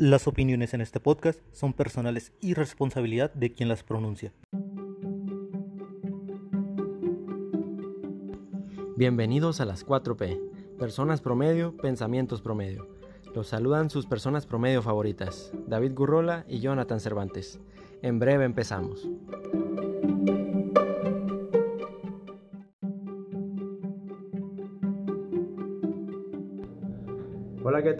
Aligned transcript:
Las 0.00 0.26
opiniones 0.26 0.72
en 0.72 0.80
este 0.80 0.98
podcast 0.98 1.38
son 1.52 1.74
personales 1.74 2.32
y 2.40 2.54
responsabilidad 2.54 3.34
de 3.34 3.52
quien 3.52 3.68
las 3.68 3.82
pronuncia. 3.82 4.32
Bienvenidos 8.96 9.60
a 9.60 9.66
las 9.66 9.86
4P, 9.86 10.78
personas 10.78 11.20
promedio, 11.20 11.76
pensamientos 11.76 12.40
promedio. 12.40 12.88
Los 13.34 13.48
saludan 13.48 13.90
sus 13.90 14.06
personas 14.06 14.46
promedio 14.46 14.80
favoritas, 14.80 15.52
David 15.66 15.92
Gurrola 15.92 16.46
y 16.48 16.60
Jonathan 16.60 16.98
Cervantes. 16.98 17.60
En 18.00 18.18
breve 18.18 18.46
empezamos. 18.46 19.06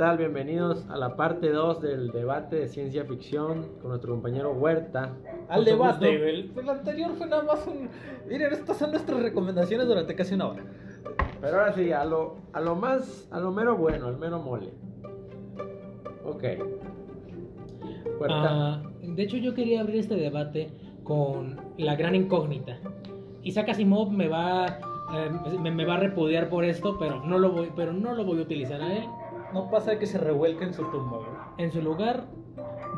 Tal? 0.01 0.17
Bienvenidos 0.17 0.89
a 0.89 0.97
la 0.97 1.15
parte 1.15 1.51
2 1.51 1.83
del 1.83 2.11
debate 2.11 2.57
de 2.57 2.69
ciencia 2.69 3.05
ficción 3.05 3.67
con 3.83 3.91
nuestro 3.91 4.15
compañero 4.15 4.53
Huerta. 4.53 5.15
Al 5.47 5.63
debate, 5.63 6.31
el, 6.31 6.53
el 6.57 6.69
anterior 6.71 7.13
fue 7.19 7.27
nada 7.27 7.43
más 7.43 7.67
un... 7.67 7.87
Miren, 8.27 8.51
estas 8.51 8.79
son 8.79 8.93
nuestras 8.93 9.21
recomendaciones 9.21 9.87
durante 9.87 10.15
casi 10.15 10.37
una 10.37 10.49
hora. 10.49 10.65
Pero 11.43 11.59
ahora 11.59 11.75
sí, 11.75 11.93
a 11.93 12.07
lo, 12.07 12.37
a 12.55 12.63
lo 12.63 12.77
más, 12.77 13.29
a 13.31 13.41
lo 13.41 13.53
mero 13.53 13.77
bueno, 13.77 14.07
al 14.07 14.17
mero 14.17 14.39
mole. 14.39 14.73
Ok. 16.25 16.45
Huerta. 18.19 18.49
Ah, 18.49 18.83
de 19.03 19.23
hecho, 19.23 19.37
yo 19.37 19.53
quería 19.53 19.83
abrir 19.83 19.97
este 19.99 20.15
debate 20.15 20.71
con 21.05 21.61
la 21.77 21.95
gran 21.95 22.15
incógnita. 22.15 22.79
Isaac 23.43 23.69
Asimov 23.69 24.11
me 24.11 24.29
va, 24.29 24.65
eh, 25.15 25.59
me, 25.61 25.71
me 25.71 25.85
va 25.85 25.97
a 25.97 26.01
repudiar 26.01 26.49
por 26.49 26.65
esto, 26.65 26.97
pero 26.99 27.23
no 27.23 27.37
lo 27.39 27.53
voy, 27.53 27.71
pero 27.77 27.93
no 27.93 28.15
lo 28.15 28.25
voy 28.25 28.39
a 28.39 28.43
utilizar 28.45 28.81
a 28.81 28.97
él. 28.97 29.05
No 29.53 29.71
pasa 29.71 29.93
de 29.93 29.99
que 29.99 30.07
se 30.07 30.19
revuelque 30.19 30.65
en 30.65 30.75
su 30.75 30.85
tumba. 30.85 31.19
En 31.59 31.71
su 31.73 31.83
lugar, 31.83 32.25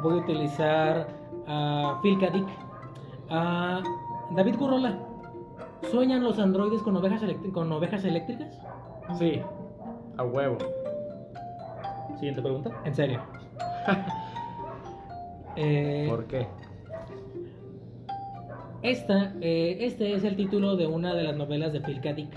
voy 0.02 0.18
a 0.18 0.22
utilizar 0.22 1.08
a 1.46 1.98
Phil 2.02 2.18
K. 2.18 2.30
Dick. 2.30 2.48
A 3.30 3.82
David 4.32 4.56
Gurrola. 4.58 4.98
¿Sueñan 5.90 6.22
los 6.22 6.38
androides 6.38 6.82
con 6.82 6.96
ovejas, 6.96 7.22
con 7.52 7.72
ovejas 7.72 8.04
eléctricas? 8.04 8.60
Sí, 9.18 9.40
a 10.16 10.24
huevo. 10.24 10.58
Siguiente 12.16 12.42
pregunta. 12.42 12.70
En 12.84 12.94
serio. 12.94 13.20
Eh, 15.54 16.06
¿Por 16.08 16.24
qué? 16.28 16.46
esta, 18.80 19.34
eh, 19.42 19.76
este 19.80 20.14
es 20.14 20.24
el 20.24 20.34
título 20.34 20.76
de 20.76 20.86
una 20.86 21.14
de 21.14 21.24
las 21.24 21.36
novelas 21.36 21.74
de 21.74 21.80
Phil 21.82 22.00
K. 22.00 22.14
Dick. 22.14 22.34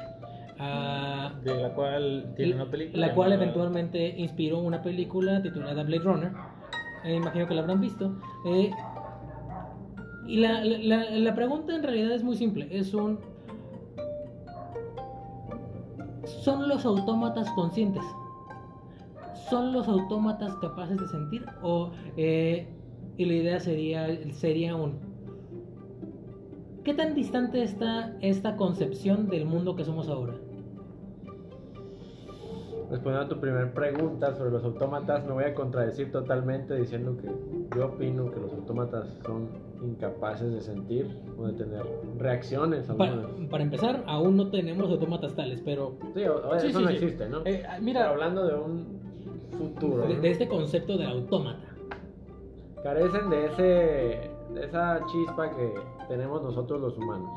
Ah, 0.58 1.34
De 1.44 1.54
la 1.54 1.74
cual 1.74 2.34
tiene 2.38 2.56
una 2.56 2.70
película. 2.70 3.08
La 3.08 3.14
cual 3.14 3.34
eventualmente 3.34 4.16
inspiró 4.18 4.60
una 4.60 4.82
película 4.82 5.42
titulada 5.42 5.84
Blade 5.84 6.04
Runner. 6.04 6.32
Eh, 7.04 7.16
imagino 7.16 7.48
que 7.48 7.54
la 7.54 7.62
habrán 7.62 7.82
visto. 7.82 8.16
Eh, 8.46 8.72
y 10.28 10.38
la, 10.38 10.64
la- 10.64 11.10
la 11.12 11.36
pregunta 11.36 11.76
en 11.76 11.84
realidad 11.84 12.12
es 12.12 12.24
muy 12.24 12.36
simple. 12.36 12.68
Es 12.72 12.94
un... 12.94 13.20
¿Son 16.24 16.68
los 16.68 16.86
autómatas 16.86 17.50
conscientes? 17.52 18.04
¿Son 19.50 19.74
los 19.74 19.88
autómatas 19.88 20.56
capaces 20.56 20.98
de 21.00 21.08
sentir? 21.08 21.46
O, 21.62 21.92
eh, 22.18 22.68
y 23.18 23.26
la 23.26 23.34
idea 23.34 23.60
sería, 23.60 24.08
sería 24.34 24.76
un... 24.76 25.00
¿Qué 26.84 26.94
tan 26.94 27.14
distante 27.16 27.62
está 27.64 28.16
esta 28.22 28.56
concepción 28.56 29.28
del 29.28 29.46
mundo 29.46 29.76
que 29.76 29.84
somos 29.86 30.08
ahora? 30.10 30.36
Respondiendo 32.90 33.22
a 33.26 33.28
tu 33.28 33.40
primera 33.42 33.74
pregunta 33.74 34.36
sobre 34.36 34.52
los 34.52 34.64
autómatas, 34.64 35.26
me 35.26 35.34
voy 35.34 35.44
a 35.46 35.54
contradecir 35.56 36.12
totalmente 36.12 36.76
diciendo 36.76 37.18
que 37.18 37.30
yo 37.78 37.88
opino 37.88 38.30
que 38.32 38.40
los 38.40 38.54
autómatas 38.54 39.08
son 39.26 39.48
incapaces 39.84 40.52
de 40.54 40.62
sentir 40.62 41.10
o 41.38 41.48
de 41.48 41.54
tener 41.54 41.84
reacciones. 42.18 42.86
Para, 42.88 43.28
para 43.50 43.64
empezar, 43.64 44.04
aún 44.08 44.38
no 44.38 44.50
tenemos 44.52 44.90
autómatas 44.90 45.36
tales, 45.36 45.62
pero 45.66 45.94
Sí, 46.14 46.24
o- 46.26 46.48
o 46.48 46.60
Sí, 46.60 46.68
eso 46.68 46.78
sí, 46.80 46.84
no 46.86 46.90
sí. 46.92 46.96
existe, 46.96 47.28
¿no? 47.30 47.40
Eh, 47.40 47.64
Pero 47.68 47.82
mira, 47.84 48.10
hablando 48.10 48.46
de 48.48 48.54
un 48.56 48.86
futuro, 49.58 50.08
de, 50.08 50.16
¿no? 50.16 50.22
de 50.22 50.32
este 50.32 50.48
concepto 50.48 50.98
del 50.98 51.10
autómata. 51.10 51.60
carecen 52.84 53.30
de 53.32 53.46
ese 53.48 54.32
de 54.54 54.64
esa 54.64 55.02
chispa 55.12 55.50
que 55.50 55.74
tenemos 56.08 56.42
nosotros 56.44 56.80
los 56.80 56.98
humanos. 56.98 57.30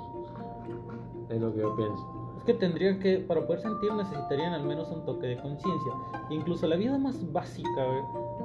Es 1.31 1.41
lo 1.41 1.53
que 1.53 1.61
yo 1.61 1.75
pienso. 1.75 2.18
Que 2.49 2.55
tendrían 2.55 2.99
que, 2.99 3.19
para 3.19 3.47
poder 3.47 3.61
sentir, 3.61 3.93
necesitarían 3.93 4.55
al 4.55 4.65
menos 4.65 4.91
un 4.91 5.05
toque 5.05 5.27
de 5.27 5.37
conciencia. 5.37 5.93
Incluso 6.31 6.67
la 6.67 6.77
vida 6.77 6.99
más 6.99 7.31
básica, 7.33 7.87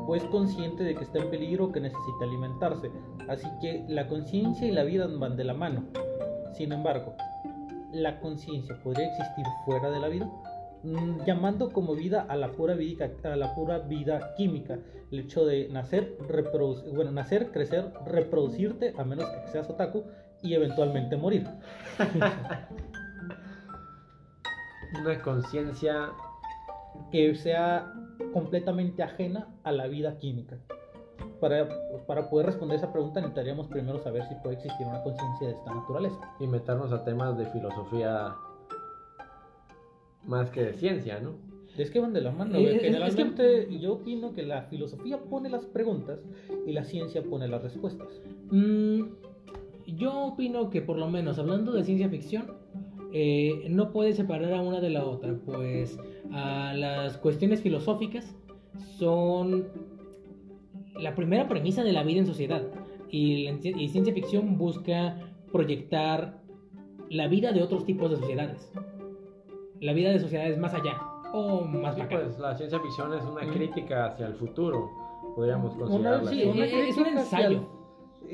pues 0.06 0.24
consciente 0.26 0.84
de 0.84 0.94
que 0.94 1.04
está 1.04 1.20
en 1.20 1.30
peligro, 1.30 1.72
que 1.72 1.80
necesita 1.80 2.26
alimentarse. 2.26 2.92
Así 3.30 3.48
que 3.62 3.86
la 3.88 4.08
conciencia 4.08 4.68
y 4.68 4.72
la 4.72 4.84
vida 4.84 5.08
van 5.08 5.38
de 5.38 5.46
la 5.46 5.54
mano. 5.54 5.86
Sin 6.54 6.72
embargo, 6.72 7.16
la 7.92 8.20
conciencia 8.20 8.78
podría 8.84 9.08
existir 9.08 9.46
fuera 9.66 9.90
de 9.90 10.00
la 10.00 10.10
vida, 10.10 10.30
Mm, 10.84 11.24
llamando 11.26 11.72
como 11.72 11.96
vida 11.96 12.26
a 12.28 12.36
la 12.36 12.52
pura 12.52 12.74
vida, 12.74 13.10
a 13.24 13.36
la 13.38 13.56
pura 13.56 13.80
vida 13.80 14.34
química, 14.36 14.80
el 15.12 15.20
hecho 15.22 15.46
de 15.46 15.70
nacer, 15.70 16.18
reproducir, 16.28 16.92
bueno, 16.92 17.12
nacer, 17.12 17.52
crecer, 17.52 17.94
reproducirte, 18.06 18.94
a 18.98 19.06
menos 19.06 19.26
que 19.30 19.48
seas 19.48 19.70
otaku, 19.70 20.04
y 20.42 20.54
eventualmente 20.54 21.16
morir. 21.16 21.48
Una 25.00 25.22
conciencia 25.22 26.10
que 27.12 27.34
sea 27.36 27.92
completamente 28.34 29.02
ajena 29.04 29.48
a 29.64 29.72
la 29.72 29.88
vida 29.88 30.18
química. 30.20 30.58
Para, 31.40 31.68
para 32.08 32.30
poder 32.30 32.48
responder 32.48 32.78
esa 32.78 32.92
pregunta 32.92 33.20
necesitaríamos 33.20 33.68
primero 33.68 34.00
saber 34.00 34.26
si 34.28 34.36
puede 34.36 34.56
existir 34.56 34.86
una 34.88 35.02
conciencia 35.04 35.48
de 35.48 35.54
esta 35.54 35.74
naturaleza. 35.74 36.20
y 36.40 36.48
meternos 36.48 36.92
a 36.92 37.04
temas 37.04 37.38
de 37.38 37.46
filosofía 37.48 38.34
más 40.26 40.50
que 40.52 40.64
de 40.66 40.74
ciencia, 40.74 41.20
¿no? 41.20 41.32
Es 41.78 41.90
que 41.92 42.00
van 42.00 42.14
de 42.14 42.22
la 42.22 42.32
mano. 42.32 42.56
Eh, 42.58 42.76
es- 42.76 42.82
que- 42.82 42.86
Generalmente 42.88 43.80
yo 43.80 43.94
opino 43.94 44.32
que 44.34 44.44
la 44.44 44.64
filosofía 44.64 45.18
pone 45.20 45.50
las 45.50 45.66
preguntas 45.66 46.20
y 46.68 46.72
la 46.72 46.84
ciencia 46.84 47.24
pone 47.24 47.48
las 47.48 47.64
respuestas. 47.64 48.08
Mm, 48.52 49.02
yo 49.88 50.28
opino 50.28 50.70
que 50.70 50.82
por 50.82 50.98
lo 50.98 51.10
menos 51.10 51.40
hablando 51.40 51.72
de 51.74 51.84
ciencia 51.84 52.08
ficción, 52.10 52.54
eh, 53.14 53.68
no 53.70 53.92
puede 53.92 54.14
separar 54.14 54.54
a 54.54 54.62
una 54.62 54.80
de 54.82 54.90
la 54.90 55.06
otra, 55.06 55.36
pues 55.46 55.98
a 56.32 56.74
las 56.74 57.18
cuestiones 57.18 57.62
filosóficas 57.62 58.36
son 58.98 59.68
la 61.00 61.16
primera 61.16 61.48
premisa 61.48 61.84
de 61.84 61.92
la 61.94 62.04
vida 62.04 62.20
en 62.20 62.26
sociedad. 62.26 62.64
Y, 63.10 63.44
la- 63.44 63.60
y 63.64 63.88
ciencia 63.90 64.14
ficción 64.14 64.58
busca 64.58 65.18
proyectar 65.52 66.42
la 67.10 67.28
vida 67.28 67.52
de 67.52 67.62
otros 67.62 67.86
tipos 67.86 68.10
de 68.10 68.18
sociedades. 68.18 68.72
La 69.80 69.94
vida 69.94 70.10
de 70.12 70.20
sociedades 70.20 70.58
más 70.58 70.74
allá 70.74 70.98
o 71.34 71.62
más 71.62 71.96
Sí, 71.96 72.02
para 72.02 72.16
acá. 72.16 72.26
pues 72.26 72.40
la 72.40 72.56
ciencia 72.56 72.80
ficción 72.80 73.14
es 73.14 73.24
una 73.24 73.44
Mm. 73.44 73.52
crítica 73.54 74.06
hacia 74.08 74.26
el 74.28 74.34
futuro, 74.36 74.90
podríamos 75.36 75.74
Una, 75.76 75.82
considerarla. 75.86 76.32
sí, 76.32 76.40
así. 76.42 76.50
una 76.50 76.66
es- 76.66 76.74
es 76.90 76.98
un 76.98 77.06
ensayo. 77.08 77.48
el- 77.50 77.84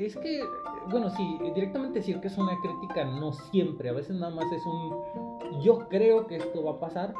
Es 0.04 0.16
que, 0.16 0.40
bueno, 0.88 1.10
sí, 1.10 1.38
directamente 1.54 1.98
decir 1.98 2.20
que 2.20 2.28
es 2.28 2.38
una 2.38 2.56
crítica 2.62 3.04
no 3.04 3.32
siempre, 3.32 3.88
a 3.88 3.92
veces 3.92 4.16
nada 4.16 4.34
más 4.34 4.50
es 4.52 4.64
un 4.64 5.60
yo 5.60 5.88
creo 5.88 6.26
que 6.26 6.36
esto 6.36 6.62
va 6.62 6.72
a 6.72 6.80
pasar, 6.80 7.14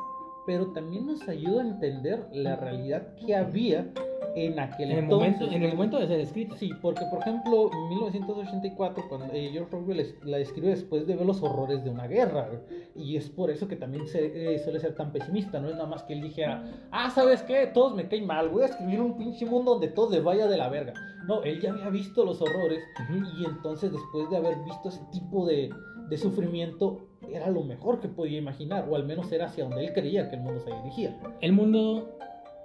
pero 0.47 0.69
también 0.72 1.06
nos 1.06 1.28
ayuda 1.28 1.62
a 1.62 1.66
entender 1.66 2.28
la 2.32 2.56
realidad 2.56 3.15
que 3.16 3.34
había 3.34 3.93
en 4.34 4.58
aquel 4.58 4.91
En 4.91 4.98
el, 4.98 5.04
entonces. 5.04 5.32
momento, 5.41 5.56
en 5.56 5.62
el 5.62 5.70
momento 5.74 5.98
de 5.98 6.06
ser 6.06 6.20
escrita. 6.20 6.56
Sí, 6.56 6.70
porque 6.80 7.04
por 7.10 7.20
ejemplo, 7.20 7.70
en 7.72 7.88
1984, 7.88 9.04
cuando 9.08 9.26
eh, 9.32 9.50
George 9.52 9.76
Orwell 9.76 10.14
la 10.24 10.38
escribe 10.38 10.68
después 10.68 11.06
de 11.06 11.16
ver 11.16 11.26
los 11.26 11.42
horrores 11.42 11.84
de 11.84 11.91
una 11.91 12.06
guerra, 12.06 12.48
y 12.94 13.16
es 13.16 13.28
por 13.28 13.50
eso 13.50 13.69
que 13.69 13.76
también 13.76 14.06
se, 14.06 14.54
eh, 14.54 14.58
suele 14.58 14.80
ser 14.80 14.94
tan 14.94 15.12
pesimista, 15.12 15.60
no 15.60 15.69
es 15.69 15.74
nada 15.74 15.86
más 15.86 16.02
que 16.04 16.12
él 16.14 16.22
dijera, 16.22 16.64
ah, 16.90 17.10
¿sabes 17.10 17.42
qué? 17.42 17.66
Todos 17.72 17.94
me 17.94 18.08
caen 18.08 18.26
mal, 18.26 18.48
voy 18.48 18.62
a 18.62 18.66
escribir 18.66 19.00
un 19.00 19.16
pinche 19.16 19.46
mundo 19.46 19.72
donde 19.72 19.88
todo 19.88 20.10
les 20.10 20.22
vaya 20.22 20.46
de 20.46 20.56
la 20.56 20.69
verga. 20.69 20.94
No, 21.26 21.43
él 21.43 21.60
ya 21.60 21.72
había 21.72 21.88
visto 21.90 22.25
los 22.25 22.40
horrores, 22.40 22.81
Ujú. 23.08 23.25
y 23.40 23.44
entonces 23.44 23.93
después 23.93 24.31
de 24.31 24.37
haber 24.37 24.56
visto 24.64 24.88
ese 24.88 25.00
tipo 25.12 25.46
de, 25.46 25.70
de 26.08 26.16
sufrimiento, 26.16 27.06
era 27.32 27.49
lo 27.50 27.62
mejor 27.62 28.00
que 28.00 28.08
podía 28.08 28.38
imaginar, 28.38 28.87
o 28.90 28.96
al 28.96 29.05
menos 29.05 29.31
era 29.31 29.46
hacia 29.46 29.64
donde 29.64 29.84
él 29.87 29.93
creía 29.93 30.28
que 30.31 30.37
el 30.37 30.43
mundo 30.43 30.60
se 30.60 30.72
dirigía. 30.75 31.16
El 31.40 31.52
mundo, 31.52 32.16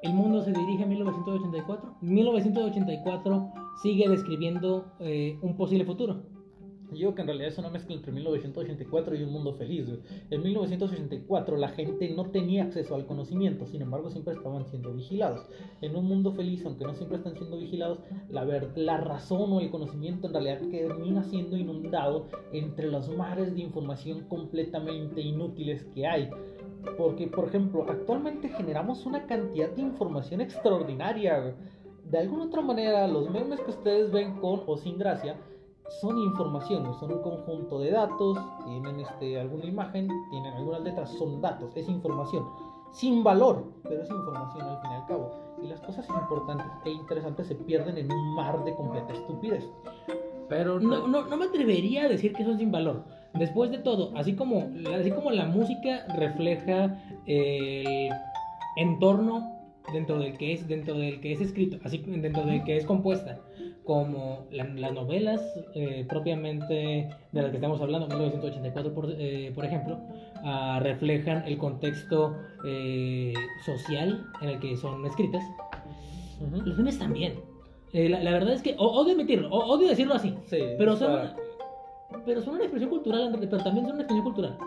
el 0.04 0.14
mundo 0.14 0.44
se 0.44 0.52
dirige 0.52 0.84
a 0.84 0.88
1984. 0.88 1.98
1984 2.02 3.54
sigue 3.82 4.10
describiendo 4.10 4.94
eh, 5.00 5.38
un 5.42 5.56
posible 5.56 5.86
futuro. 5.86 6.36
Yo 6.94 7.16
que 7.16 7.22
en 7.22 7.28
realidad 7.28 7.50
es 7.50 7.58
una 7.58 7.70
mezcla 7.70 7.96
entre 7.96 8.12
1984 8.12 9.16
y 9.16 9.24
un 9.24 9.32
mundo 9.32 9.54
feliz. 9.54 9.88
En 10.30 10.44
1984 10.44 11.58
la 11.58 11.70
gente 11.70 12.10
no 12.16 12.30
tenía 12.30 12.64
acceso 12.64 12.96
al 12.96 13.06
conocimiento, 13.06 13.66
sin 13.66 13.82
embargo 13.82 14.10
siempre 14.10 14.34
estaban 14.34 14.66
siendo 14.66 14.94
vigilados. 14.94 15.48
En 15.82 15.96
un 15.96 16.06
mundo 16.06 16.32
feliz, 16.32 16.66
aunque 16.66 16.86
no 16.86 16.94
siempre 16.94 17.18
están 17.18 17.36
siendo 17.36 17.58
vigilados, 17.58 18.00
la, 18.30 18.46
la 18.76 18.98
razón 18.98 19.52
o 19.52 19.60
el 19.60 19.72
conocimiento 19.72 20.28
en 20.28 20.34
realidad 20.34 20.60
termina 20.70 21.24
siendo 21.24 21.58
inundado 21.58 22.28
entre 22.54 22.88
los 22.88 23.10
mares 23.10 23.54
de 23.56 23.62
información 23.62 24.22
completamente 24.28 25.22
inútiles 25.22 25.84
que 25.96 26.06
hay. 26.06 26.30
Porque, 26.98 27.28
por 27.28 27.48
ejemplo, 27.48 27.86
actualmente 27.90 28.50
generamos 28.50 29.06
una 29.06 29.26
cantidad 29.26 29.70
de 29.70 29.82
información 29.82 30.42
extraordinaria. 30.42 31.56
de 32.04 32.18
alguna 32.20 32.46
otra 32.46 32.62
manera 32.62 33.08
los 33.08 33.30
memes 33.30 33.60
que 33.62 33.72
ustedes 33.72 34.12
ven 34.12 34.36
con 34.40 34.62
o 34.68 34.78
sin 34.78 34.98
gracia 34.98 35.36
son 36.02 36.18
información, 36.18 36.94
son 37.00 37.14
un 37.14 37.22
conjunto 37.22 37.80
de 37.80 37.92
datos, 37.92 38.38
tienen 38.66 39.00
este, 39.00 39.40
alguna 39.40 39.66
imagen, 39.66 40.08
tienen 40.30 40.54
algunas 40.54 40.82
letras, 40.82 41.12
son 41.12 41.42
datos, 41.42 41.76
es 41.76 41.88
información, 41.88 42.46
sin 42.92 43.24
valor, 43.24 43.64
pero 43.84 44.02
es 44.02 44.10
información 44.10 44.68
al 44.68 44.82
fin 44.82 44.92
y 44.92 44.96
al 44.96 45.06
cabo. 45.06 45.32
Y 45.62 45.68
las 45.68 45.82
cosas 45.82 46.08
importantes 46.10 46.68
e 46.86 46.92
interesantes 46.92 47.48
se 47.48 47.56
pierden 47.56 47.98
en 47.98 48.12
un 48.12 48.36
mar 48.36 48.64
de 48.64 48.76
completa 48.76 49.14
estupidez. 49.14 49.70
Pero 50.50 50.80
no, 50.80 51.08
no, 51.08 51.26
no 51.26 51.38
me 51.38 51.46
atrevería 51.46 52.06
a 52.06 52.10
decir 52.10 52.34
que 52.34 52.44
son 52.44 52.58
sin 52.58 52.72
valor. 52.72 53.04
Después 53.38 53.72
de 53.72 53.80
todo, 53.80 54.16
así 54.16 54.34
como, 54.34 54.72
así 54.98 55.12
como 55.12 55.32
la 55.32 55.46
música 55.46 56.06
refleja 56.16 56.98
el 57.26 58.12
entorno 58.78 59.56
dentro 59.94 60.20
del 60.20 60.38
que 60.38 60.54
es 60.54 60.68
dentro 60.68 60.96
del 60.96 61.22
que 61.22 61.32
es 61.32 61.42
escrito 61.42 61.78
así 61.84 62.00
dentro 62.00 62.44
del 62.44 62.64
que 62.64 62.78
es 62.78 62.86
compuesta 62.86 63.40
como 63.84 64.48
las 64.52 64.94
novelas 64.94 65.42
eh, 65.76 66.06
propiamente 66.10 67.08
de 67.32 67.42
las 67.42 67.52
que 67.52 67.58
estamos 67.58 67.80
hablando 67.80 68.08
1984 68.08 68.94
por, 68.94 69.12
eh, 69.12 69.52
por 69.54 69.64
ejemplo 69.64 70.00
ah, 70.44 70.80
reflejan 70.82 71.44
el 71.46 71.58
contexto 71.58 72.36
eh, 72.66 73.34
social 73.64 74.26
en 74.42 74.50
el 74.50 74.60
que 74.60 74.76
son 74.76 75.06
escritas. 75.06 75.44
Los 76.66 76.78
memes 76.78 77.00
también. 77.00 77.36
La, 77.94 78.32
verdad 78.32 78.54
es 78.54 78.62
que 78.62 78.76
odio 78.78 79.14
admitirlo 79.14 79.50
odio 79.50 79.88
decirlo 79.88 80.16
así 80.16 80.36
pero 80.50 80.98
son 80.98 81.30
pero 82.26 82.42
son 82.42 82.56
una 82.56 82.64
expresión 82.64 82.90
cultural 82.90 83.36
pero 83.40 83.64
también 83.64 83.86
son 83.86 83.96
una 83.96 84.04
expresión 84.04 84.24
cultural 84.24 84.58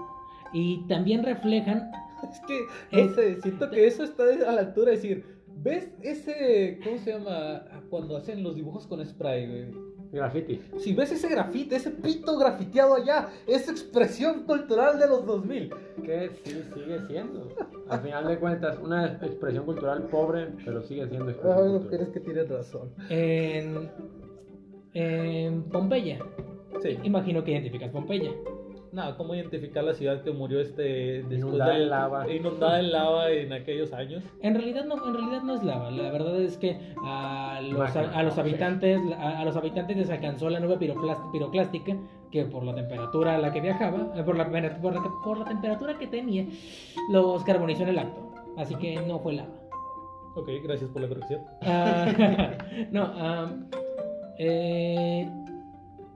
y 0.53 0.87
también 0.89 1.23
reflejan 1.23 1.91
Es 2.31 2.41
que, 2.41 2.67
no 2.93 3.15
sé, 3.15 3.41
siento 3.41 3.71
que 3.71 3.87
eso 3.87 4.05
está 4.05 4.25
a 4.25 4.53
la 4.53 4.61
altura 4.61 4.91
de 4.91 4.97
decir, 4.97 5.25
¿ves 5.63 5.91
ese, 6.03 6.81
¿cómo 6.83 6.99
se 6.99 7.13
llama? 7.13 7.65
Cuando 7.91 8.17
hacen 8.17 8.43
los 8.43 8.55
dibujos 8.55 8.87
con 8.87 9.05
spray, 9.05 9.47
güey. 9.47 9.89
Graffiti. 10.11 10.59
Si 10.79 10.95
ves 10.95 11.13
ese 11.13 11.29
grafite, 11.29 11.77
ese 11.77 11.91
pito 11.91 12.39
grafiteado 12.39 12.95
allá, 12.95 13.29
es 13.47 13.69
expresión 13.69 14.45
cultural 14.45 14.99
de 14.99 15.07
los 15.07 15.27
2000. 15.27 15.71
Que 16.03 16.31
sí, 16.45 16.63
sigue 16.75 16.99
siendo. 17.07 17.47
Al 17.91 18.01
final 18.01 18.27
de 18.27 18.39
cuentas, 18.39 18.79
una 18.83 19.19
expresión 19.23 19.67
cultural 19.67 20.05
pobre, 20.05 20.49
pero 20.65 20.83
sigue 20.83 21.07
siendo 21.09 21.31
expresión 21.31 21.67
Ay, 21.67 21.73
no 21.75 21.87
crees 21.89 22.09
que 22.09 22.21
tienes 22.21 22.49
razón. 22.49 22.91
En, 23.11 23.91
en 24.95 25.63
Pompeya. 25.65 26.21
Sí. 26.83 26.99
Imagino 27.03 27.43
que 27.45 27.53
identificas 27.53 27.91
Pompeya. 27.91 28.31
No, 28.93 29.17
¿cómo 29.19 29.35
identificar 29.35 29.85
la 29.85 29.93
ciudad 29.93 30.23
que 30.23 30.31
murió 30.33 30.61
este 30.61 31.19
inundada 31.31 31.77
en 31.77 31.91
lava? 31.91 32.33
Inundada 32.33 32.81
en 32.81 32.93
lava 32.93 33.31
en 33.31 33.53
aquellos 33.53 33.93
años. 33.93 34.25
En 34.41 34.55
realidad 34.55 34.87
no, 34.87 34.95
en 35.07 35.15
realidad 35.15 35.43
no 35.43 35.55
es 35.57 35.63
lava. 35.63 35.91
La 35.91 36.11
verdad 36.11 36.41
es 36.41 36.57
que 36.57 36.79
a 37.05 37.61
los, 37.63 37.95
a, 37.97 38.23
los 38.23 38.39
habitantes, 38.39 38.99
a, 39.19 39.45
los 39.45 39.57
habitantes 39.57 39.97
les 39.97 40.09
alcanzó 40.09 40.49
la 40.49 40.61
nube 40.61 40.79
piroclástica 40.79 41.97
que 42.31 42.45
por 42.45 42.65
la 42.65 42.75
temperatura 42.75 43.35
a 43.35 43.39
la 43.39 43.53
que 43.53 43.61
viajaba, 43.61 44.13
eh, 44.17 44.23
por 44.23 44.37
la, 44.37 44.51
por 44.81 44.95
la, 44.95 45.13
por 45.23 45.39
la 45.39 45.45
temperatura 45.45 45.99
que 45.99 46.07
tenía, 46.07 46.47
los 47.11 47.45
carbonizó 47.45 47.83
en 47.83 47.91
el 47.91 47.99
acto. 47.99 48.33
Así 48.57 48.75
que 48.77 48.97
no 49.03 49.19
fue 49.19 49.35
lava. 49.35 49.55
Ok, 50.35 50.49
gracias 50.63 50.91
por 50.91 51.03
la 51.03 51.09
corrección. 51.09 51.43
Ah, 51.63 52.53
no, 52.91 53.69
eh, 54.39 55.29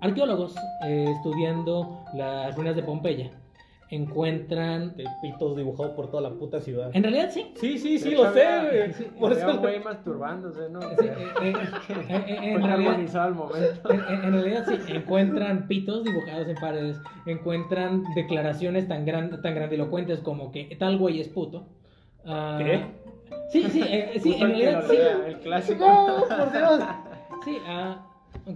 Arqueólogos 0.02 0.56
eh, 0.84 1.12
estudiando 1.16 2.04
las 2.14 2.56
ruinas 2.56 2.74
de 2.74 2.82
Pompeya 2.82 3.30
encuentran 3.88 4.94
que 4.96 5.04
pitos 5.20 5.54
dibujados 5.54 5.92
por 5.92 6.10
toda 6.10 6.22
la 6.22 6.30
puta 6.30 6.60
ciudad. 6.60 6.90
En 6.94 7.02
realidad 7.02 7.28
sí. 7.30 7.52
Sí, 7.56 7.78
sí, 7.78 7.98
sí, 7.98 8.12
lo 8.12 8.32
sé. 8.32 8.92
Sí, 8.94 9.04
por 9.20 9.32
eso 9.32 9.58
güey 9.58 9.80
masturbándose, 9.80 10.70
¿no? 10.70 10.80
Sí, 10.80 11.06
eh, 11.06 11.22
eh, 11.42 11.54
en, 12.40 12.62
realidad, 12.62 13.16
al 13.16 13.34
momento. 13.34 13.90
En, 13.90 14.32
realidad 14.32 14.64
sí, 14.66 14.92
encuentran 14.92 15.68
pitos 15.68 16.02
dibujados 16.04 16.48
en 16.48 16.56
paredes, 16.56 17.00
encuentran 17.26 18.02
declaraciones 18.14 18.88
tan 18.88 19.04
gran, 19.04 19.42
tan 19.42 19.54
grandilocuentes 19.54 20.20
como 20.20 20.50
que 20.50 20.74
tal 20.80 20.96
güey 20.96 21.20
es 21.20 21.28
puto. 21.28 21.66
Uh, 22.24 22.58
¿Qué? 22.58 22.86
Sí, 23.50 23.64
sí, 23.68 23.84
sí, 24.20 24.34
en 24.34 24.40
realidad 24.40 24.84
sí. 24.88 24.96
El 25.26 25.38
clásico. 25.40 25.84
No, 25.84 26.24
por 26.36 26.50
Dios. 26.50 26.82
Sí, 27.44 27.58
ah 27.68 28.08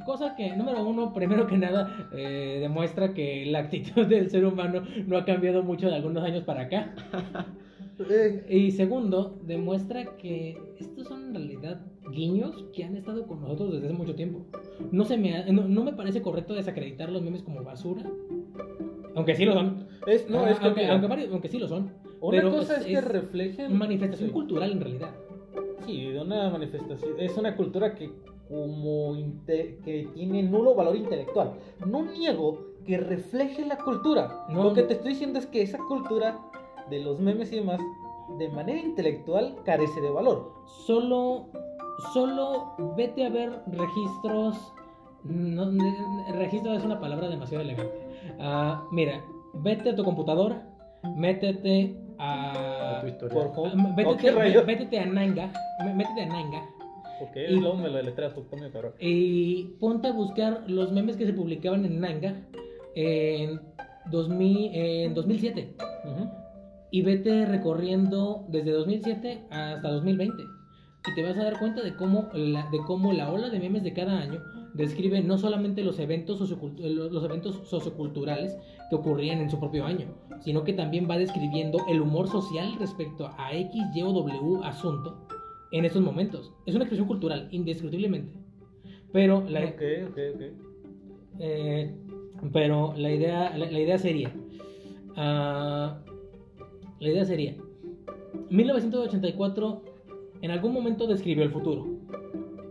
Cosa 0.04 0.34
que, 0.34 0.56
número 0.56 0.86
uno, 0.86 1.12
primero 1.12 1.46
que 1.46 1.56
nada, 1.56 2.08
eh, 2.12 2.58
demuestra 2.60 3.14
que 3.14 3.46
la 3.46 3.60
actitud 3.60 4.06
del 4.08 4.30
ser 4.30 4.44
humano 4.44 4.82
no 5.06 5.16
ha 5.16 5.24
cambiado 5.24 5.62
mucho 5.62 5.88
de 5.88 5.96
algunos 5.96 6.24
años 6.24 6.44
para 6.44 6.62
acá. 6.62 6.94
y 8.48 8.70
segundo, 8.72 9.38
demuestra 9.44 10.16
que 10.16 10.58
estos 10.78 11.08
son 11.08 11.28
en 11.28 11.34
realidad 11.34 11.80
guiños 12.10 12.66
que 12.74 12.84
han 12.84 12.96
estado 12.96 13.26
con 13.26 13.40
nosotros 13.40 13.72
desde 13.72 13.86
hace 13.86 13.96
mucho 13.96 14.14
tiempo. 14.14 14.44
No, 14.90 15.04
se 15.04 15.16
me, 15.16 15.50
no, 15.52 15.84
me 15.84 15.92
parece 15.92 16.20
correcto 16.22 16.54
desacreditar 16.54 17.10
los 17.10 17.22
memes 17.22 17.42
como 17.42 17.62
basura. 17.62 18.04
Aunque 19.14 19.34
sí 19.34 19.44
lo 19.44 19.54
son. 19.54 19.86
Es, 20.06 20.28
no, 20.28 20.46
es 20.46 20.58
que 20.58 20.66
aunque, 20.66 21.26
aunque, 21.30 21.48
sí 21.48 21.58
lo 21.58 21.68
son. 21.68 21.92
Una 22.20 22.42
cosa 22.50 22.76
es, 22.78 22.86
que 22.86 23.00
reflejen. 23.00 23.76
Manifestación 23.76 24.30
cultural 24.30 24.72
en 24.72 24.80
realidad. 24.80 25.10
Sí, 25.86 26.06
una 26.08 26.50
manifestación. 26.50 27.12
Es 27.18 27.36
una 27.36 27.56
cultura 27.56 27.94
que 27.94 28.10
como 28.48 29.16
que 29.44 30.08
tiene 30.14 30.42
nulo 30.42 30.74
valor 30.74 30.96
intelectual. 30.96 31.54
No 31.84 32.02
niego 32.02 32.76
que 32.86 32.98
refleje 32.98 33.64
la 33.64 33.76
cultura. 33.78 34.46
Lo 34.48 34.72
que 34.72 34.82
te 34.82 34.94
estoy 34.94 35.10
diciendo 35.10 35.38
es 35.38 35.46
que 35.46 35.62
esa 35.62 35.78
cultura 35.78 36.38
de 36.88 37.00
los 37.00 37.20
memes 37.20 37.52
y 37.52 37.56
demás, 37.56 37.80
de 38.38 38.48
manera 38.48 38.78
intelectual, 38.78 39.56
carece 39.64 40.00
de 40.00 40.10
valor. 40.10 40.52
Solo, 40.86 41.46
solo 42.12 42.74
vete 42.96 43.26
a 43.26 43.30
ver 43.30 43.62
registros. 43.66 44.72
No, 45.24 45.68
registro 46.34 46.74
es 46.74 46.84
una 46.84 47.00
palabra 47.00 47.28
demasiado 47.28 47.62
elegante. 47.64 47.98
Uh, 48.38 48.94
mira, 48.94 49.24
vete 49.54 49.90
a 49.90 49.96
tu 49.96 50.04
computadora, 50.04 50.68
métete 51.16 51.96
a. 52.18 52.98
a 52.98 53.00
tu 53.00 53.08
historia. 53.08 53.52
Por, 53.52 53.76
métete, 53.76 54.62
métete, 54.64 55.00
a 55.00 55.06
Nanga, 55.06 55.50
métete 55.96 56.22
a 56.22 56.26
Nanga 56.26 56.75
Ok, 57.20 57.36
y 57.48 57.56
luego 57.56 57.76
me 57.76 57.88
lo 57.88 57.96
deletreas 57.96 58.34
tú, 58.34 58.46
cabrón. 58.48 58.92
Y 59.00 59.64
ponte 59.80 60.08
a 60.08 60.12
buscar 60.12 60.64
los 60.68 60.92
memes 60.92 61.16
que 61.16 61.26
se 61.26 61.32
publicaban 61.32 61.84
en 61.84 62.00
Nanga 62.00 62.46
en, 62.94 63.60
2000, 64.10 64.70
en 64.74 65.14
2007. 65.14 65.76
Y 66.90 67.02
vete 67.02 67.46
recorriendo 67.46 68.44
desde 68.48 68.70
2007 68.72 69.44
hasta 69.50 69.88
2020. 69.88 70.42
Y 71.08 71.14
te 71.14 71.22
vas 71.22 71.38
a 71.38 71.44
dar 71.44 71.58
cuenta 71.58 71.82
de 71.82 71.94
cómo 71.94 72.28
la, 72.34 72.68
de 72.70 72.78
cómo 72.78 73.12
la 73.12 73.30
ola 73.30 73.48
de 73.48 73.60
memes 73.60 73.84
de 73.84 73.92
cada 73.92 74.18
año 74.18 74.42
describe 74.74 75.22
no 75.22 75.38
solamente 75.38 75.82
los 75.82 75.98
eventos, 75.98 76.40
los 76.40 77.24
eventos 77.24 77.62
socioculturales 77.68 78.56
que 78.90 78.96
ocurrían 78.96 79.38
en 79.38 79.50
su 79.50 79.58
propio 79.58 79.86
año, 79.86 80.06
sino 80.40 80.64
que 80.64 80.74
también 80.74 81.08
va 81.08 81.16
describiendo 81.16 81.78
el 81.88 82.00
humor 82.02 82.28
social 82.28 82.76
respecto 82.78 83.30
a 83.38 83.54
X, 83.54 83.82
Y 83.94 84.02
o 84.02 84.12
W 84.12 84.60
asunto 84.64 85.26
en 85.78 85.84
estos 85.84 86.02
momentos. 86.02 86.52
Es 86.64 86.74
una 86.74 86.84
expresión 86.84 87.06
cultural, 87.06 87.48
indiscutiblemente. 87.50 88.32
Pero 89.12 89.44
la, 89.48 89.74
eh, 91.38 91.94
pero 92.52 92.94
la 92.96 93.10
idea, 93.10 93.56
la, 93.56 93.78
idea 93.78 93.98
sería, 93.98 94.32
ah, 95.16 95.98
la 96.98 97.08
idea 97.08 97.24
sería, 97.24 97.56
1984 98.50 99.82
en 100.42 100.50
algún 100.50 100.72
momento 100.72 101.06
describió 101.06 101.44
el 101.44 101.50
futuro. 101.50 101.86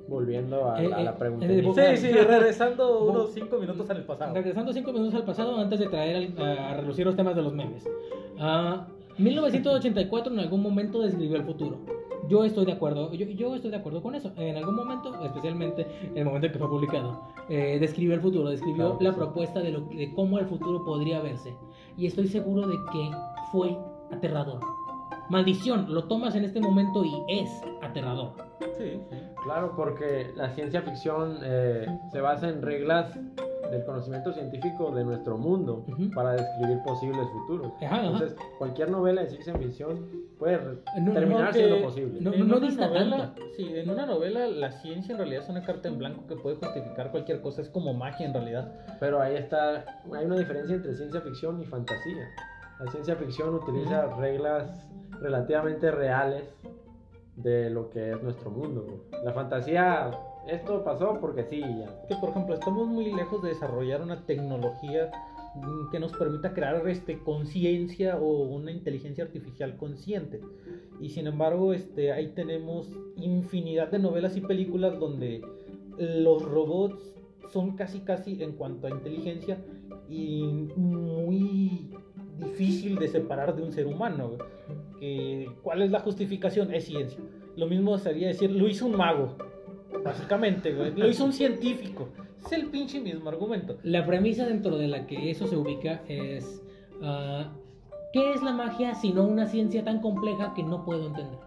Volviendo 0.07 0.69
a, 0.69 0.81
eh, 0.83 0.87
la 0.87 1.11
eh, 1.11 1.13
pregunta. 1.17 1.47
sí, 1.95 1.97
sí, 1.97 2.11
regresando 2.11 3.05
unos 3.09 3.33
5 3.33 3.57
minutos 3.57 3.89
al 3.89 4.03
pasado. 4.03 4.33
Regresando 4.33 4.71
5 4.71 4.93
minutos 4.93 5.15
al 5.15 5.25
pasado 5.25 5.57
antes 5.57 5.79
de 5.79 5.87
traer 5.87 6.31
a, 6.39 6.77
relucir 6.77 7.05
los 7.05 7.15
temas 7.15 7.35
de 7.35 7.41
los 7.41 7.53
memes. 7.53 7.87
1984 9.17 10.29
ah, 10.29 10.33
en 10.33 10.39
algún 10.39 10.61
momento 10.61 11.01
describió 11.01 11.37
el 11.37 11.43
futuro. 11.43 11.94
Yo 12.27 12.43
estoy 12.43 12.65
de 12.65 12.73
acuerdo, 12.73 13.13
yo, 13.13 13.25
yo, 13.27 13.55
estoy 13.55 13.71
de 13.71 13.77
acuerdo 13.77 14.01
con 14.01 14.15
eso. 14.15 14.31
En 14.37 14.57
algún 14.57 14.75
momento, 14.75 15.13
especialmente 15.23 15.85
en 16.03 16.17
el 16.17 16.25
momento 16.25 16.47
en 16.47 16.53
que 16.53 16.59
fue 16.59 16.69
publicado, 16.69 17.21
eh, 17.49 17.77
describió 17.79 18.15
el 18.15 18.21
futuro, 18.21 18.49
describió 18.49 18.97
la 18.99 19.13
propuesta 19.13 19.59
de, 19.59 19.71
lo, 19.71 19.81
de 19.81 20.13
cómo 20.15 20.39
el 20.39 20.45
futuro 20.45 20.83
podría 20.83 21.21
verse. 21.21 21.55
Y 21.97 22.07
estoy 22.07 22.27
seguro 22.27 22.67
de 22.67 22.77
que 22.91 23.11
fue 23.51 23.77
aterrador. 24.11 24.59
Maldición, 25.29 25.93
lo 25.93 26.05
tomas 26.05 26.35
en 26.35 26.45
este 26.45 26.59
momento 26.59 27.03
y 27.03 27.13
es 27.27 27.49
aterrador. 27.81 28.33
Sí, 28.77 28.99
claro, 29.43 29.73
porque 29.75 30.31
la 30.35 30.49
ciencia 30.51 30.81
ficción 30.81 31.39
eh, 31.43 31.85
se 32.11 32.21
basa 32.21 32.49
en 32.49 32.61
reglas 32.61 33.17
del 33.71 33.83
conocimiento 33.85 34.31
científico 34.33 34.91
de 34.91 35.03
nuestro 35.03 35.37
mundo 35.37 35.85
para 36.13 36.33
describir 36.33 36.81
posibles 36.83 37.27
futuros. 37.29 37.71
Entonces, 37.79 38.35
cualquier 38.57 38.89
novela 38.89 39.23
de 39.23 39.29
ciencia 39.29 39.57
ficción 39.57 40.07
puede 40.37 40.57
terminar 40.93 41.53
siendo 41.53 41.81
posible. 41.81 42.21
No, 42.21 42.33
en, 42.33 42.43
una 42.43 42.59
novela, 42.59 43.33
sí, 43.55 43.71
en 43.75 43.89
una 43.89 44.05
novela 44.05 44.47
la 44.47 44.71
ciencia 44.71 45.13
en 45.13 45.19
realidad 45.19 45.43
es 45.43 45.49
una 45.49 45.63
carta 45.63 45.87
en 45.87 45.97
blanco 45.97 46.27
que 46.27 46.35
puede 46.35 46.57
justificar 46.57 47.11
cualquier 47.11 47.41
cosa, 47.41 47.61
es 47.61 47.69
como 47.69 47.93
magia 47.93 48.25
en 48.25 48.33
realidad. 48.33 48.71
Pero 48.99 49.21
ahí 49.21 49.35
está, 49.35 50.01
hay 50.13 50.25
una 50.25 50.37
diferencia 50.37 50.75
entre 50.75 50.93
ciencia 50.95 51.21
ficción 51.21 51.61
y 51.61 51.65
fantasía. 51.65 52.27
La 52.79 52.91
ciencia 52.91 53.15
ficción 53.15 53.55
utiliza 53.55 54.07
reglas 54.17 54.87
relativamente 55.21 55.91
reales 55.91 56.43
de 57.35 57.69
lo 57.69 57.89
que 57.89 58.11
es 58.11 58.21
nuestro 58.21 58.49
mundo. 58.49 59.05
La 59.23 59.33
fantasía, 59.33 60.11
esto 60.47 60.83
pasó 60.83 61.17
porque 61.19 61.43
sí, 61.43 61.59
ya. 61.59 62.07
Que 62.07 62.15
por 62.15 62.29
ejemplo, 62.29 62.53
estamos 62.53 62.87
muy 62.87 63.11
lejos 63.11 63.41
de 63.41 63.49
desarrollar 63.49 64.01
una 64.01 64.25
tecnología 64.25 65.11
mm, 65.55 65.89
que 65.91 65.99
nos 65.99 66.13
permita 66.13 66.53
crear 66.53 66.87
este 66.87 67.19
conciencia 67.19 68.17
o 68.17 68.43
una 68.43 68.71
inteligencia 68.71 69.23
artificial 69.23 69.77
consciente. 69.77 70.41
Y 70.99 71.09
sin 71.09 71.27
embargo, 71.27 71.73
este 71.73 72.11
ahí 72.11 72.27
tenemos 72.29 72.89
infinidad 73.17 73.89
de 73.89 73.99
novelas 73.99 74.37
y 74.37 74.41
películas 74.41 74.99
donde 74.99 75.41
los 75.97 76.43
robots 76.43 77.15
son 77.51 77.75
casi 77.75 77.99
casi 78.01 78.41
en 78.43 78.53
cuanto 78.53 78.87
a 78.87 78.89
inteligencia 78.89 79.57
y 80.09 80.43
muy 80.75 81.89
difícil 82.37 82.97
de 82.97 83.07
separar 83.07 83.55
de 83.55 83.63
un 83.63 83.71
ser 83.71 83.87
humano. 83.87 84.31
¿Cuál 85.61 85.81
es 85.83 85.91
la 85.91 85.99
justificación? 85.99 86.73
Es 86.73 86.85
ciencia. 86.85 87.19
Lo 87.55 87.67
mismo 87.67 87.97
sería 87.97 88.27
decir, 88.27 88.51
lo 88.51 88.67
hizo 88.67 88.85
un 88.85 88.97
mago, 88.97 89.37
básicamente, 90.05 90.71
lo 90.71 91.07
hizo 91.07 91.25
un 91.25 91.33
científico. 91.33 92.07
Es 92.45 92.51
el 92.51 92.67
pinche 92.67 92.99
mismo 92.99 93.27
argumento. 93.27 93.77
La 93.83 94.05
premisa 94.05 94.45
dentro 94.45 94.77
de 94.77 94.87
la 94.87 95.07
que 95.07 95.31
eso 95.31 95.47
se 95.47 95.57
ubica 95.57 96.03
es, 96.07 96.61
uh, 97.01 97.43
¿qué 98.13 98.33
es 98.33 98.43
la 98.43 98.53
magia 98.53 98.93
sino 98.93 99.23
una 99.23 99.47
ciencia 99.47 99.83
tan 99.83 99.99
compleja 99.99 100.53
que 100.53 100.63
no 100.63 100.85
puedo 100.85 101.07
entender? 101.07 101.39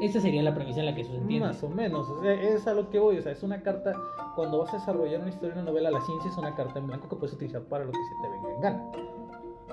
Esa 0.00 0.20
sería 0.20 0.42
la 0.42 0.54
premisa 0.54 0.80
en 0.80 0.86
la 0.86 0.94
que 0.94 1.02
eso 1.02 1.10
se 1.10 1.18
entiende. 1.18 1.46
Más 1.48 1.62
o 1.62 1.68
menos, 1.68 2.06
es 2.24 2.66
a 2.66 2.72
lo 2.72 2.88
que 2.88 2.98
voy, 2.98 3.18
o 3.18 3.22
sea, 3.22 3.32
es 3.32 3.42
una 3.42 3.62
carta, 3.62 3.94
cuando 4.36 4.58
vas 4.58 4.72
a 4.72 4.78
desarrollar 4.78 5.20
una 5.20 5.30
historia, 5.30 5.54
una 5.54 5.64
novela, 5.64 5.90
la 5.90 6.00
ciencia 6.00 6.30
es 6.30 6.38
una 6.38 6.54
carta 6.54 6.78
en 6.78 6.86
blanco 6.86 7.08
que 7.08 7.16
puedes 7.16 7.34
utilizar 7.34 7.62
para 7.62 7.84
lo 7.84 7.92
que 7.92 7.98
se 7.98 8.22
te 8.22 8.28
venga 8.28 8.54
en 8.54 8.60
gana 8.60 9.21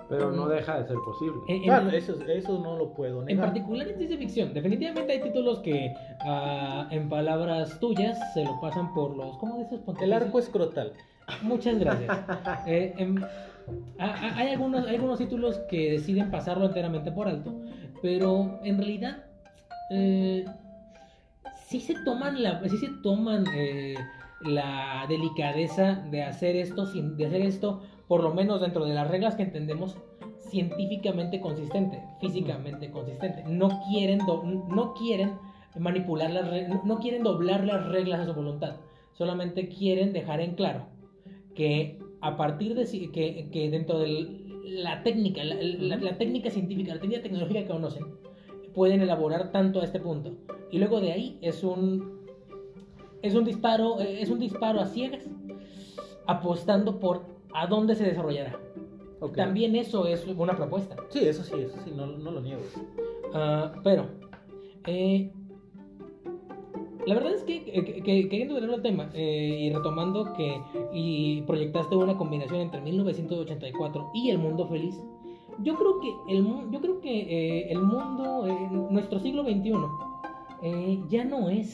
pero 0.09 0.31
no 0.31 0.47
deja 0.47 0.79
de 0.79 0.87
ser 0.87 0.97
posible. 1.05 1.39
claro, 1.63 1.89
eso, 1.91 2.19
eso 2.27 2.59
no 2.59 2.75
lo 2.75 2.93
puedo 2.93 3.23
negar. 3.23 3.31
En 3.31 3.39
particular 3.39 3.87
en 3.87 3.97
ciencia 3.97 4.17
ficción, 4.17 4.53
definitivamente 4.53 5.13
hay 5.13 5.21
títulos 5.21 5.59
que, 5.59 5.93
uh, 6.25 6.91
en 6.91 7.07
palabras 7.07 7.79
tuyas, 7.79 8.17
se 8.33 8.43
lo 8.43 8.59
pasan 8.59 8.93
por 8.93 9.15
los. 9.15 9.37
¿Cómo 9.37 9.57
dices? 9.59 9.79
El 10.01 10.13
arco 10.13 10.39
escrotal. 10.39 10.93
Muchas 11.43 11.77
gracias. 11.79 12.17
eh, 12.67 12.93
en, 12.97 13.23
hay, 13.99 14.49
algunos, 14.49 14.87
hay 14.87 14.95
algunos 14.95 15.19
títulos 15.19 15.59
que 15.69 15.91
deciden 15.91 16.31
pasarlo 16.31 16.65
enteramente 16.65 17.11
por 17.11 17.27
alto, 17.27 17.53
pero 18.01 18.59
en 18.63 18.77
realidad. 18.77 19.25
Eh, 19.91 20.45
sí 21.67 21.79
se 21.79 21.93
toman 22.03 22.41
la. 22.41 22.67
Sí 22.67 22.77
se 22.77 22.89
toman. 23.03 23.45
Eh, 23.55 23.95
la 24.41 25.05
delicadeza 25.09 25.95
de 26.09 26.23
hacer 26.23 26.55
esto 26.55 26.85
de 26.85 27.25
hacer 27.25 27.41
esto 27.41 27.81
por 28.09 28.23
lo 28.23 28.33
menos 28.33 28.59
dentro 28.59 28.85
de 28.85 28.95
las 28.95 29.07
reglas 29.07 29.35
que 29.35 29.43
entendemos, 29.43 29.95
científicamente 30.49 31.39
consistente, 31.39 32.01
físicamente 32.19 32.89
consistente. 32.89 33.43
No 33.47 33.69
quieren, 33.87 34.19
no 34.67 34.95
quieren 34.95 35.33
manipular 35.77 36.31
las 36.31 36.83
no 36.83 36.97
quieren 36.97 37.21
doblar 37.21 37.63
las 37.63 37.85
reglas 37.85 38.21
a 38.21 38.25
su 38.25 38.33
voluntad. 38.33 38.77
Solamente 39.13 39.69
quieren 39.69 40.11
dejar 40.11 40.41
en 40.41 40.55
claro 40.55 40.87
que 41.53 41.99
a 42.19 42.35
partir 42.35 42.73
de 42.73 42.85
que, 43.11 43.47
que 43.51 43.69
dentro 43.69 43.99
de 43.99 44.27
la 44.63 45.03
técnica, 45.03 45.43
la, 45.43 46.17
técnica 46.17 46.49
científica, 46.49 46.95
la 46.95 47.01
técnica 47.01 47.21
tecnológica 47.21 47.61
que 47.61 47.67
conocen, 47.67 48.05
pueden 48.73 49.01
elaborar 49.01 49.51
tanto 49.51 49.81
a 49.81 49.83
este 49.83 49.99
punto. 49.99 50.33
Y 50.71 50.79
luego 50.79 50.99
de 50.99 51.11
ahí 51.11 51.37
es 51.41 51.63
un 51.63 52.17
es 53.21 53.35
un 53.35 53.45
disparo, 53.45 53.99
es 53.99 54.31
un 54.31 54.39
disparo 54.39 54.79
a 54.79 54.87
ciegas, 54.87 55.29
apostando 56.25 56.99
por 56.99 57.38
a 57.53 57.67
dónde 57.67 57.95
se 57.95 58.05
desarrollará. 58.05 58.59
También 59.35 59.75
eso 59.75 60.07
es 60.07 60.25
una 60.25 60.55
propuesta. 60.55 60.95
Sí, 61.09 61.19
eso 61.19 61.43
sí, 61.43 61.53
eso 61.59 61.77
sí, 61.83 61.91
no, 61.95 62.05
lo 62.05 62.41
niego. 62.41 62.61
Ah, 63.33 63.73
pero, 63.83 64.05
eh, 64.87 65.31
la 67.05 67.15
verdad 67.15 67.33
es 67.33 67.43
que, 67.43 67.63
queriendo 68.03 68.55
ver 68.55 68.63
el 68.63 68.81
tema 68.81 69.09
eh, 69.13 69.57
y 69.61 69.73
retomando 69.73 70.33
que 70.33 70.61
y 70.93 71.41
proyectaste 71.41 71.95
una 71.95 72.17
combinación 72.17 72.61
entre 72.61 72.81
1984 72.81 74.11
y 74.13 74.29
El 74.29 74.37
Mundo 74.37 74.67
Feliz, 74.67 74.95
yo 75.61 75.75
creo 75.75 75.99
que 75.99 76.33
el, 76.33 76.45
yo 76.71 76.79
creo 76.79 77.01
que, 77.01 77.19
eh, 77.19 77.71
el 77.71 77.81
mundo, 77.81 78.47
nuestro 78.89 79.19
siglo 79.19 79.43
XXI, 79.43 79.73
ya 81.09 81.25
no 81.25 81.49
es, 81.49 81.73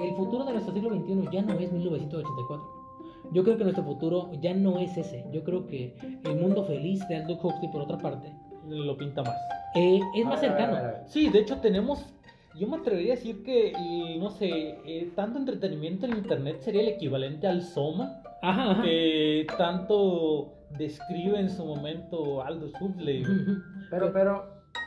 el 0.00 0.14
futuro 0.14 0.44
de 0.44 0.52
nuestro 0.52 0.72
siglo 0.72 0.90
XXI 0.90 1.28
ya 1.32 1.42
no 1.42 1.54
es 1.54 1.72
1984 1.72 2.83
yo 3.32 3.42
creo 3.44 3.56
que 3.56 3.64
nuestro 3.64 3.84
futuro 3.84 4.30
ya 4.40 4.54
no 4.54 4.78
es 4.78 4.96
ese. 4.96 5.24
Yo 5.32 5.42
creo 5.44 5.66
que 5.66 5.96
el 6.24 6.36
mundo 6.36 6.64
feliz 6.64 7.06
de 7.08 7.16
Aldous 7.16 7.42
Huxley, 7.42 7.70
por 7.70 7.82
otra 7.82 7.98
parte, 7.98 8.32
lo 8.68 8.96
pinta 8.96 9.22
más. 9.22 9.36
Eh, 9.74 10.00
es 10.14 10.24
más 10.24 10.40
cercano. 10.40 10.78
Sí, 11.06 11.28
de 11.30 11.40
hecho 11.40 11.58
tenemos, 11.58 12.14
yo 12.54 12.68
me 12.68 12.76
atrevería 12.76 13.14
a 13.14 13.16
decir 13.16 13.42
que, 13.42 13.72
no 14.18 14.30
sé, 14.30 14.78
eh, 14.86 15.12
tanto 15.14 15.38
entretenimiento 15.38 16.06
en 16.06 16.18
Internet 16.18 16.60
sería 16.60 16.82
el 16.82 16.88
equivalente 16.88 17.46
al 17.46 17.62
Soma, 17.62 18.22
ajá, 18.42 18.82
que 18.82 19.46
tanto 19.58 20.54
describe 20.70 21.38
en 21.38 21.50
su 21.50 21.64
momento 21.64 22.42
Aldous 22.42 22.72
Huxley. 22.80 23.24
pero, 23.90 24.12
pero, 24.12 24.44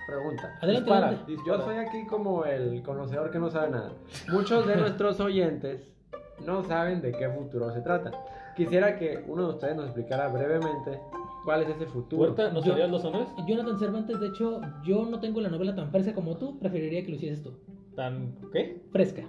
pregunta. 0.08 0.58
Adelante, 0.62 1.36
Yo 1.46 1.60
soy 1.62 1.78
aquí 1.78 2.06
como 2.06 2.46
el 2.46 2.82
conocedor 2.82 3.30
que 3.30 3.40
no 3.40 3.50
sabe 3.50 3.72
nada. 3.72 3.92
Muchos 4.32 4.66
de 4.68 4.76
nuestros 4.78 5.20
oyentes 5.20 5.97
no 6.46 6.64
saben 6.64 7.02
de 7.02 7.12
qué 7.12 7.30
futuro 7.30 7.72
se 7.72 7.82
trata. 7.82 8.12
Quisiera 8.56 8.98
que 8.98 9.24
uno 9.28 9.44
de 9.44 9.50
ustedes 9.54 9.76
nos 9.76 9.86
explicara 9.86 10.30
brevemente 10.30 11.00
cuál 11.46 11.64
es 11.64 11.70
ese 11.70 11.86
futuro. 11.86 12.36
¿Nos 12.52 12.68
harías 12.68 12.90
los 12.90 13.06
honores? 13.06 13.28
Jonathan 13.48 13.78
Cervantes, 13.78 14.20
de 14.20 14.28
hecho, 14.28 14.62
yo 14.84 15.06
no 15.06 15.20
tengo 15.20 15.42
la 15.42 15.50
novela 15.50 15.76
tan 15.76 15.92
fresca 15.92 16.14
como 16.14 16.38
tú, 16.38 16.58
preferiría 16.60 17.04
que 17.04 17.10
lo 17.10 17.16
hicieses 17.16 17.44
tú. 17.44 17.54
¿Tan 17.96 18.36
qué? 18.52 18.82
Fresca. 18.92 19.24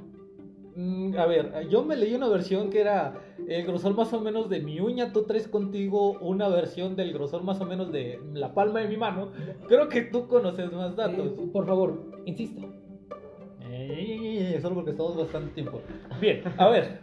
Mm, 0.75 1.17
a 1.19 1.27
ver, 1.27 1.69
yo 1.69 1.83
me 1.85 1.97
leí 1.97 2.15
una 2.15 2.29
versión 2.29 2.71
que 2.71 2.81
era 2.81 3.15
el 3.49 3.67
grosor 3.67 3.97
más 3.97 4.13
o 4.13 4.21
menos 4.21 4.49
de 4.49 4.61
mi 4.61 4.79
uña, 4.79 5.13
tú 5.13 5.25
traes 5.25 5.49
contigo 5.49 6.13
una 6.21 6.49
versión 6.49 6.95
del 6.95 7.13
grosor 7.13 7.43
más 7.43 7.61
o 7.61 7.67
menos 7.67 7.91
de 7.91 8.21
la 8.33 8.55
palma 8.55 8.79
de 8.81 8.89
mi 8.89 8.97
mano. 8.97 9.33
Creo 9.67 9.89
que 9.89 10.03
tú 10.03 10.29
conoces 10.29 10.73
más 10.73 10.95
datos. 10.95 11.33
Eh, 11.37 11.49
por 11.53 11.67
favor, 11.67 12.13
insisto. 12.27 12.63
Eh, 13.89 14.59
solo 14.63 14.77
porque 14.77 14.91
estamos 14.93 15.17
bastante 15.17 15.53
tiempo. 15.53 15.81
Bien, 16.21 16.43
a 16.57 16.69
ver. 16.69 17.01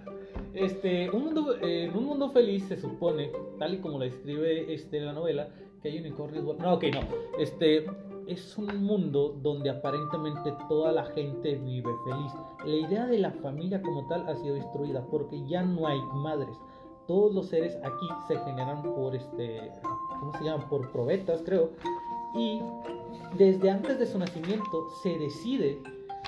Este, 0.54 1.10
un 1.10 1.26
mundo, 1.26 1.56
en 1.62 1.96
un 1.96 2.06
mundo 2.06 2.30
feliz 2.30 2.66
se 2.66 2.78
supone, 2.78 3.32
tal 3.60 3.74
y 3.74 3.78
como 3.80 4.00
la 4.00 4.06
describe 4.06 4.74
este, 4.74 5.02
la 5.02 5.14
novela, 5.14 5.50
que 5.82 5.90
hay 5.90 6.00
unicornios. 6.00 6.46
No, 6.58 6.74
ok, 6.74 6.84
no. 6.94 7.02
Este, 7.40 7.86
es 8.28 8.58
un 8.58 8.84
mundo 8.84 9.38
donde 9.42 9.70
aparentemente 9.70 10.54
toda 10.68 10.92
la 10.92 11.06
gente 11.06 11.56
vive 11.56 11.90
feliz. 12.06 12.32
La 12.66 12.88
idea 12.88 13.06
de 13.06 13.20
la 13.20 13.32
familia 13.32 13.82
como 13.82 14.08
tal 14.08 14.28
ha 14.28 14.36
sido 14.36 14.56
destruida 14.56 15.06
porque 15.12 15.46
ya 15.46 15.62
no 15.62 15.88
hay 15.88 16.00
madres. 16.14 16.58
Todos 17.08 17.34
los 17.34 17.48
seres 17.48 17.78
aquí 17.84 18.08
se 18.28 18.38
generan 18.40 18.82
por 18.82 19.16
este, 19.16 19.72
¿cómo 20.20 20.34
se 20.38 20.44
llama? 20.44 20.68
Por 20.68 20.92
probetas, 20.92 21.44
creo. 21.46 21.72
Y 22.36 22.62
desde 23.38 23.70
antes 23.70 24.00
de 24.00 24.06
su 24.06 24.18
nacimiento 24.18 24.90
se 25.04 25.18
decide 25.18 25.82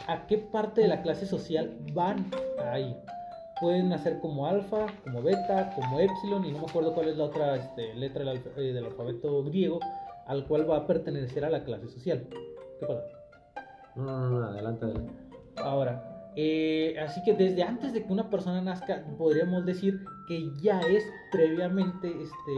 a 0.08 0.28
qué 0.28 0.38
parte 0.38 0.82
de 0.82 0.88
la 0.88 1.02
clase 1.02 1.26
social 1.26 1.78
van 1.94 2.30
a 2.64 2.80
ir. 2.80 2.96
Pueden 3.60 3.90
nacer 3.90 4.20
como 4.20 4.46
alfa, 4.46 4.86
como 5.04 5.24
beta, 5.24 5.74
como 5.76 6.00
epsilon 6.00 6.46
y 6.46 6.52
no 6.52 6.60
me 6.60 6.66
acuerdo 6.66 6.94
cuál 6.94 7.10
es 7.10 7.18
la 7.18 7.24
otra 7.26 7.56
este, 7.56 7.94
letra 7.96 8.24
eh, 8.32 8.62
del, 8.62 8.86
alfabeto 8.86 9.44
griego 9.44 9.80
al 10.28 10.46
cual 10.46 10.70
va 10.70 10.78
a 10.78 10.88
pertenecer 10.88 11.44
a 11.44 11.50
la 11.50 11.64
clase 11.64 11.88
social. 11.88 12.28
¿Qué 12.80 12.86
pasa? 12.86 13.02
No, 13.96 14.04
no, 14.04 14.30
no, 14.30 14.46
adelante, 14.46 14.86
adelante. 14.86 15.14
Ahora, 15.58 16.32
eh, 16.36 16.96
así 17.00 17.24
que 17.24 17.34
desde 17.34 17.64
antes 17.64 17.94
de 17.94 18.04
que 18.04 18.14
una 18.14 18.30
persona 18.30 18.62
nazca, 18.62 19.04
podríamos 19.18 19.66
decir 19.66 20.02
que 20.28 20.52
ya 20.62 20.80
es 20.82 21.04
previamente, 21.32 22.10
este, 22.10 22.54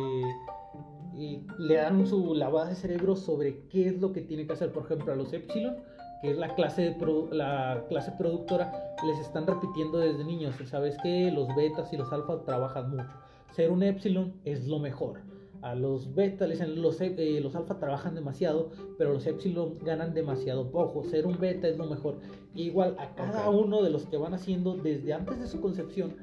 eh, 1.17 1.41
le 1.59 1.75
dan 1.75 2.05
su 2.05 2.35
lavada 2.35 2.69
de 2.69 2.75
cerebro 2.75 3.15
sobre 3.15 3.67
qué 3.69 3.87
es 3.87 4.01
lo 4.01 4.11
que 4.11 4.21
tiene 4.21 4.45
que 4.45 4.53
hacer. 4.53 4.73
Por 4.73 4.83
ejemplo, 4.83 5.13
a 5.13 5.15
los 5.15 5.31
epsilon 5.31 5.77
que 6.21 6.31
es 6.31 6.37
la 6.37 6.53
clase, 6.55 6.95
la 7.31 7.83
clase 7.87 8.11
productora, 8.17 8.71
les 9.05 9.19
están 9.19 9.47
repitiendo 9.47 9.99
desde 9.99 10.23
niños, 10.23 10.55
¿sabes 10.65 10.97
que 11.01 11.31
Los 11.31 11.47
betas 11.55 11.91
y 11.93 11.97
los 11.97 12.11
alfas 12.11 12.43
trabajan 12.45 12.91
mucho. 12.91 13.09
Ser 13.55 13.71
un 13.71 13.83
epsilon 13.83 14.33
es 14.43 14.67
lo 14.67 14.79
mejor 14.79 15.28
a 15.61 15.75
los 15.75 16.13
beta 16.15 16.47
les 16.47 16.59
dicen 16.59 16.81
los, 16.81 17.01
eh, 17.01 17.39
los 17.41 17.55
alfa 17.55 17.79
trabajan 17.79 18.15
demasiado, 18.15 18.71
pero 18.97 19.13
los 19.13 19.25
epsilon 19.27 19.77
ganan 19.83 20.13
demasiado 20.13 20.71
poco. 20.71 21.03
Ser 21.03 21.25
un 21.25 21.37
beta 21.37 21.67
es 21.67 21.77
lo 21.77 21.85
mejor. 21.85 22.19
igual 22.55 22.95
a 22.99 23.15
cada 23.15 23.49
uno 23.49 23.81
de 23.81 23.89
los 23.89 24.05
que 24.05 24.17
van 24.17 24.33
haciendo 24.33 24.75
desde 24.75 25.13
antes 25.13 25.39
de 25.39 25.47
su 25.47 25.61
concepción, 25.61 26.15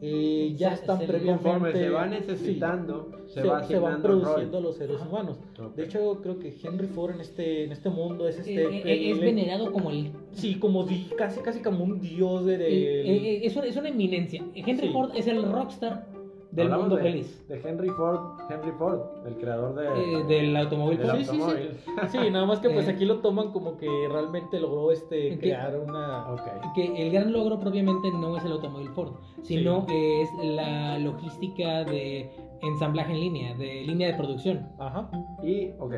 eh, 0.00 0.54
ya 0.56 0.74
están 0.74 0.98
previamente. 0.98 1.72
se 1.72 1.90
va 1.90 2.06
necesitando, 2.06 3.10
se, 3.26 3.42
van 3.42 4.02
produciendo 4.02 4.60
los 4.60 4.76
seres 4.76 5.00
humanos. 5.00 5.38
De 5.76 5.84
hecho, 5.84 6.20
creo 6.22 6.38
que 6.38 6.54
Henry 6.62 6.86
Ford 6.86 7.14
en 7.14 7.20
este, 7.20 7.64
en 7.64 7.72
este 7.72 7.90
mundo 7.90 8.28
es 8.28 8.38
este. 8.38 9.10
es 9.10 9.20
venerado 9.20 9.72
como 9.72 9.90
el. 9.90 10.12
Sí, 10.32 10.56
como 10.56 10.86
casi, 11.16 11.40
casi 11.40 11.60
como 11.60 11.84
un 11.84 12.00
dios 12.00 12.44
de. 12.44 13.44
es, 13.44 13.56
una, 13.56 13.66
es, 13.66 13.76
una, 13.76 13.88
eminencia. 13.88 14.44
Henry 14.54 14.88
Ford 14.88 15.10
es 15.14 15.26
el 15.26 15.42
rockstar 15.42 16.13
del 16.54 16.70
mundo 16.70 16.96
feliz. 16.98 17.46
De 17.48 17.60
Henry 17.60 17.90
Ford, 17.90 18.38
Henry 18.48 18.72
Ford, 18.72 19.00
el 19.26 19.34
creador 19.36 19.74
de, 19.74 19.86
eh, 19.86 20.24
del 20.24 20.56
automóvil. 20.56 21.00
sí, 21.00 21.24
sí, 21.24 21.40
sí. 21.40 21.92
sí, 22.12 22.30
nada 22.30 22.46
más 22.46 22.60
que 22.60 22.70
pues 22.70 22.86
eh. 22.86 22.92
aquí 22.92 23.04
lo 23.04 23.18
toman 23.18 23.52
como 23.52 23.76
que 23.76 23.88
realmente 24.10 24.60
logró 24.60 24.92
este 24.92 25.38
crear 25.38 25.78
una. 25.78 26.26
Que 26.74 27.06
el 27.06 27.12
gran 27.12 27.32
logro 27.32 27.58
propiamente 27.58 28.10
no 28.12 28.36
es 28.36 28.44
el 28.44 28.52
automóvil 28.52 28.88
Ford, 28.90 29.14
sino 29.42 29.86
es 29.90 30.28
la 30.42 30.98
logística 30.98 31.84
de 31.84 32.30
ensamblaje 32.62 33.12
en 33.12 33.20
línea, 33.20 33.54
de 33.54 33.82
línea 33.82 34.08
de 34.08 34.14
producción. 34.14 34.68
Ajá. 34.78 35.10
Y, 35.42 35.70
ok. 35.78 35.94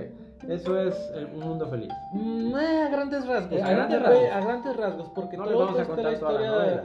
Eso 0.49 0.79
es 0.79 1.13
un 1.35 1.41
mundo 1.41 1.67
feliz. 1.67 1.89
Mm, 2.13 2.55
eh, 2.57 2.83
a 2.83 2.89
grandes 2.89 3.27
rasgos. 3.27 3.61
A, 3.61 3.71
grandes 3.71 4.03
rasgos. 4.03 4.31
a 4.31 4.41
grandes 4.41 4.77
rasgos, 4.77 5.09
porque 5.15 5.37
no 5.37 5.45
todo 5.45 5.59
vamos 5.59 5.81
a 5.81 5.85
contar 5.87 6.05
la 6.05 6.13
historia. 6.13 6.51
La 6.51 6.85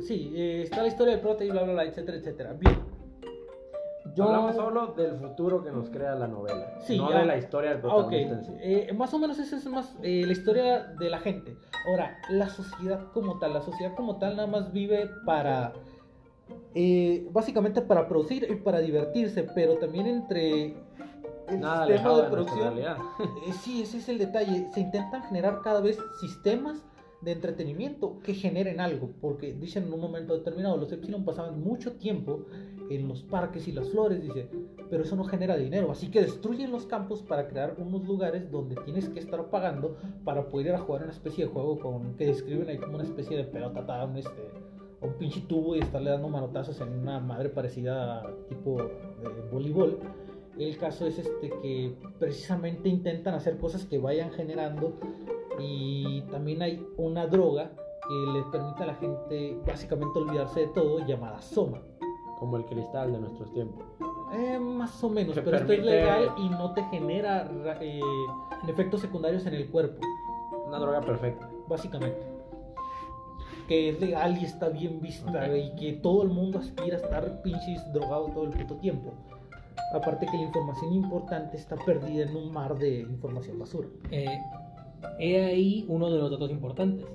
sí, 0.00 0.32
eh, 0.34 0.62
está 0.62 0.82
la 0.82 0.88
historia 0.88 1.12
del 1.12 1.20
prote 1.20 1.44
y 1.44 1.50
bla, 1.50 1.62
bla, 1.64 1.72
bla, 1.74 1.84
etcétera, 1.84 2.18
etcétera. 2.18 2.52
Bien. 2.54 2.93
Yo... 4.14 4.24
Hablamos 4.24 4.54
solo 4.54 4.86
del 4.88 5.16
futuro 5.16 5.64
que 5.64 5.70
nos 5.70 5.90
crea 5.90 6.14
la 6.14 6.28
novela, 6.28 6.78
sí, 6.80 6.96
no 6.96 7.10
de 7.10 7.24
la 7.24 7.36
historia 7.36 7.70
del 7.70 7.80
protagonista 7.80 8.40
okay. 8.54 8.88
eh, 8.88 8.92
más 8.92 9.12
o 9.12 9.18
menos 9.18 9.38
esa 9.38 9.56
es 9.56 9.66
más 9.66 9.96
eh, 10.02 10.22
la 10.24 10.32
historia 10.32 10.84
de 10.98 11.10
la 11.10 11.18
gente. 11.18 11.56
Ahora, 11.88 12.16
la 12.30 12.48
sociedad 12.48 13.12
como 13.12 13.38
tal, 13.38 13.54
la 13.54 13.62
sociedad 13.62 13.94
como 13.94 14.18
tal 14.18 14.36
nada 14.36 14.48
más 14.48 14.72
vive 14.72 15.10
para... 15.26 15.72
Eh, 16.74 17.26
básicamente 17.32 17.80
para 17.80 18.06
producir 18.06 18.46
y 18.50 18.56
para 18.56 18.80
divertirse, 18.80 19.44
pero 19.54 19.78
también 19.78 20.06
entre 20.06 20.76
el 21.48 21.60
Nada 21.60 21.86
sistema 21.86 22.22
de 22.22 22.30
producción. 22.30 22.78
Eh, 22.78 23.52
sí, 23.60 23.82
ese 23.82 23.98
es 23.98 24.08
el 24.08 24.18
detalle. 24.18 24.68
Se 24.72 24.80
intentan 24.80 25.22
generar 25.24 25.60
cada 25.62 25.80
vez 25.80 25.98
sistemas 26.20 26.84
de 27.20 27.32
entretenimiento 27.32 28.18
que 28.20 28.34
generen 28.34 28.80
algo, 28.80 29.10
porque 29.20 29.54
dicen 29.54 29.84
en 29.84 29.94
un 29.94 30.00
momento 30.00 30.36
determinado, 30.36 30.76
los 30.76 30.92
Epsilon 30.92 31.24
pasaban 31.24 31.62
mucho 31.62 31.94
tiempo 31.94 32.44
en 32.90 33.08
los 33.08 33.22
parques 33.22 33.66
y 33.68 33.72
las 33.72 33.88
flores, 33.90 34.22
dice, 34.22 34.48
pero 34.90 35.04
eso 35.04 35.16
no 35.16 35.24
genera 35.24 35.56
dinero, 35.56 35.90
así 35.90 36.10
que 36.10 36.20
destruyen 36.20 36.70
los 36.70 36.86
campos 36.86 37.22
para 37.22 37.48
crear 37.48 37.76
unos 37.78 38.04
lugares 38.04 38.50
donde 38.50 38.76
tienes 38.76 39.08
que 39.08 39.20
estar 39.20 39.50
pagando 39.50 39.96
para 40.24 40.48
poder 40.48 40.66
ir 40.68 40.74
a 40.74 40.78
jugar 40.78 41.02
una 41.02 41.12
especie 41.12 41.46
de 41.46 41.50
juego 41.50 41.78
con 41.78 42.14
que 42.16 42.26
describen 42.26 42.68
ahí 42.68 42.78
como 42.78 42.94
una 42.94 43.04
especie 43.04 43.36
de 43.36 43.44
pelota, 43.44 44.04
un 44.04 44.16
este 44.16 44.50
un 45.00 45.12
pinche 45.14 45.42
tubo 45.42 45.76
y 45.76 45.80
estarle 45.80 46.10
dando 46.10 46.28
manotazos 46.28 46.80
en 46.80 46.88
una 47.00 47.20
madre 47.20 47.50
parecida 47.50 48.22
tipo 48.48 48.78
de 48.78 49.50
voleibol 49.52 49.98
el 50.58 50.78
caso 50.78 51.06
es 51.06 51.18
este 51.18 51.50
que 51.62 51.96
precisamente 52.18 52.88
intentan 52.88 53.34
hacer 53.34 53.58
cosas 53.58 53.84
que 53.86 53.98
vayan 53.98 54.30
generando 54.30 54.94
y 55.58 56.22
también 56.30 56.62
hay 56.62 56.86
una 56.96 57.26
droga 57.26 57.72
que 58.08 58.32
le 58.32 58.42
permite 58.52 58.82
a 58.82 58.86
la 58.86 58.94
gente 58.94 59.58
básicamente 59.66 60.18
olvidarse 60.18 60.60
de 60.60 60.66
todo 60.68 61.04
llamada 61.06 61.40
soma. 61.40 61.82
Como 62.38 62.56
el 62.56 62.64
cristal 62.64 63.12
de 63.12 63.20
nuestros 63.20 63.52
tiempos. 63.52 63.84
Eh, 64.32 64.58
más 64.58 65.02
o 65.04 65.08
menos, 65.08 65.38
pero 65.44 65.56
esto 65.56 65.72
es 65.72 65.84
legal 65.84 66.34
y 66.38 66.48
no 66.48 66.72
te 66.72 66.82
genera 66.84 67.48
eh, 67.80 68.00
efectos 68.66 69.00
secundarios 69.00 69.46
en 69.46 69.54
el 69.54 69.70
cuerpo. 69.70 70.00
Una 70.66 70.78
droga 70.78 71.00
perfecta. 71.00 71.48
Básicamente. 71.68 72.18
Que 73.68 73.90
es 73.90 74.00
legal 74.00 74.36
y 74.40 74.44
está 74.44 74.68
bien 74.68 75.00
vista 75.00 75.56
y 75.56 75.74
que 75.76 75.92
todo 75.94 76.22
el 76.22 76.28
mundo 76.28 76.58
aspira 76.58 76.96
a 76.96 77.00
estar 77.00 77.42
pinches 77.42 77.80
drogado 77.92 78.26
todo 78.26 78.44
el 78.44 78.50
puto 78.50 78.74
tiempo. 78.76 79.12
Aparte 79.94 80.26
que 80.26 80.36
la 80.36 80.42
información 80.42 80.92
importante 80.92 81.56
está 81.56 81.76
perdida 81.76 82.24
en 82.24 82.36
un 82.36 82.52
mar 82.52 82.76
de 82.76 83.00
información 83.00 83.58
basura. 83.58 83.88
Eh, 84.10 84.26
he 85.20 85.44
ahí 85.44 85.86
uno 85.88 86.10
de 86.10 86.18
los 86.18 86.30
datos 86.30 86.50
importantes. 86.50 87.06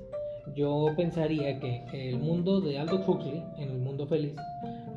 Yo 0.56 0.88
pensaría 0.96 1.60
que 1.60 1.86
el 1.94 2.18
mundo 2.20 2.62
de 2.62 2.80
Aldous 2.80 3.08
Huxley, 3.08 3.44
en 3.58 3.70
el 3.70 3.78
mundo 3.78 4.08
feliz, 4.08 4.36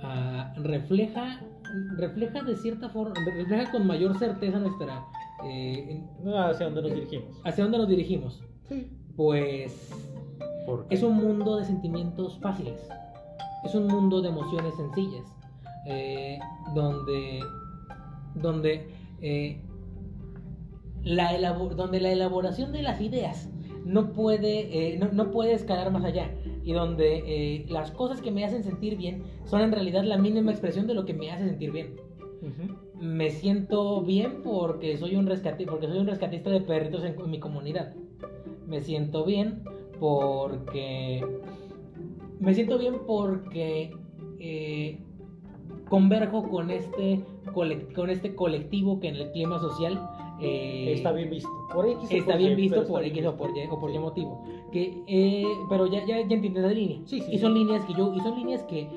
ah, 0.02 0.52
refleja, 0.56 1.40
refleja 1.96 2.42
de 2.42 2.56
cierta 2.56 2.88
forma, 2.88 3.14
refleja 3.24 3.70
con 3.70 3.86
mayor 3.86 4.18
certeza 4.18 4.58
nuestra... 4.58 5.04
Eh, 5.44 6.00
hacia 6.36 6.66
dónde 6.66 6.82
nos 6.82 6.94
dirigimos. 6.94 7.40
Hacia 7.44 7.64
dónde 7.64 7.78
nos 7.78 7.88
dirigimos. 7.88 8.44
Sí. 8.68 8.88
Pues 9.16 9.90
es 10.88 11.02
un 11.02 11.16
mundo 11.16 11.56
de 11.56 11.64
sentimientos 11.64 12.38
fáciles. 12.40 12.80
Es 13.64 13.74
un 13.74 13.88
mundo 13.88 14.22
de 14.22 14.28
emociones 14.28 14.74
sencillas. 14.76 15.24
Eh, 15.86 16.38
donde 16.74 17.40
donde, 18.34 18.88
eh, 19.20 19.60
la 21.02 21.52
donde 21.52 22.00
la 22.00 22.12
elaboración 22.12 22.72
de 22.72 22.82
las 22.82 23.00
ideas 23.00 23.48
no 23.84 24.12
puede, 24.12 24.94
eh, 24.94 24.98
no, 25.12 25.30
puede 25.30 25.54
escalar 25.54 25.90
más 25.90 26.04
allá 26.04 26.30
y 26.62 26.72
donde 26.72 27.22
eh, 27.26 27.66
las 27.68 27.90
cosas 27.90 28.20
que 28.20 28.30
me 28.30 28.44
hacen 28.44 28.62
sentir 28.62 28.96
bien 28.96 29.22
son 29.44 29.60
en 29.62 29.72
realidad 29.72 30.04
la 30.04 30.18
mínima 30.18 30.50
expresión 30.50 30.86
de 30.86 30.94
lo 30.94 31.04
que 31.04 31.14
me 31.14 31.30
hace 31.30 31.44
sentir 31.44 31.72
bien. 31.72 31.96
Me 33.00 33.30
siento 33.30 34.02
bien 34.02 34.42
porque 34.42 34.96
soy 34.96 35.14
un 35.14 35.26
rescate, 35.26 35.64
porque 35.64 35.86
soy 35.86 35.98
un 35.98 36.06
rescatista 36.08 36.50
de 36.50 36.60
perritos 36.60 37.04
en, 37.04 37.30
mi 37.30 37.38
comunidad. 37.38 37.94
Me 38.66 38.80
siento 38.80 39.24
bien 39.24 39.62
porque 40.00 41.24
me 42.40 42.54
siento 42.54 42.78
bien 42.78 42.96
porque 43.06 43.92
converjo 45.88 46.48
con 46.48 46.70
este, 46.70 47.20
con 47.52 48.10
este 48.10 48.34
colectivo 48.34 48.98
que 48.98 49.08
en 49.08 49.16
el 49.16 49.30
clima 49.30 49.58
social 49.60 50.00
eh, 50.40 50.92
está 50.94 51.12
bien 51.12 51.30
visto. 51.30 51.50
Por 51.72 51.88
X 51.88 52.10
está 52.10 52.36
bien 52.36 52.56
visto 52.56 52.86
por 52.86 53.04
X 53.04 53.26
o 53.26 53.36
por 53.36 53.56
Y, 53.56 53.66
o 53.70 53.78
por 53.78 53.90
Y 53.90 53.98
motivo. 53.98 54.42
Que, 54.70 55.02
eh, 55.06 55.46
pero 55.68 55.86
ya, 55.86 56.00
ya, 56.00 56.20
ya 56.26 56.34
entiendes 56.34 56.62
la 56.62 56.70
línea. 56.70 57.00
Y 57.10 57.38
son 57.38 57.54
líneas 57.54 57.84
que 57.84 57.94
yo, 57.94 58.12
y 58.14 58.20
son 58.20 58.36
líneas 58.36 58.62
que 58.64 58.88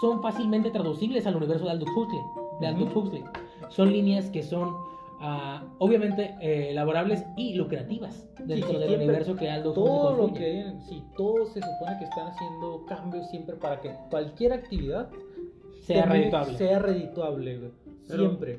son 0.00 0.20
fácilmente 0.22 0.70
traducibles 0.70 1.26
al 1.26 1.36
universo 1.36 1.64
de 1.64 1.70
Aldous 1.70 1.90
Huxley. 1.96 2.20
De 2.60 2.66
Aldous 2.66 2.94
Huxley. 2.94 3.24
Son 3.70 3.92
líneas 3.92 4.30
que 4.30 4.42
son 4.42 4.68
uh, 4.68 5.64
obviamente 5.78 6.34
eh, 6.40 6.72
laborables 6.74 7.24
y 7.36 7.54
lucrativas 7.54 8.28
dentro 8.44 8.78
del 8.78 8.94
universo 8.96 9.36
que 9.36 9.50
Aldous 9.50 9.76
Huxley 9.76 9.94
todo 9.94 10.16
lo 10.16 10.32
que 10.32 10.72
sí, 10.86 11.02
todo 11.16 11.46
se 11.46 11.60
supone 11.60 11.98
que 11.98 12.04
están 12.04 12.28
haciendo 12.28 12.84
cambios 12.86 13.28
siempre 13.30 13.56
para 13.56 13.80
que 13.80 13.94
cualquier 14.10 14.52
actividad 14.52 15.08
sea 15.80 16.06
redituable. 16.06 16.56
Sea 16.56 16.78
redituable, 16.78 17.70
Siempre. 18.02 18.58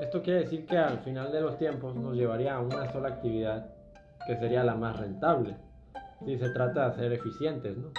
Esto 0.00 0.22
quiere 0.22 0.40
decir 0.40 0.64
que 0.66 0.78
al 0.78 0.98
final 1.00 1.32
de 1.32 1.40
los 1.40 1.58
tiempos 1.58 1.94
nos 1.96 2.14
llevaría 2.14 2.54
a 2.54 2.60
una 2.60 2.90
sola 2.92 3.08
actividad 3.08 3.66
que 4.26 4.36
sería 4.36 4.62
la 4.62 4.74
más 4.74 4.98
rentable. 4.98 5.56
Si 6.24 6.38
se 6.38 6.50
trata 6.50 6.90
de 6.90 6.96
ser 6.96 7.12
eficientes, 7.12 7.76
¿no? 7.76 7.90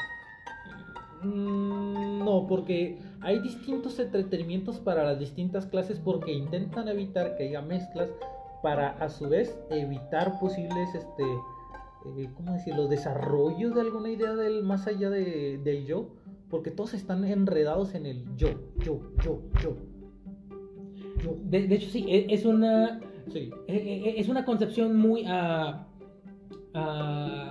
Mm, 1.23 2.23
no, 2.23 2.47
porque 2.47 2.97
hay 3.21 3.39
distintos 3.39 3.99
entretenimientos 3.99 4.79
para 4.79 5.03
las 5.03 5.19
distintas 5.19 5.65
clases 5.65 5.99
porque 5.99 6.31
intentan 6.31 6.87
evitar 6.87 7.35
que 7.35 7.49
haya 7.49 7.61
mezclas 7.61 8.09
para 8.63 8.91
a 8.91 9.09
su 9.09 9.27
vez 9.27 9.59
evitar 9.69 10.39
posibles, 10.39 10.95
este, 10.95 11.23
eh, 12.05 12.29
¿cómo 12.35 12.53
decirlo?, 12.53 12.87
desarrollo 12.87 13.71
de 13.71 13.81
alguna 13.81 14.09
idea 14.09 14.33
del 14.35 14.63
más 14.63 14.87
allá 14.87 15.09
de, 15.09 15.57
del 15.57 15.85
yo 15.85 16.07
porque 16.49 16.71
todos 16.71 16.93
están 16.93 17.23
enredados 17.25 17.93
en 17.93 18.05
el 18.05 18.35
yo, 18.35 18.49
yo, 18.77 18.99
yo, 19.23 19.41
yo. 19.61 19.75
De, 21.43 21.75
hecho, 21.75 21.89
sí, 21.89 22.05
e, 22.07 22.27
es 22.29 22.45
una. 22.45 22.99
Sí. 23.31 23.49
E, 23.67 23.75
e, 23.75 24.19
es 24.19 24.29
una 24.29 24.45
concepción 24.45 24.97
muy. 24.97 25.25
Uh, 26.73 27.45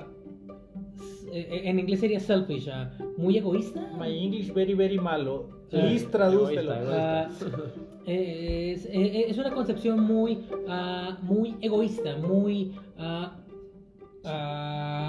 en 1.31 1.79
inglés 1.79 2.01
sería 2.01 2.21
selfish, 2.21 2.69
uh, 2.69 3.21
muy 3.21 3.37
egoísta. 3.37 3.81
My 3.99 4.07
English 4.09 4.53
very, 4.53 4.75
very 4.75 4.99
malo. 4.99 5.49
Please 5.71 6.07
tradúcelo. 6.07 6.73
es, 8.07 8.89
es, 8.91 9.39
una 9.39 9.53
concepción 9.53 10.01
muy, 10.01 10.47
muy 11.23 11.57
egoísta, 11.61 12.17
muy. 12.17 12.75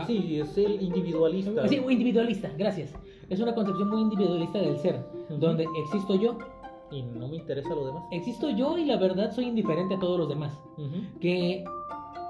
sí, 0.08 0.39
es 0.39 0.58
el 0.58 0.82
individualista. 0.82 1.67
Sí, 1.67 1.80
muy 1.80 1.93
individualista, 1.93 2.52
gracias 2.58 2.93
es 3.30 3.39
una 3.39 3.54
concepción 3.54 3.89
muy 3.89 4.02
individualista 4.02 4.60
del 4.60 4.78
ser, 4.80 5.00
donde 5.30 5.65
existo 5.86 6.19
yo. 6.19 6.38
Y 6.91 7.04
no 7.04 7.28
me 7.28 7.38
interesa 7.38 7.69
lo 7.69 7.86
demás. 7.86 8.04
Existo 8.12 8.49
yo 8.49 8.78
y 8.78 8.86
la 8.86 8.97
verdad 8.97 9.32
soy 9.32 9.45
indiferente 9.45 9.95
a 9.95 9.99
todos 9.99 10.17
los 10.19 10.30
demás. 10.30 10.60
Que 11.19 11.63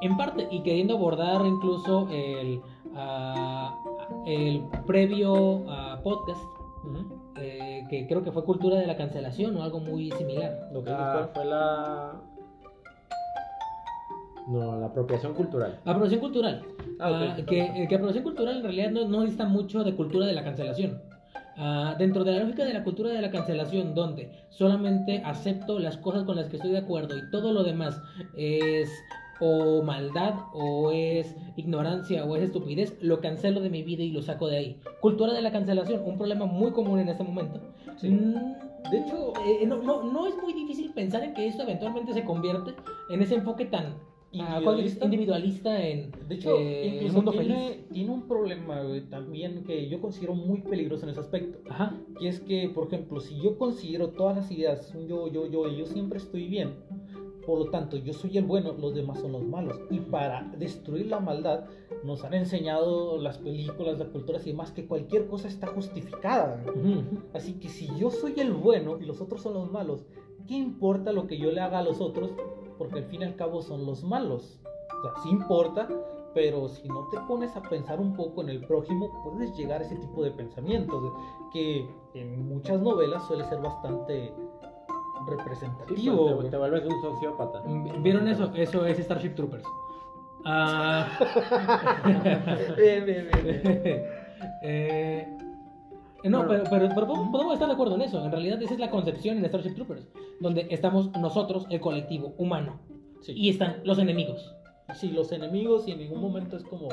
en 0.02 0.18
parte, 0.18 0.48
y 0.52 0.62
queriendo 0.62 0.96
abordar 0.96 1.46
incluso 1.46 2.08
el, 2.10 2.62
ah, 2.96 3.78
el 4.26 4.64
previo 4.86 5.34
uh, 5.34 6.02
podcast, 6.04 6.42
eh, 7.38 7.86
que 7.90 8.08
creo 8.08 8.24
que 8.24 8.32
fue 8.32 8.44
cultura 8.44 8.78
de 8.78 8.88
la 8.88 8.98
cancelación 8.98 9.56
o 9.58 9.64
algo 9.64 9.80
muy 9.80 10.12
similar. 10.12 10.70
Lo 10.74 10.84
que 10.84 10.92
ah, 10.92 11.30
fue 11.34 11.46
la 11.46 12.22
no, 14.50 14.80
la 14.80 14.88
apropiación 14.88 15.36
cultural. 15.36 15.80
Apropiación 15.86 16.22
cultural. 16.22 16.64
Ah, 17.00 17.36
ah, 17.38 17.46
que, 17.46 17.86
que, 17.88 17.96
apropiación 17.96 18.24
cultural 18.24 18.58
en 18.58 18.64
realidad 18.64 18.92
no, 18.92 19.08
no 19.08 19.24
dista 19.24 19.46
mucho 19.46 19.84
de 19.84 19.96
cultura 19.96 20.26
de 20.26 20.34
la 20.34 20.44
cancelación. 20.44 21.00
Ah, 21.62 21.94
dentro 22.00 22.24
de 22.24 22.32
la 22.32 22.40
lógica 22.40 22.64
de 22.64 22.74
la 22.74 22.86
cultura 22.86 23.10
de 23.10 23.22
la 23.22 23.32
cancelación, 23.32 23.94
donde 23.94 24.32
solamente 24.50 25.22
acepto 25.26 25.78
las 25.78 25.98
cosas 25.98 26.24
con 26.24 26.38
las 26.38 26.48
que 26.48 26.56
estoy 26.56 26.72
de 26.72 26.78
acuerdo 26.78 27.18
y 27.18 27.30
todo 27.32 27.52
lo 27.52 27.64
demás 27.64 28.02
es 28.38 28.90
o 29.42 29.84
maldad 29.84 30.36
o 30.54 30.92
es 30.92 31.36
ignorancia 31.58 32.24
o 32.24 32.38
es 32.38 32.44
estupidez, 32.44 32.98
lo 33.02 33.20
cancelo 33.20 33.60
de 33.60 33.70
mi 33.70 33.84
vida 33.84 34.04
y 34.04 34.12
lo 34.12 34.22
saco 34.22 34.48
de 34.48 34.58
ahí. 34.58 34.82
Cultura 35.02 35.34
de 35.34 35.42
la 35.42 35.52
cancelación, 35.52 36.02
un 36.06 36.18
problema 36.18 36.46
muy 36.46 36.72
común 36.72 37.00
en 37.00 37.10
este 37.10 37.26
momento. 37.26 37.60
Mm, 38.04 38.90
de 38.92 38.98
hecho, 38.98 39.34
eh, 39.46 39.66
no, 39.66 39.84
no, 39.84 40.04
no, 40.04 40.28
es 40.28 40.36
muy 40.42 40.54
difícil 40.54 40.94
pensar 40.94 41.24
en 41.24 41.34
que 41.34 41.46
esto 41.46 41.64
eventualmente 41.64 42.14
se 42.14 42.24
convierte 42.24 42.74
en 43.10 43.22
ese 43.22 43.36
enfoque 43.36 43.66
tan 43.66 43.96
individualista, 44.32 45.06
individualista 45.06 45.84
en 45.84 46.12
de 46.28 46.36
hecho, 46.36 46.60
eh, 46.60 47.06
el 47.06 47.12
mundo 47.12 47.32
tiene, 47.32 47.56
feliz. 47.56 47.90
Tiene 47.92 48.12
un 48.12 48.28
problema 48.28 48.82
también 49.10 49.64
que 49.64 49.90
yo 49.90 50.00
considero 50.00 50.36
muy 50.36 50.62
peligroso 50.62 51.04
en 51.06 51.10
ese 51.10 51.20
aspecto. 51.20 51.60
Ajá. 51.70 52.00
Y 52.20 52.28
es 52.28 52.40
que, 52.40 52.70
por 52.70 52.88
ejemplo, 52.88 53.20
si 53.20 53.42
yo 53.42 53.58
considero 53.58 54.10
todas 54.10 54.36
las 54.36 54.52
ideas 54.52 54.94
yo, 55.08 55.28
yo, 55.28 55.48
yo, 55.48 55.68
y 55.68 55.78
yo 55.78 55.86
siempre 55.86 56.20
estoy 56.20 56.48
bien, 56.48 56.76
por 57.50 57.58
lo 57.58 57.72
tanto, 57.72 57.98
yo 57.98 58.14
soy 58.14 58.38
el 58.38 58.44
bueno, 58.46 58.74
los 58.74 58.94
demás 58.94 59.20
son 59.20 59.32
los 59.32 59.44
malos. 59.44 59.80
Y 59.90 60.00
para 60.00 60.44
destruir 60.60 61.08
la 61.08 61.20
maldad, 61.20 61.66
nos 62.04 62.24
han 62.24 62.36
enseñado 62.36 63.18
las 63.18 63.40
películas, 63.40 63.98
las 63.98 64.10
culturas 64.10 64.46
y 64.46 64.52
demás 64.52 64.72
que 64.72 64.86
cualquier 64.86 65.28
cosa 65.28 65.48
está 65.48 65.66
justificada. 65.66 66.64
Así 67.34 67.54
que 67.54 67.70
si 67.70 67.88
yo 67.98 68.12
soy 68.12 68.34
el 68.38 68.54
bueno 68.54 69.00
y 69.02 69.06
los 69.06 69.20
otros 69.20 69.42
son 69.42 69.56
los 69.56 69.72
malos, 69.72 70.06
¿qué 70.48 70.54
importa 70.54 71.12
lo 71.12 71.26
que 71.26 71.40
yo 71.40 71.52
le 71.52 71.62
haga 71.62 71.80
a 71.80 71.84
los 71.84 72.02
otros? 72.02 72.30
Porque 72.80 73.00
al 73.00 73.06
fin 73.06 73.22
y 73.22 73.26
al 73.26 73.36
cabo 73.36 73.62
son 73.62 73.86
los 73.86 74.04
malos. 74.04 74.60
O 74.98 75.02
sea, 75.04 75.12
sí 75.22 75.30
importa, 75.30 75.88
pero 76.34 76.68
si 76.68 76.88
no 76.88 77.08
te 77.12 77.20
pones 77.28 77.56
a 77.56 77.62
pensar 77.62 78.00
un 78.00 78.16
poco 78.16 78.42
en 78.42 78.50
el 78.50 78.66
prójimo, 78.66 79.22
puedes 79.24 79.56
llegar 79.56 79.82
a 79.82 79.86
ese 79.86 79.98
tipo 79.98 80.24
de 80.24 80.32
pensamientos 80.32 81.14
que 81.54 81.88
en 82.16 82.50
muchas 82.50 82.82
novelas 82.82 83.28
suele 83.28 83.44
ser 83.44 83.62
bastante 83.62 84.34
representativo. 85.28 86.38
Pues, 86.38 86.50
te, 86.50 86.58
vuelves 86.58 86.86
un 86.86 87.02
sociópata. 87.02 87.62
¿Vieron 88.00 88.28
eso? 88.28 88.52
Eso 88.56 88.86
es 88.86 88.98
Starship 88.98 89.36
Troopers. 89.36 89.66
Ah. 90.46 91.08
Eh, 94.62 95.28
no, 96.24 96.48
pero, 96.48 96.64
pero, 96.70 96.90
podemos 97.08 97.54
estar 97.54 97.68
de 97.68 97.74
acuerdo 97.74 97.96
en 97.96 98.02
eso. 98.02 98.24
En 98.24 98.32
realidad, 98.32 98.62
esa 98.62 98.74
es 98.74 98.80
la 98.80 98.90
concepción 98.90 99.38
en 99.38 99.46
Starship 99.46 99.76
Troopers, 99.76 100.08
donde 100.40 100.68
estamos 100.70 101.12
nosotros, 101.18 101.66
el 101.70 101.80
colectivo 101.80 102.34
humano, 102.38 102.80
y 103.28 103.50
están 103.50 103.82
los 103.84 104.00
enemigos. 104.00 104.56
Sí, 104.96 105.12
los 105.12 105.32
enemigos, 105.32 105.88
y 105.88 105.92
en 105.92 106.00
ningún 106.00 106.22
momento 106.22 106.58
es 106.58 106.64
como. 106.64 106.90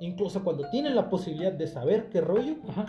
Incluso 0.00 0.42
cuando 0.42 0.68
tienen 0.70 0.96
la 0.96 1.08
posibilidad 1.08 1.52
de 1.52 1.66
saber 1.68 2.08
qué 2.10 2.20
rollo, 2.20 2.56
Ajá 2.68 2.86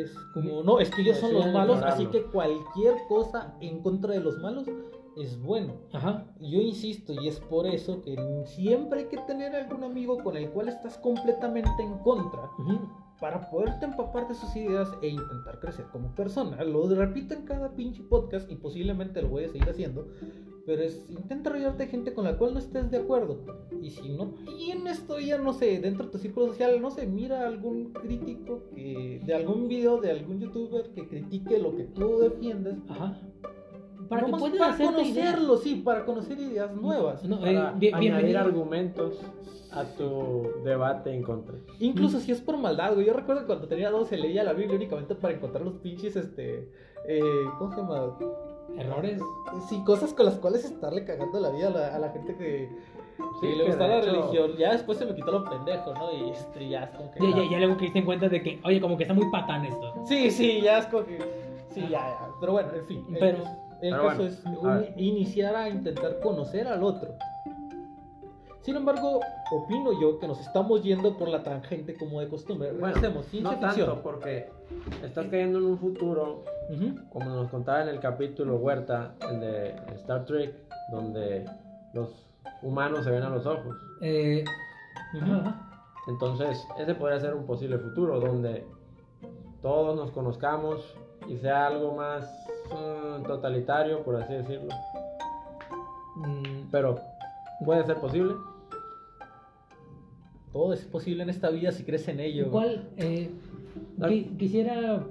es 0.00 0.14
como, 0.34 0.62
no, 0.62 0.80
es 0.80 0.90
que 0.90 1.02
ellos 1.02 1.18
son 1.18 1.32
los 1.32 1.46
malos, 1.52 1.82
así 1.82 2.06
que 2.06 2.22
cualquier 2.24 2.94
cosa 3.08 3.54
en 3.60 3.82
contra 3.82 4.12
de 4.12 4.20
los 4.20 4.38
malos 4.38 4.66
es 5.16 5.40
bueno. 5.40 5.74
Ajá. 5.92 6.26
Yo 6.40 6.60
insisto, 6.60 7.12
y 7.14 7.28
es 7.28 7.40
por 7.40 7.66
eso 7.66 8.02
que 8.02 8.16
siempre 8.44 9.00
hay 9.00 9.06
que 9.06 9.18
tener 9.18 9.54
algún 9.56 9.84
amigo 9.84 10.22
con 10.22 10.36
el 10.36 10.50
cual 10.50 10.68
estás 10.68 10.98
completamente 10.98 11.70
en 11.82 11.98
contra. 11.98 12.50
Para 13.20 13.50
poderte 13.50 13.86
empapar 13.86 14.28
de 14.28 14.34
sus 14.34 14.54
ideas 14.56 14.88
e 15.02 15.08
intentar 15.08 15.58
crecer 15.58 15.86
como 15.90 16.14
persona. 16.14 16.62
Lo 16.64 16.86
repito 16.88 17.34
en 17.34 17.44
cada 17.44 17.74
pinche 17.74 18.02
podcast 18.02 18.50
y 18.50 18.56
posiblemente 18.56 19.22
lo 19.22 19.28
voy 19.28 19.44
a 19.44 19.48
seguir 19.48 19.68
haciendo. 19.68 20.08
Pero 20.66 20.82
es, 20.82 21.08
intenta 21.08 21.50
rodearte 21.50 21.84
de 21.84 21.90
gente 21.90 22.12
con 22.12 22.24
la 22.24 22.36
cual 22.36 22.52
no 22.52 22.58
estés 22.58 22.90
de 22.90 22.98
acuerdo. 22.98 23.38
Y 23.80 23.90
si 23.90 24.08
no 24.10 24.34
tienes 24.44 25.06
todavía, 25.06 25.38
no 25.38 25.52
sé, 25.52 25.80
dentro 25.80 26.06
de 26.06 26.12
tu 26.12 26.18
círculo 26.18 26.48
social, 26.48 26.82
no 26.82 26.90
sé, 26.90 27.06
mira 27.06 27.46
algún 27.46 27.92
crítico 27.92 28.64
que, 28.74 29.22
de 29.24 29.34
algún 29.34 29.68
video, 29.68 30.00
de 30.00 30.10
algún 30.10 30.40
youtuber 30.40 30.90
que 30.90 31.06
critique 31.06 31.58
lo 31.58 31.76
que 31.76 31.84
tú 31.84 32.18
defiendes. 32.18 32.74
Ajá. 32.88 33.16
Para 34.08 34.26
que 34.26 34.32
puedas 34.32 34.76
conocerlo, 34.76 35.56
sí, 35.56 35.76
para 35.76 36.04
conocer 36.04 36.38
ideas 36.38 36.74
nuevas. 36.74 37.24
No, 37.24 37.40
para 37.40 37.74
eh, 37.80 37.90
añadir 37.92 38.36
argumentos 38.36 39.20
a 39.72 39.84
tu 39.84 40.50
debate 40.64 41.12
en 41.12 41.22
contra. 41.22 41.56
Incluso 41.80 42.20
si 42.20 42.32
es 42.32 42.40
por 42.40 42.56
maldad, 42.56 42.94
güey. 42.94 43.06
Yo 43.06 43.12
recuerdo 43.12 43.46
cuando 43.46 43.68
tenía 43.68 43.90
12 43.90 44.16
leía 44.16 44.44
la 44.44 44.52
Biblia 44.52 44.76
únicamente 44.76 45.14
para 45.14 45.34
encontrar 45.34 45.64
los 45.64 45.74
pinches, 45.74 46.16
este... 46.16 46.70
Eh, 47.08 47.20
¿Cómo 47.58 47.70
se 47.70 47.80
llama? 47.80 48.16
errores. 48.78 49.20
Sí, 49.68 49.82
cosas 49.84 50.12
con 50.12 50.26
las 50.26 50.36
cuales 50.36 50.64
estarle 50.64 51.04
cagando 51.04 51.40
la 51.40 51.50
vida 51.50 51.94
a 51.94 51.98
la, 51.98 52.10
gente 52.10 52.36
que, 52.36 52.68
le 53.42 53.64
gusta 53.64 53.86
la 53.86 54.00
religión. 54.00 54.56
Ya 54.56 54.72
después 54.72 54.98
se 54.98 55.06
me 55.06 55.14
quitó 55.14 55.32
lo 55.32 55.44
pendejo, 55.44 55.94
¿no? 55.94 56.12
Y 56.12 56.30
este, 56.30 56.68
ya 56.68 56.84
es 56.84 56.90
como 56.90 57.10
que. 57.10 57.20
Ya, 57.20 57.36
ya, 57.36 57.50
ya 57.50 57.58
luego 57.58 57.76
que 57.76 57.90
en 57.94 58.04
cuenta 58.04 58.28
de 58.28 58.42
que, 58.42 58.60
oye, 58.64 58.80
como 58.80 58.96
que 58.96 59.04
está 59.04 59.14
muy 59.14 59.30
patán 59.30 59.64
esto. 59.64 59.94
Sí, 60.04 60.30
sí, 60.30 60.60
ya 60.60 60.78
es 60.78 60.86
como 60.86 61.04
que. 61.04 61.18
Sí, 61.70 61.82
ya, 61.82 62.08
ya. 62.08 62.28
Pero 62.40 62.52
bueno, 62.52 62.70
en 62.74 62.84
fin. 62.84 63.06
Pero. 63.18 63.38
El, 63.86 64.00
caso 64.00 64.26
es 64.26 64.42
iniciar 64.96 65.54
a 65.56 65.68
intentar 65.68 66.20
conocer 66.20 66.66
al 66.66 66.82
otro. 66.82 67.14
Sin 68.62 68.74
embargo, 68.74 69.20
opino 69.52 69.92
yo 70.00 70.18
que 70.18 70.26
nos 70.26 70.40
estamos 70.40 70.82
yendo 70.82 71.16
por 71.16 71.28
la 71.28 71.44
tangente 71.44 71.94
como 71.94 72.20
de 72.20 72.28
costumbre. 72.28 72.72
Bueno, 72.72 72.96
hacemos 72.96 73.32
no 73.34 73.56
tanto 73.60 74.02
porque 74.02 74.48
estás 75.04 75.26
cayendo 75.28 75.58
en 75.58 75.66
un 75.66 75.78
futuro, 75.78 76.42
como 77.10 77.26
nos 77.26 77.48
contaba 77.48 77.82
en 77.82 77.88
el 77.90 78.00
capítulo 78.00 78.56
Huerta, 78.56 79.14
el 79.30 79.38
de 79.38 79.76
Star 79.94 80.24
Trek, 80.24 80.52
donde 80.90 81.44
los 81.92 82.26
humanos 82.62 83.04
se 83.04 83.10
ven 83.10 83.22
a 83.22 83.30
los 83.30 83.46
ojos. 83.46 83.76
Eh, 84.00 84.44
Entonces, 86.08 86.66
ese 86.78 86.94
podría 86.94 87.20
ser 87.20 87.34
un 87.34 87.46
posible 87.46 87.78
futuro 87.78 88.20
donde 88.20 88.64
todos 89.62 89.96
nos 89.96 90.10
conozcamos 90.10 90.94
y 91.28 91.36
sea 91.38 91.66
algo 91.66 91.94
más 91.94 92.28
mm, 92.70 93.22
totalitario, 93.24 94.02
por 94.02 94.16
así 94.16 94.34
decirlo. 94.34 94.74
Mm. 96.16 96.68
Pero, 96.70 96.98
¿puede 97.64 97.84
ser 97.84 97.96
posible? 97.96 98.34
todo 100.56 100.72
es 100.72 100.86
posible 100.86 101.22
en 101.22 101.28
esta 101.28 101.50
vida 101.50 101.70
si 101.70 101.84
crees 101.84 102.08
en 102.08 102.18
ello. 102.18 102.46
Igual, 102.46 102.88
eh, 102.96 103.30
quisiera, 104.38 105.04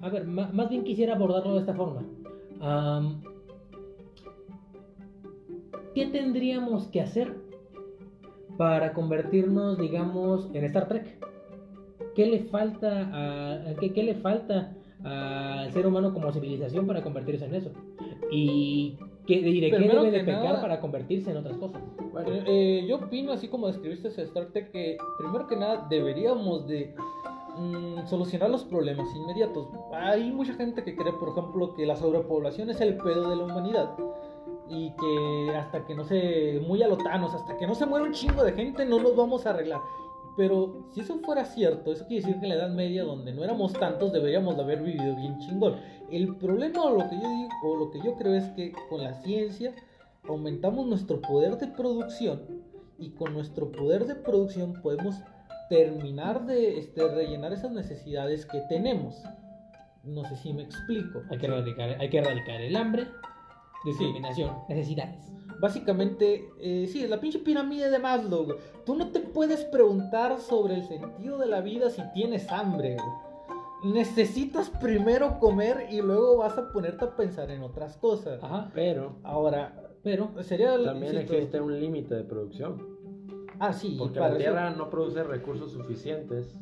a 0.00 0.08
ver, 0.08 0.26
más 0.26 0.70
bien 0.70 0.84
quisiera 0.84 1.16
abordarlo 1.16 1.52
de 1.52 1.60
esta 1.60 1.74
forma. 1.74 2.02
¿Qué 5.94 6.06
tendríamos 6.06 6.86
que 6.86 7.02
hacer 7.02 7.34
para 8.56 8.94
convertirnos, 8.94 9.76
digamos, 9.76 10.48
en 10.54 10.64
Star 10.64 10.88
Trek? 10.88 11.18
¿Qué 12.14 12.24
le 12.24 12.40
falta 12.40 13.10
a, 13.12 13.74
qué, 13.80 13.92
qué 13.92 14.02
le 14.02 14.14
falta 14.14 14.72
al 15.04 15.72
ser 15.72 15.86
humano 15.86 16.12
como 16.12 16.32
civilización 16.32 16.86
para 16.86 17.02
convertirse 17.02 17.46
en 17.46 17.54
eso? 17.54 17.70
¿Y 18.30 18.96
¿Qué, 19.26 19.40
diré, 19.42 19.70
¿qué 19.70 19.78
debe 19.78 20.10
de 20.10 20.24
pecar 20.24 20.60
para 20.60 20.80
convertirse 20.80 21.30
en 21.30 21.36
otras 21.36 21.56
cosas? 21.56 21.82
Bueno, 22.12 22.30
eh, 22.46 22.84
yo 22.88 22.96
opino, 22.96 23.32
así 23.32 23.48
como 23.48 23.68
describiste 23.68 24.08
ese 24.08 24.22
Star 24.22 24.46
Trek, 24.46 24.72
que 24.72 24.98
primero 25.18 25.46
que 25.46 25.56
nada 25.56 25.86
deberíamos 25.88 26.66
de 26.66 26.94
mm, 27.56 28.06
solucionar 28.06 28.50
los 28.50 28.64
problemas 28.64 29.06
inmediatos. 29.14 29.68
Hay 29.92 30.32
mucha 30.32 30.54
gente 30.54 30.82
que 30.82 30.96
cree, 30.96 31.12
por 31.12 31.30
ejemplo, 31.30 31.74
que 31.74 31.86
la 31.86 31.96
sobrepoblación 31.96 32.70
es 32.70 32.80
el 32.80 32.96
pedo 32.96 33.30
de 33.30 33.36
la 33.36 33.44
humanidad 33.44 33.94
y 34.68 34.92
que 34.92 35.56
hasta 35.56 35.84
que 35.84 35.94
no 35.94 36.04
se, 36.04 36.60
muy 36.66 36.82
alotanos, 36.82 37.34
hasta 37.34 37.56
que 37.56 37.66
no 37.66 37.74
se 37.74 37.86
muera 37.86 38.06
un 38.06 38.12
chingo 38.12 38.44
de 38.44 38.52
gente, 38.52 38.84
no 38.84 39.00
nos 39.00 39.16
vamos 39.16 39.46
a 39.46 39.50
arreglar. 39.50 39.80
Pero 40.40 40.86
si 40.94 41.02
eso 41.02 41.18
fuera 41.18 41.44
cierto, 41.44 41.92
eso 41.92 42.06
quiere 42.06 42.22
decir 42.24 42.40
que 42.40 42.46
en 42.46 42.48
la 42.48 42.54
Edad 42.54 42.70
Media, 42.70 43.04
donde 43.04 43.34
no 43.34 43.44
éramos 43.44 43.74
tantos, 43.74 44.10
deberíamos 44.10 44.56
de 44.56 44.62
haber 44.62 44.82
vivido 44.82 45.14
bien 45.14 45.38
chingón. 45.38 45.76
El 46.10 46.34
problema 46.36 46.82
o 46.82 46.96
lo 46.96 47.10
que 47.10 47.16
yo 47.16 47.28
digo, 47.28 47.50
o 47.62 47.76
lo 47.76 47.90
que 47.90 48.00
yo 48.02 48.16
creo 48.16 48.32
es 48.32 48.48
que 48.52 48.72
con 48.88 49.04
la 49.04 49.12
ciencia 49.12 49.74
aumentamos 50.26 50.86
nuestro 50.86 51.20
poder 51.20 51.58
de 51.58 51.66
producción 51.66 52.40
y 52.98 53.10
con 53.10 53.34
nuestro 53.34 53.70
poder 53.70 54.06
de 54.06 54.14
producción 54.14 54.80
podemos 54.80 55.14
terminar 55.68 56.46
de 56.46 56.78
este, 56.78 57.06
rellenar 57.06 57.52
esas 57.52 57.72
necesidades 57.72 58.46
que 58.46 58.62
tenemos. 58.62 59.22
No 60.04 60.24
sé 60.24 60.36
si 60.36 60.54
me 60.54 60.62
explico. 60.62 61.20
Hay 61.30 61.36
que 61.36 61.48
erradicar, 61.48 62.00
hay 62.00 62.08
que 62.08 62.16
erradicar 62.16 62.62
el 62.62 62.76
hambre, 62.76 63.08
discriminación, 63.84 64.56
necesidades. 64.70 65.39
Básicamente, 65.60 66.48
eh, 66.58 66.86
sí, 66.90 67.04
es 67.04 67.10
la 67.10 67.20
pinche 67.20 67.38
pirámide 67.38 67.90
de 67.90 67.98
Maslow. 67.98 68.56
Tú 68.86 68.94
no 68.94 69.10
te 69.10 69.20
puedes 69.20 69.62
preguntar 69.64 70.40
sobre 70.40 70.74
el 70.74 70.84
sentido 70.84 71.36
de 71.36 71.46
la 71.46 71.60
vida 71.60 71.90
si 71.90 72.02
tienes 72.14 72.50
hambre. 72.50 72.96
Necesitas 73.84 74.70
primero 74.70 75.38
comer 75.38 75.88
y 75.90 76.00
luego 76.00 76.38
vas 76.38 76.56
a 76.56 76.72
ponerte 76.72 77.04
a 77.04 77.14
pensar 77.14 77.50
en 77.50 77.62
otras 77.62 77.98
cosas. 77.98 78.42
Ajá, 78.42 78.70
pero. 78.74 79.16
Ahora, 79.22 79.90
pero 80.02 80.30
sería. 80.42 80.82
También 80.82 81.18
existe 81.18 81.60
un 81.60 81.78
límite 81.78 82.14
de 82.14 82.24
producción. 82.24 82.98
Ah, 83.58 83.74
sí. 83.74 83.96
Porque 83.98 84.18
la 84.18 84.36
Tierra 84.38 84.70
no 84.70 84.88
produce 84.88 85.22
recursos 85.22 85.72
suficientes 85.72 86.58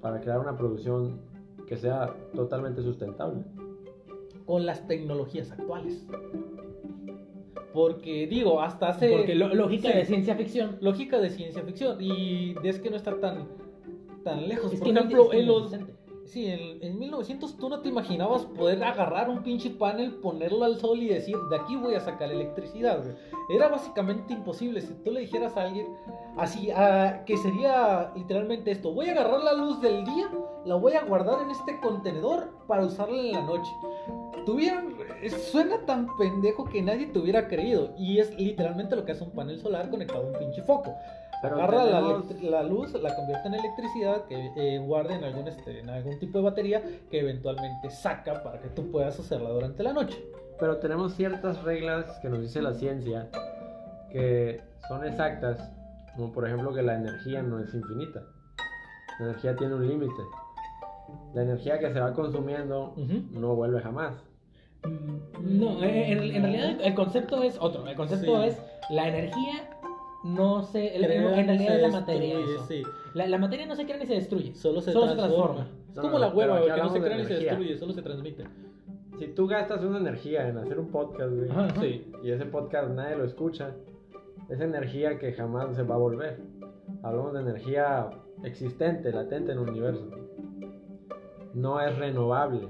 para 0.00 0.20
crear 0.20 0.38
una 0.38 0.56
producción 0.56 1.20
que 1.66 1.76
sea 1.76 2.14
totalmente 2.34 2.82
sustentable. 2.82 3.44
Con 4.46 4.64
las 4.64 4.86
tecnologías 4.86 5.52
actuales. 5.52 6.06
Porque 7.72 8.26
digo, 8.26 8.60
hasta 8.60 8.88
hace... 8.88 9.10
Porque 9.10 9.34
lógica 9.34 9.90
de 9.90 10.04
ciencia 10.04 10.34
ficción. 10.34 10.78
Lógica 10.80 11.18
de 11.18 11.30
ciencia 11.30 11.62
ficción. 11.62 12.00
Y 12.00 12.54
es 12.64 12.78
que 12.80 12.90
no 12.90 12.96
está 12.96 13.18
tan, 13.20 13.48
tan 14.24 14.48
lejos. 14.48 14.74
Por 14.74 14.88
ejemplo, 14.88 15.32
en 15.32 15.46
los... 15.46 15.72
Sí, 16.30 16.46
en, 16.46 16.80
en, 16.80 16.96
1900 16.96 17.56
tú 17.56 17.68
no 17.68 17.80
te 17.80 17.88
imaginabas 17.88 18.44
poder 18.44 18.84
agarrar 18.84 19.28
un 19.28 19.42
pinche 19.42 19.68
panel, 19.68 20.14
ponerlo 20.14 20.64
al 20.64 20.78
sol 20.78 21.02
y 21.02 21.08
decir, 21.08 21.36
de 21.50 21.56
aquí 21.56 21.74
voy 21.74 21.94
a 21.94 22.00
sacar 22.00 22.30
electricidad, 22.30 23.02
Era 23.48 23.66
básicamente 23.66 24.34
imposible. 24.34 24.80
Si 24.80 24.94
tú 25.02 25.10
le 25.10 25.22
dijeras 25.22 25.56
a 25.56 25.62
alguien, 25.62 25.88
así, 26.36 26.70
a, 26.70 27.24
que 27.24 27.36
sería 27.36 28.12
literalmente 28.14 28.70
esto, 28.70 28.92
voy 28.92 29.08
a 29.08 29.12
agarrar 29.12 29.42
la 29.42 29.54
luz 29.54 29.80
del 29.80 30.04
día, 30.04 30.30
la 30.66 30.76
voy 30.76 30.92
a 30.92 31.02
guardar 31.02 31.42
en 31.42 31.50
este 31.50 31.80
contenedor 31.80 32.52
para 32.68 32.84
usarla 32.84 33.20
en 33.20 33.32
la 33.32 33.42
noche. 33.42 33.70
Tuvieron, 34.46 34.94
suena 35.50 35.84
tan 35.86 36.08
pendejo 36.18 36.64
que 36.64 36.82
nadie 36.82 37.06
te 37.06 37.18
hubiera 37.18 37.48
creído. 37.48 37.94
Y 37.96 38.18
es 38.18 38.38
literalmente 38.38 38.96
lo 38.96 39.04
que 39.04 39.12
hace 39.12 39.24
un 39.24 39.32
panel 39.32 39.60
solar 39.60 39.90
conectado 39.90 40.26
a 40.26 40.30
un 40.30 40.38
pinche 40.38 40.62
foco. 40.62 40.94
Agarra 41.42 41.84
la, 41.84 42.00
luz, 42.62 42.92
la 42.92 43.16
convierte 43.16 43.48
en 43.48 43.54
electricidad, 43.54 44.26
que 44.26 44.52
eh, 44.56 44.78
guarde 44.78 45.14
en 45.14 45.24
algún, 45.24 45.48
este, 45.48 45.80
en 45.80 45.88
algún 45.88 46.18
tipo 46.18 46.36
de 46.36 46.44
batería 46.44 46.82
que 47.10 47.20
eventualmente 47.20 47.88
saca 47.90 48.42
para 48.42 48.60
que 48.60 48.68
tú 48.68 48.90
puedas 48.90 49.18
hacerla 49.18 49.48
durante 49.48 49.82
la 49.82 49.94
noche. 49.94 50.22
Pero 50.58 50.76
tenemos 50.76 51.14
ciertas 51.14 51.62
reglas 51.62 52.18
que 52.20 52.28
nos 52.28 52.42
dice 52.42 52.60
la 52.60 52.74
ciencia 52.74 53.30
que 54.10 54.60
son 54.86 55.06
exactas, 55.06 55.72
como 56.14 56.30
por 56.30 56.46
ejemplo 56.46 56.74
que 56.74 56.82
la 56.82 56.96
energía 56.96 57.42
no 57.42 57.58
es 57.58 57.72
infinita. 57.72 58.22
La 59.18 59.26
energía 59.26 59.56
tiene 59.56 59.74
un 59.74 59.88
límite. 59.88 60.22
La 61.32 61.42
energía 61.42 61.78
que 61.78 61.90
se 61.90 62.00
va 62.00 62.12
consumiendo 62.12 62.94
no 63.30 63.54
vuelve 63.54 63.80
jamás. 63.80 64.14
No, 65.40 65.82
en, 65.82 66.18
en, 66.18 66.42
realidad 66.42 66.78
el 66.82 66.94
concepto 66.94 67.42
es 67.42 67.56
otro. 67.60 67.86
El 67.86 67.96
concepto 67.96 68.42
es 68.42 68.56
la 68.90 69.08
energía 69.08 69.68
no 70.22 70.62
se. 70.62 70.96
en 70.96 71.02
realidad 71.46 71.76
es 71.76 71.82
la 71.82 71.88
materia. 71.88 72.36
La, 73.14 73.38
materia 73.38 73.66
no 73.66 73.74
se 73.74 73.84
crea 73.84 73.96
ni 73.96 74.06
se 74.06 74.14
destruye. 74.14 74.54
Solo 74.54 74.80
se 74.80 74.92
transforma. 74.92 75.68
Es 75.92 75.98
como 75.98 76.18
la 76.18 76.28
hueva, 76.28 76.60
que 76.62 76.82
no 76.82 76.88
se 76.90 77.00
crea 77.00 77.16
ni 77.16 77.24
se 77.24 77.34
destruye, 77.34 77.76
solo 77.76 77.92
se 77.92 78.02
transmite. 78.02 78.44
Si 79.18 79.28
tú 79.28 79.46
gastas 79.46 79.82
una 79.82 79.98
energía 79.98 80.48
en 80.48 80.56
hacer 80.58 80.78
un 80.78 80.88
podcast, 80.88 81.32
y 82.22 82.30
ese 82.30 82.46
podcast 82.46 82.90
nadie 82.90 83.16
lo 83.16 83.24
escucha, 83.24 83.74
es 84.48 84.60
energía 84.60 85.18
que 85.18 85.32
jamás 85.32 85.74
se 85.74 85.82
va 85.82 85.96
a 85.96 85.98
volver. 85.98 86.40
Hablamos 87.02 87.34
de 87.34 87.40
energía 87.40 88.10
existente, 88.44 89.12
latente 89.12 89.52
en 89.52 89.58
el 89.58 89.68
universo. 89.68 90.08
No 91.54 91.80
es 91.80 91.96
renovable. 91.98 92.68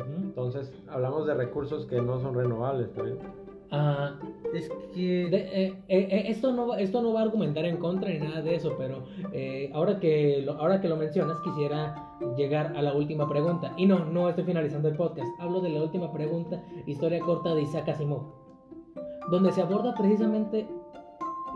Entonces, 0.00 0.72
hablamos 0.88 1.26
de 1.26 1.34
recursos 1.34 1.86
que 1.86 2.00
no 2.00 2.18
son 2.20 2.34
renovables 2.34 2.92
también. 2.92 3.18
Ah, 3.70 4.14
es 4.52 4.68
que 4.94 5.24
eh, 5.26 5.30
eh, 5.32 5.76
eh, 5.88 6.24
esto, 6.28 6.52
no, 6.52 6.74
esto 6.74 7.02
no 7.02 7.12
va 7.12 7.20
a 7.20 7.22
argumentar 7.24 7.64
en 7.64 7.78
contra 7.78 8.08
ni 8.10 8.18
nada 8.18 8.40
de 8.40 8.54
eso, 8.54 8.74
pero 8.78 9.04
ahora, 9.72 9.98
que 9.98 10.42
lo, 10.44 10.52
ahora 10.52 10.80
que 10.80 10.88
lo 10.88 10.96
mencionas 10.96 11.38
quisiera 11.42 12.16
llegar 12.36 12.76
a 12.76 12.82
la 12.82 12.94
última 12.94 13.28
pregunta. 13.28 13.72
Y 13.76 13.86
no, 13.86 14.04
no 14.04 14.28
estoy 14.28 14.44
finalizando 14.44 14.88
el 14.88 14.96
podcast, 14.96 15.28
hablo 15.40 15.60
de 15.60 15.70
la 15.70 15.82
última 15.82 16.12
pregunta, 16.12 16.62
historia 16.86 17.18
corta 17.20 17.54
de 17.54 17.62
Isaac 17.62 17.88
Asimov, 17.88 18.22
donde 19.30 19.50
se 19.50 19.62
aborda 19.62 19.94
precisamente 19.94 20.68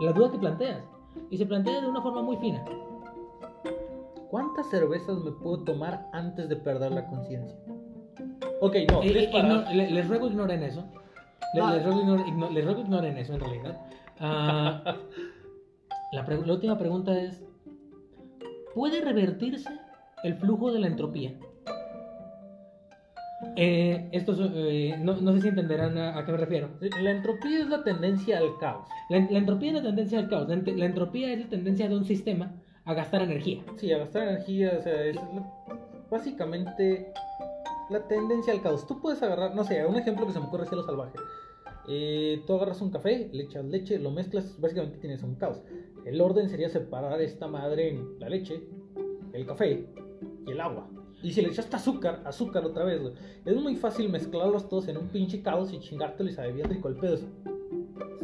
la 0.01 0.11
duda 0.11 0.31
que 0.31 0.39
planteas 0.39 0.83
y 1.29 1.37
se 1.37 1.45
plantea 1.45 1.81
de 1.81 1.87
una 1.87 2.01
forma 2.01 2.21
muy 2.21 2.37
fina. 2.37 2.65
¿Cuántas 4.29 4.69
cervezas 4.69 5.17
me 5.23 5.31
puedo 5.31 5.63
tomar 5.63 6.07
antes 6.11 6.49
de 6.49 6.55
perder 6.55 6.91
la 6.91 7.07
conciencia? 7.07 7.57
Ok, 8.61 8.75
no, 8.91 9.01
les 9.01 10.07
ruego 10.07 10.27
ignoren 10.27 10.63
eso. 10.63 10.85
Les, 11.53 11.83
ruego 11.83 12.81
ignoren, 12.81 13.17
eso 13.17 13.33
en 13.33 13.39
realidad. 13.39 13.77
Ah, 14.19 14.97
la, 16.11 16.25
última 16.53 16.77
pregunta 16.77 17.19
es: 17.19 17.43
¿puede 18.75 19.01
revertirse 19.01 19.69
el 20.23 20.35
flujo 20.35 20.71
de 20.71 20.79
la 20.79 20.87
entropía? 20.87 21.33
Eh, 23.55 24.09
esto 24.11 24.35
eh, 24.53 24.95
no, 24.99 25.15
sé 25.15 25.41
si 25.41 25.47
entenderán 25.47 25.97
a, 25.97 26.25
qué 26.25 26.31
me 26.31 26.37
refiero. 26.37 26.69
La 27.01 27.11
entropía 27.11 27.59
es 27.59 27.69
la 27.69 27.83
tendencia 27.83 28.37
al 28.37 28.57
caos. 28.59 28.87
La, 29.09 29.17
entropía 29.17 29.69
es 29.69 29.75
la 29.75 29.81
tendencia 29.81 30.19
al 30.19 30.29
caos. 30.29 30.49
La, 30.49 30.85
entropía 30.85 31.31
es 31.31 31.39
la 31.39 31.49
tendencia 31.49 31.87
de 31.87 31.95
un 31.95 32.03
sistema 32.03 32.51
a 32.83 32.93
gastar 32.93 33.21
energía. 33.21 33.63
Sí, 33.77 33.91
a 33.91 33.99
gastar 33.99 34.27
energía. 34.27 34.73
O 34.77 34.81
sea, 34.81 35.05
es 35.05 35.17
básicamente 36.09 37.13
la 37.89 38.07
tendencia 38.07 38.53
al 38.53 38.61
caos. 38.61 38.85
Tú 38.87 38.99
puedes 39.01 39.21
agarrar, 39.23 39.55
no 39.55 39.63
sé, 39.63 39.85
un 39.85 39.95
ejemplo 39.95 40.25
que 40.25 40.33
se 40.33 40.39
me 40.39 40.45
ocurre 40.45 40.65
es 40.65 40.71
lo 40.71 40.83
salvaje. 40.83 41.17
Eh, 41.87 42.43
tú 42.45 42.53
agarras 42.53 42.81
un 42.81 42.91
café, 42.91 43.29
le 43.33 43.43
echas 43.43 43.65
leche, 43.65 43.97
lo 43.97 44.11
mezclas, 44.11 44.59
básicamente 44.59 44.99
tienes 44.99 45.23
un 45.23 45.35
caos. 45.35 45.61
El 46.05 46.21
orden 46.21 46.49
sería 46.49 46.69
separar 46.69 47.21
esta 47.21 47.47
madre 47.47 47.89
en 47.89 48.19
la 48.19 48.29
leche, 48.29 48.61
el 49.33 49.45
café 49.45 49.87
y 50.45 50.51
el 50.51 50.61
agua. 50.61 50.87
Y 51.21 51.33
si 51.33 51.41
le 51.41 51.49
echaste 51.49 51.75
azúcar, 51.75 52.21
azúcar 52.25 52.63
otra 52.63 52.85
vez, 52.85 53.01
Es 53.43 53.55
muy 53.55 53.75
fácil 53.75 54.09
mezclarlos 54.09 54.69
todos 54.69 54.87
en 54.87 54.97
un 54.97 55.07
pinche 55.09 55.41
caos 55.41 55.73
y 55.73 55.79
chingártelo 55.79 56.29
y 56.29 56.33
sabe 56.33 56.53
bien 56.53 56.69
rico. 56.69 56.87
El 56.87 56.95
pedo 56.95 57.17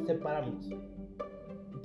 separarlos 0.05 0.69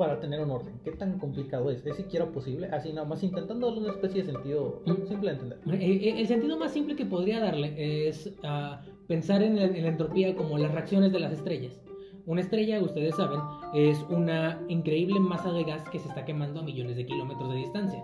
para 0.00 0.18
tener 0.18 0.40
un 0.40 0.50
orden. 0.50 0.80
¿Qué 0.82 0.92
tan 0.92 1.18
complicado 1.18 1.70
es? 1.70 1.84
¿Es 1.84 1.94
siquiera 1.94 2.24
posible? 2.24 2.68
Así 2.68 2.90
nada 2.90 3.06
más 3.06 3.22
intentando 3.22 3.66
darle 3.66 3.82
una 3.82 3.92
especie 3.92 4.22
de 4.22 4.32
sentido 4.32 4.80
simple 5.06 5.28
de 5.28 5.36
entender. 5.36 5.58
Eh, 5.78 6.00
eh, 6.08 6.14
el, 6.20 6.26
sentido 6.26 6.58
más 6.58 6.72
simple 6.72 6.96
que 6.96 7.04
podría 7.04 7.38
darle 7.38 8.08
es 8.08 8.34
uh, 8.42 8.82
pensar 9.06 9.42
en, 9.42 9.56
la 9.56 9.88
entropía 9.88 10.34
como 10.34 10.56
las 10.56 10.72
reacciones 10.72 11.12
de 11.12 11.20
las 11.20 11.34
estrellas. 11.34 11.78
Una 12.24 12.40
estrella, 12.40 12.80
ustedes 12.80 13.14
saben, 13.14 13.40
es 13.74 14.02
una 14.08 14.62
increíble 14.68 15.20
masa 15.20 15.52
de 15.52 15.64
gas 15.64 15.86
que 15.90 15.98
se 15.98 16.08
está 16.08 16.24
quemando 16.24 16.60
a 16.60 16.62
millones 16.62 16.96
de 16.96 17.04
kilómetros 17.04 17.52
de 17.52 17.58
distancia. 17.58 18.02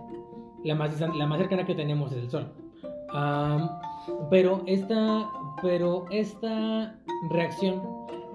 La 0.63 0.75
más, 0.75 1.01
la 1.01 1.25
más 1.25 1.39
cercana 1.39 1.65
que 1.65 1.73
tenemos 1.73 2.11
es 2.11 2.19
el 2.19 2.29
Sol. 2.29 2.51
pero, 4.29 4.61
esta, 4.67 5.31
pero 5.63 6.05
esta 6.11 6.95
reacción 7.31 7.81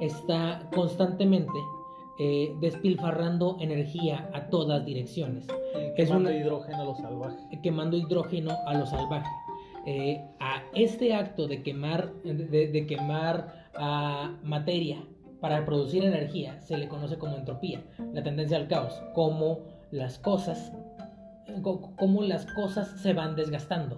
está 0.00 0.68
constantemente 0.74 1.60
eh, 2.18 2.54
despilfarrando 2.60 3.56
energía 3.60 4.28
a 4.32 4.48
todas 4.48 4.84
direcciones. 4.84 5.46
quemando 5.96 6.32
hidrógeno 6.32 6.82
a 6.82 6.84
lo 6.84 6.94
salvaje. 6.94 7.60
Quemando 7.62 7.96
hidrógeno 7.96 8.52
a 8.66 8.74
lo 8.74 8.86
salvaje. 8.86 9.30
Eh, 9.84 10.24
a 10.38 10.62
este 10.74 11.14
acto 11.14 11.48
de 11.48 11.62
quemar, 11.62 12.12
de, 12.22 12.86
quemar 12.86 13.66
ah, 13.74 14.36
materia 14.44 15.02
para 15.40 15.64
producir 15.64 16.04
energía 16.04 16.60
se 16.60 16.78
le 16.78 16.86
conoce 16.86 17.18
como 17.18 17.36
entropía, 17.36 17.82
la 18.12 18.22
tendencia 18.22 18.56
al 18.56 18.68
caos, 18.68 19.02
como 19.12 19.58
las 19.90 20.20
cosas, 20.20 20.72
como 21.62 22.22
las 22.22 22.46
cosas 22.46 23.00
se 23.00 23.12
van 23.12 23.34
desgastando. 23.34 23.96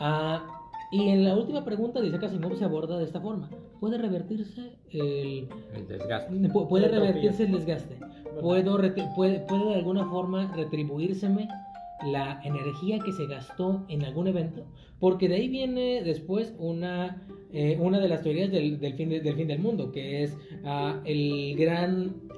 Ah, 0.00 0.57
y 0.90 1.08
en 1.08 1.24
la 1.24 1.34
última 1.34 1.64
pregunta 1.64 2.00
dice 2.00 2.18
que 2.18 2.26
Asimov 2.26 2.56
se 2.56 2.64
aborda 2.64 2.98
de 2.98 3.04
esta 3.04 3.20
forma. 3.20 3.50
¿Puede 3.78 3.98
revertirse 3.98 4.76
el, 4.90 5.48
desgaste? 5.86 6.48
Puede 6.48 6.88
revertirse 6.88 7.44
el 7.44 7.52
desgaste. 7.52 7.98
¿Puedo, 8.40 8.78
puede, 9.14 9.40
¿Puede 9.40 9.64
de 9.66 9.74
alguna 9.74 10.06
forma 10.06 10.52
retribuírseme 10.56 11.48
la 12.04 12.40
energía 12.44 12.98
que 13.00 13.12
se 13.12 13.26
gastó 13.26 13.84
en 13.88 14.04
algún 14.04 14.28
evento, 14.28 14.66
porque 15.00 15.28
de 15.28 15.36
ahí 15.36 15.48
viene 15.48 16.02
después 16.02 16.54
una, 16.58 17.26
eh, 17.52 17.76
una 17.80 18.00
de 18.00 18.08
las 18.08 18.22
teorías 18.22 18.50
del, 18.50 18.78
del, 18.78 18.94
fin 18.94 19.08
del 19.08 19.34
fin 19.34 19.48
del 19.48 19.58
mundo, 19.58 19.90
que 19.90 20.22
es 20.22 20.36
uh, 20.64 21.00
el 21.04 21.56
gran 21.56 22.28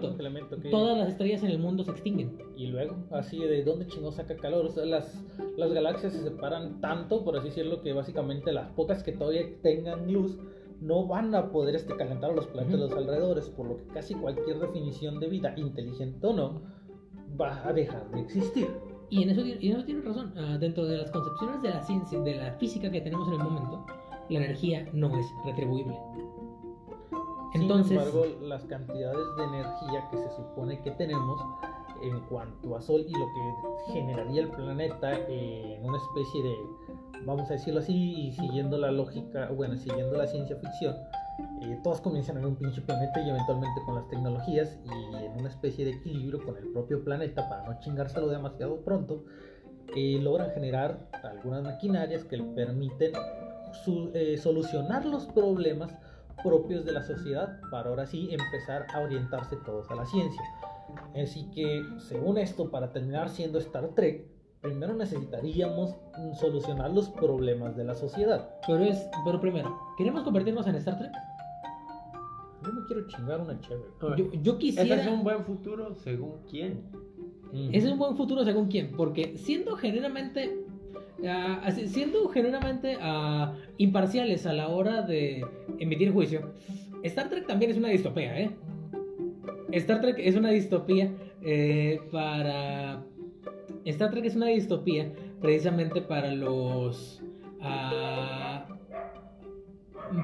congelamiento. 0.00 0.58
Todas 0.70 0.98
las 0.98 1.08
estrellas 1.10 1.42
en 1.42 1.50
el 1.50 1.58
mundo 1.58 1.84
se 1.84 1.90
extinguen. 1.90 2.38
Y 2.56 2.68
luego, 2.68 2.96
así 3.10 3.38
de 3.38 3.62
dónde 3.62 3.86
chingo 3.86 4.10
saca 4.12 4.36
calor. 4.36 4.74
las, 4.86 5.24
las 5.56 5.72
galaxias 5.72 6.12
se 6.12 6.22
separan 6.22 6.80
tanto, 6.80 7.24
por 7.24 7.36
así 7.36 7.48
decirlo, 7.48 7.82
que 7.82 7.92
básicamente 7.92 8.52
las 8.52 8.70
pocas 8.70 9.02
que 9.02 9.12
todavía 9.12 9.42
tengan 9.62 10.12
luz 10.12 10.38
no 10.80 11.06
van 11.06 11.34
a 11.34 11.50
poder 11.50 11.74
este, 11.74 11.96
calentar 11.96 12.30
a 12.30 12.34
los 12.34 12.46
planetas 12.46 12.80
de 12.80 12.86
los 12.86 12.92
alrededores, 12.92 13.48
por 13.50 13.66
lo 13.66 13.78
que 13.78 13.86
casi 13.86 14.14
cualquier 14.14 14.60
definición 14.60 15.18
de 15.18 15.28
vida, 15.28 15.54
inteligente 15.56 16.26
o 16.26 16.32
no, 16.32 16.62
va 17.40 17.66
a 17.66 17.72
dejar 17.72 18.10
de 18.10 18.20
existir. 18.20 18.68
Y 19.10 19.22
en 19.22 19.30
eso, 19.30 19.40
y 19.40 19.70
eso 19.70 19.84
tiene 19.84 20.02
razón. 20.02 20.34
Ah, 20.36 20.58
dentro 20.58 20.84
de 20.84 20.98
las 20.98 21.10
concepciones 21.10 21.62
de 21.62 21.70
la 21.70 21.82
ciencia, 21.82 22.20
de 22.20 22.34
la 22.34 22.52
física 22.52 22.90
que 22.90 23.00
tenemos 23.00 23.26
en 23.28 23.34
el 23.34 23.40
momento, 23.40 23.86
la 24.28 24.38
energía 24.38 24.86
no 24.92 25.16
es 25.18 25.26
retribuible. 25.44 25.98
Entonces, 27.54 27.88
Sin 27.88 27.98
embargo, 27.98 28.26
las 28.42 28.64
cantidades 28.66 29.36
de 29.36 29.44
energía 29.44 30.08
que 30.10 30.18
se 30.18 30.30
supone 30.36 30.82
que 30.82 30.90
tenemos 30.92 31.40
en 32.02 32.20
cuanto 32.28 32.76
a 32.76 32.80
Sol 32.80 33.04
y 33.08 33.12
lo 33.12 33.26
que 33.26 33.92
generaría 33.92 34.42
el 34.42 34.50
planeta 34.50 35.18
en 35.28 35.84
una 35.84 35.98
especie 35.98 36.42
de, 36.42 36.56
vamos 37.24 37.48
a 37.50 37.54
decirlo 37.54 37.80
así, 37.80 38.28
y 38.28 38.32
siguiendo 38.32 38.76
la 38.76 38.92
lógica, 38.92 39.50
bueno, 39.50 39.76
siguiendo 39.76 40.16
la 40.16 40.26
ciencia 40.26 40.56
ficción, 40.56 40.94
eh, 41.60 41.78
todos 41.82 42.00
comienzan 42.00 42.38
en 42.38 42.46
un 42.46 42.56
pinche 42.56 42.80
planeta 42.80 43.20
y 43.20 43.30
eventualmente 43.30 43.80
con 43.84 43.94
las 43.94 44.08
tecnologías 44.08 44.78
y 44.84 45.24
en 45.24 45.32
una 45.38 45.48
especie 45.48 45.84
de 45.84 45.92
equilibrio 45.92 46.44
con 46.44 46.56
el 46.56 46.68
propio 46.68 47.04
planeta 47.04 47.48
para 47.48 47.64
no 47.64 47.78
chingárselo 47.80 48.28
demasiado 48.28 48.80
pronto, 48.84 49.24
eh, 49.96 50.18
logran 50.20 50.50
generar 50.50 51.08
algunas 51.22 51.62
maquinarias 51.62 52.24
que 52.24 52.36
le 52.36 52.44
permiten 52.44 53.12
eh, 54.14 54.36
solucionar 54.38 55.04
los 55.04 55.26
problemas 55.26 55.92
propios 56.42 56.84
de 56.84 56.92
la 56.92 57.02
sociedad 57.02 57.60
para 57.70 57.90
ahora 57.90 58.06
sí 58.06 58.28
empezar 58.30 58.86
a 58.94 59.00
orientarse 59.00 59.56
todos 59.64 59.90
a 59.90 59.94
la 59.94 60.06
ciencia. 60.06 60.42
Así 61.20 61.50
que, 61.50 61.82
según 61.98 62.38
esto, 62.38 62.70
para 62.70 62.92
terminar 62.92 63.28
siendo 63.28 63.58
Star 63.58 63.88
Trek, 63.94 64.26
primero 64.60 64.94
necesitaríamos 64.94 65.96
solucionar 66.38 66.92
los 66.92 67.08
problemas 67.10 67.76
de 67.76 67.84
la 67.84 67.94
sociedad. 67.94 68.48
Pero 68.66 68.84
es, 68.84 69.08
pero 69.24 69.40
primero, 69.40 69.76
¿queremos 69.96 70.22
convertirnos 70.22 70.66
en 70.66 70.76
Star 70.76 70.98
Trek? 70.98 71.12
Yo 72.64 72.72
me 72.72 72.84
quiero 72.86 73.06
chingar 73.06 73.40
una 73.40 73.60
chévere. 73.60 73.88
Yo, 74.16 74.42
yo 74.42 74.58
quisiera. 74.58 74.96
¿Ese 74.96 75.08
es 75.08 75.14
un 75.14 75.24
buen 75.24 75.44
futuro 75.44 75.94
según 75.94 76.34
quién? 76.48 76.82
Ese 77.52 77.86
es 77.86 77.92
un 77.92 77.98
buen 77.98 78.16
futuro 78.16 78.44
según 78.44 78.68
quién, 78.68 78.92
porque 78.92 79.38
siendo 79.38 79.76
genuinamente 79.76 80.64
uh, 81.20 81.70
siendo 81.86 82.28
genuinamente 82.28 82.96
uh, 82.96 83.54
imparciales 83.78 84.46
a 84.46 84.52
la 84.52 84.68
hora 84.68 85.02
de 85.02 85.46
emitir 85.78 86.12
juicio, 86.12 86.52
Star 87.02 87.28
Trek 87.30 87.46
también 87.46 87.70
es 87.70 87.78
una 87.78 87.88
distopía, 87.88 88.38
¿eh? 88.38 88.50
Star 89.72 90.00
Trek 90.00 90.16
es 90.18 90.36
una 90.36 90.50
distopía 90.50 91.12
eh, 91.42 92.00
para... 92.10 93.04
Star 93.84 94.10
Trek 94.10 94.24
es 94.24 94.36
una 94.36 94.46
distopía 94.46 95.12
precisamente 95.40 96.00
para 96.00 96.32
los... 96.32 97.22
Uh, 97.60 98.77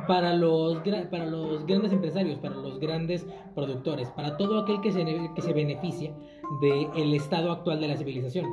para 0.06 0.34
los, 0.34 0.78
para 1.10 1.26
los 1.26 1.66
grandes 1.66 1.92
empresarios, 1.92 2.38
para 2.38 2.54
los 2.54 2.78
grandes 2.78 3.26
productores, 3.54 4.10
para 4.10 4.36
todo 4.36 4.60
aquel 4.60 4.80
que 4.80 4.92
se, 4.92 5.04
que 5.34 5.42
se 5.42 5.52
beneficia 5.52 6.14
del 6.60 7.14
estado 7.14 7.52
actual 7.52 7.80
de 7.80 7.88
la 7.88 7.96
civilización. 7.96 8.46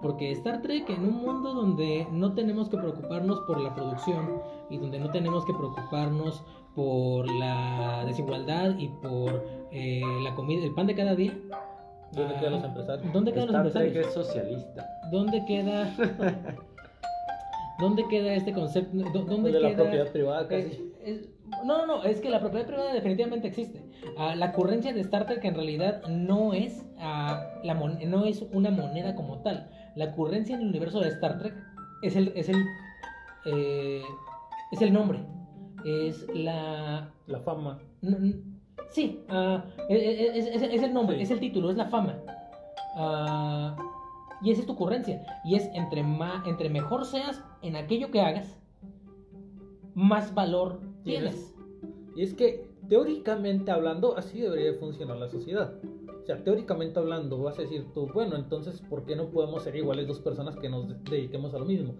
Porque 0.00 0.30
Star 0.30 0.62
Trek 0.62 0.88
en 0.90 1.04
un 1.04 1.22
mundo 1.22 1.54
donde 1.54 2.06
no 2.12 2.32
tenemos 2.34 2.68
que 2.68 2.76
preocuparnos 2.76 3.40
por 3.40 3.60
la 3.60 3.74
producción 3.74 4.40
y 4.70 4.78
donde 4.78 5.00
no 5.00 5.10
tenemos 5.10 5.44
que 5.44 5.52
preocuparnos 5.52 6.44
por 6.76 7.28
la 7.28 8.04
desigualdad 8.06 8.78
y 8.78 8.88
por 8.88 9.44
eh, 9.72 10.00
la 10.22 10.34
comida, 10.36 10.64
el 10.64 10.72
pan 10.74 10.86
de 10.86 10.94
cada 10.94 11.16
día. 11.16 11.36
¿Dónde 12.12 12.34
quedan 12.36 12.52
los 12.52 12.64
empresarios? 12.64 13.12
¿Dónde 13.12 13.32
quedan 13.32 13.48
Star 13.48 13.64
los 13.64 13.74
empresarios? 13.74 13.92
Trek 13.92 14.06
es 14.06 14.14
socialista. 14.14 14.86
¿Dónde 15.10 15.44
queda? 15.44 15.92
¿Dónde 17.78 18.06
queda 18.08 18.34
este 18.34 18.52
concepto? 18.52 18.96
¿Dónde 19.12 19.52
de 19.52 19.58
queda? 19.58 19.70
la 19.70 19.76
propiedad 19.76 20.12
privada 20.12 20.48
casi. 20.48 20.66
Es, 21.04 21.20
es, 21.20 21.28
no, 21.64 21.78
no, 21.78 21.86
no, 21.86 22.04
es 22.04 22.20
que 22.20 22.28
la 22.28 22.40
propiedad 22.40 22.66
privada 22.66 22.92
definitivamente 22.92 23.48
existe. 23.48 23.82
Uh, 24.16 24.36
la 24.36 24.46
ocurrencia 24.46 24.92
de 24.92 25.00
Star 25.00 25.26
Trek 25.26 25.44
en 25.44 25.54
realidad 25.54 26.02
no 26.08 26.52
es, 26.52 26.84
uh, 26.96 27.64
la 27.64 27.74
no 27.74 28.24
es 28.24 28.42
una 28.52 28.70
moneda 28.70 29.14
como 29.14 29.38
tal. 29.42 29.70
La 29.94 30.06
ocurrencia 30.06 30.54
en 30.54 30.62
el 30.62 30.68
universo 30.68 31.00
de 31.00 31.08
Star 31.08 31.38
Trek 31.38 31.54
es 32.02 32.16
el, 32.16 32.32
es 32.34 32.48
el, 32.48 32.56
eh, 33.46 34.02
es 34.72 34.82
el 34.82 34.92
nombre. 34.92 35.20
Es 35.84 36.26
la... 36.34 37.10
La 37.26 37.38
fama. 37.40 37.78
Sí, 38.90 39.24
uh, 39.30 39.60
es, 39.88 40.46
es, 40.46 40.62
es, 40.62 40.82
el 40.82 40.92
nombre, 40.92 41.16
sí. 41.16 41.22
es 41.22 41.30
el 41.30 41.40
título, 41.40 41.70
es 41.70 41.76
la 41.76 41.86
fama. 41.86 42.18
Y 44.42 44.50
esa 44.50 44.60
es 44.60 44.66
tu 44.66 44.72
ocurrencia. 44.72 45.24
Y 45.44 45.56
es 45.56 45.68
entre, 45.74 46.02
ma, 46.02 46.42
entre 46.46 46.70
mejor 46.70 47.04
seas 47.04 47.42
en 47.62 47.76
aquello 47.76 48.10
que 48.10 48.20
hagas, 48.20 48.58
más 49.94 50.34
valor 50.34 50.80
tienes. 51.02 51.54
Y 52.14 52.22
es 52.22 52.34
que, 52.34 52.68
teóricamente 52.88 53.70
hablando, 53.70 54.16
así 54.16 54.40
debería 54.40 54.74
funcionar 54.74 55.16
la 55.18 55.28
sociedad. 55.28 55.74
O 56.22 56.26
sea, 56.26 56.42
teóricamente 56.44 56.98
hablando, 56.98 57.38
vas 57.42 57.58
a 57.58 57.62
decir 57.62 57.86
tú, 57.94 58.06
bueno, 58.12 58.36
entonces, 58.36 58.80
¿por 58.82 59.04
qué 59.04 59.16
no 59.16 59.30
podemos 59.30 59.62
ser 59.62 59.76
iguales 59.76 60.06
dos 60.06 60.20
personas 60.20 60.56
que 60.56 60.68
nos 60.68 60.86
dediquemos 61.04 61.54
a 61.54 61.58
lo 61.58 61.64
mismo? 61.64 61.94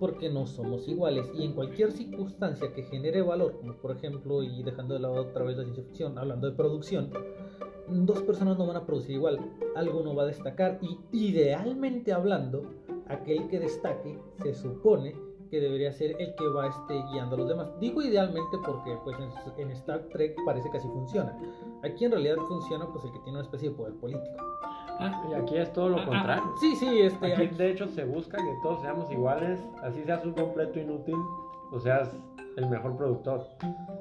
Porque 0.00 0.30
no 0.30 0.46
somos 0.46 0.88
iguales. 0.88 1.30
Y 1.34 1.44
en 1.44 1.52
cualquier 1.52 1.92
circunstancia 1.92 2.72
que 2.72 2.84
genere 2.84 3.22
valor, 3.22 3.58
como 3.58 3.74
por 3.74 3.96
ejemplo, 3.96 4.42
y 4.42 4.62
dejando 4.62 4.94
de 4.94 5.00
lado 5.00 5.14
otra 5.16 5.44
vez 5.44 5.56
la 5.56 5.64
ciencia 5.64 5.84
ficción, 5.84 6.18
hablando 6.18 6.50
de 6.50 6.56
producción, 6.56 7.10
dos 7.88 8.22
personas 8.22 8.58
no 8.58 8.66
van 8.66 8.76
a 8.76 8.86
producir 8.86 9.16
igual. 9.16 9.38
Algo 9.76 10.02
no 10.02 10.14
va 10.14 10.24
a 10.24 10.26
destacar. 10.26 10.78
Y 10.82 10.98
idealmente 11.12 12.12
hablando, 12.12 12.62
aquel 13.08 13.48
que 13.48 13.60
destaque 13.60 14.18
se 14.42 14.54
supone 14.54 15.14
que 15.50 15.60
debería 15.60 15.92
ser 15.92 16.16
el 16.18 16.34
que 16.34 16.48
va 16.48 16.66
este, 16.66 17.02
guiando 17.12 17.36
a 17.36 17.38
los 17.38 17.48
demás. 17.48 17.68
Digo 17.78 18.02
idealmente 18.02 18.58
porque 18.64 18.98
pues 19.04 19.16
en, 19.18 19.30
en, 19.62 19.70
Star 19.72 20.00
Trek 20.10 20.34
parece 20.44 20.70
que 20.70 20.78
así 20.78 20.88
funciona. 20.88 21.38
Aquí 21.84 22.04
en 22.04 22.12
realidad 22.12 22.36
funciona 22.48 22.86
pues 22.90 23.04
el 23.04 23.12
que 23.12 23.18
tiene 23.20 23.38
una 23.38 23.42
especie 23.42 23.70
de 23.70 23.76
poder 23.76 23.94
político. 23.94 24.34
Ah, 24.98 25.24
y 25.30 25.34
aquí 25.34 25.56
es 25.56 25.72
todo 25.72 25.90
lo 25.90 25.98
ah, 25.98 26.06
contrario. 26.06 26.42
Ah, 26.44 26.54
sí, 26.60 26.74
sí, 26.76 27.00
este, 27.00 27.32
aquí 27.32 27.46
de 27.54 27.70
hecho 27.70 27.86
se 27.88 28.04
busca 28.04 28.38
que 28.38 28.58
todos 28.62 28.80
seamos 28.80 29.10
iguales, 29.10 29.60
así 29.82 30.02
seas 30.04 30.24
un 30.24 30.32
completo 30.32 30.78
inútil 30.78 31.16
o 31.70 31.80
seas 31.80 32.10
el 32.56 32.68
mejor 32.68 32.96
productor. 32.96 33.48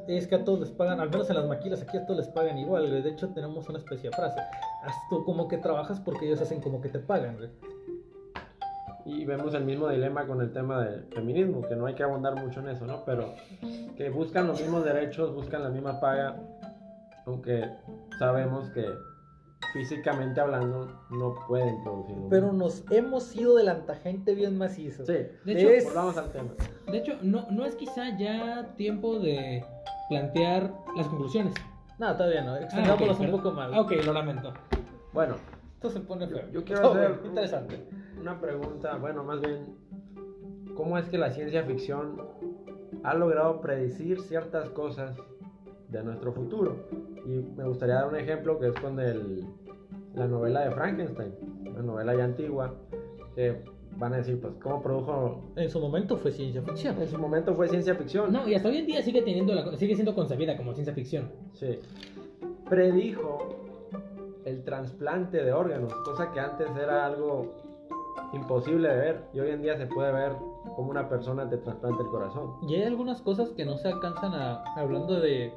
Es 0.08 0.28
que 0.28 0.36
a 0.36 0.44
todos 0.44 0.60
les 0.60 0.72
pagan, 0.72 1.00
al 1.00 1.10
menos 1.10 1.30
en 1.30 1.36
las 1.36 1.48
maquilas, 1.48 1.82
aquí 1.82 1.98
a 1.98 2.06
todos 2.06 2.20
les 2.20 2.28
pagan 2.28 2.58
igual. 2.58 3.04
De 3.04 3.10
hecho 3.10 3.30
tenemos 3.30 3.68
una 3.70 3.80
especie 3.80 4.10
de 4.10 4.16
frase. 4.16 4.40
Haz 4.84 4.96
tú 5.10 5.24
como 5.24 5.48
que 5.48 5.58
trabajas 5.58 6.00
porque 6.00 6.26
ellos 6.26 6.42
hacen 6.42 6.62
como 6.62 6.82
que 6.82 6.90
te 6.90 7.00
pagan. 7.00 7.38
¿ve? 7.40 7.50
Y 9.06 9.26
vemos 9.26 9.54
el 9.54 9.66
mismo 9.66 9.90
dilema 9.90 10.26
con 10.26 10.42
el 10.42 10.52
tema 10.52 10.82
del 10.82 11.06
feminismo, 11.06 11.62
que 11.68 11.76
no 11.76 11.86
hay 11.86 11.96
que 11.96 12.04
abundar 12.04 12.42
mucho 12.42 12.62
en 12.62 12.70
eso, 12.70 12.86
¿no? 12.86 13.04
Pero 13.06 13.34
que 13.98 14.10
buscan 14.10 14.48
los 14.48 14.62
mismos 14.62 14.86
derechos, 14.86 15.34
buscan 15.34 15.64
la 15.64 15.70
misma 15.70 16.00
paga, 16.00 16.38
aunque 17.26 17.70
sabemos 18.18 18.70
que 18.70 18.86
físicamente 19.74 20.40
hablando 20.40 20.88
no 21.10 21.34
pueden 21.48 21.84
producir. 21.84 22.16
Pero 22.30 22.54
nos 22.54 22.84
hemos 22.92 23.36
ido 23.36 23.56
de 23.56 23.64
la 23.64 23.86
tangente 23.86 24.36
bien 24.36 24.58
macizo. 24.58 25.06
Sí, 25.06 25.14
de 25.14 25.52
hecho, 25.52 25.70
es... 25.70 25.86
volvamos 25.86 26.16
al 26.18 26.32
tema. 26.32 26.50
De 26.90 26.98
hecho, 26.98 27.18
no, 27.22 27.48
no 27.50 27.66
es 27.66 27.76
quizá 27.76 28.16
ya 28.18 28.76
tiempo 28.78 29.20
de 29.20 29.66
plantear 30.10 30.72
las 30.96 31.08
conclusiones. 31.08 31.54
No, 31.98 32.16
todavía 32.16 32.44
no, 32.44 32.54
ah, 32.54 32.94
okay, 32.94 33.10
un 33.10 33.32
poco 33.32 33.52
más. 33.52 33.72
Ok, 33.78 33.94
lo 34.06 34.14
lamento. 34.14 34.54
Bueno, 35.12 35.36
esto 35.76 35.90
se 35.90 36.00
pone 36.00 36.28
feo. 36.28 36.46
Yo, 36.48 36.52
yo 36.52 36.64
quiero 36.64 36.92
hacer 36.92 37.20
oh, 37.22 37.26
interesante. 37.28 37.86
una 38.20 38.40
pregunta, 38.40 38.96
bueno, 38.98 39.24
más 39.24 39.42
bien, 39.42 39.76
¿cómo 40.76 40.98
es 40.98 41.10
que 41.10 41.18
la 41.18 41.32
ciencia 41.32 41.64
ficción 41.64 42.22
ha 43.04 43.14
logrado 43.16 43.60
predecir 43.62 44.22
ciertas 44.22 44.70
cosas 44.70 45.18
de 45.90 46.04
nuestro 46.04 46.32
futuro? 46.32 46.88
Y 47.26 47.30
me 47.56 47.66
gustaría 47.66 47.96
dar 47.96 48.08
un 48.08 48.16
ejemplo 48.16 48.60
que 48.60 48.68
es 48.68 48.74
con 48.74 49.00
el, 49.00 49.46
la 50.14 50.28
novela 50.28 50.62
de 50.62 50.72
Frankenstein, 50.72 51.34
una 51.66 51.82
novela 51.82 52.16
ya 52.16 52.24
antigua, 52.26 52.76
que 53.36 53.64
van 53.98 54.14
a 54.14 54.18
decir, 54.18 54.40
pues, 54.40 54.54
¿cómo 54.62 54.82
produjo? 54.82 55.42
En 55.56 55.70
su 55.70 55.80
momento 55.80 56.18
fue 56.18 56.32
ciencia 56.32 56.62
ficción. 56.62 57.02
En 57.02 57.08
su 57.08 57.18
momento 57.18 57.54
fue 57.56 57.68
ciencia 57.68 57.96
ficción. 57.96 58.32
No, 58.32 58.48
y 58.48 58.56
hasta 58.56 58.70
hoy 58.70 58.78
en 58.78 58.86
día 58.86 59.02
sigue, 59.02 59.22
teniendo 59.22 59.54
la, 59.54 59.76
sigue 59.78 59.96
siendo 59.96 60.16
concebida 60.16 60.58
como 60.58 60.74
ciencia 60.74 60.94
ficción. 60.94 61.32
Sí. 61.54 61.80
Predijo 62.70 63.40
el 64.46 64.64
trasplante 64.64 65.44
de 65.44 65.54
órganos, 65.54 65.94
cosa 66.06 66.32
que 66.32 66.40
antes 66.40 66.68
era 66.76 67.06
algo 67.06 67.54
imposible 68.34 68.90
de 68.90 68.96
ver 68.96 69.24
y 69.34 69.40
hoy 69.40 69.52
en 69.52 69.62
día 69.62 69.78
se 69.78 69.86
puede 69.86 70.12
ver 70.12 70.34
como 70.76 70.90
una 70.90 71.08
persona 71.08 71.48
te 71.50 71.58
trasplanta 71.58 72.02
el 72.02 72.10
corazón. 72.10 72.54
Y 72.68 72.76
hay 72.76 72.84
algunas 72.84 73.22
cosas 73.22 73.50
que 73.52 73.64
no 73.64 73.78
se 73.78 73.90
alcanzan 73.90 74.34
a, 74.34 74.64
hablando 74.76 75.20
de, 75.20 75.54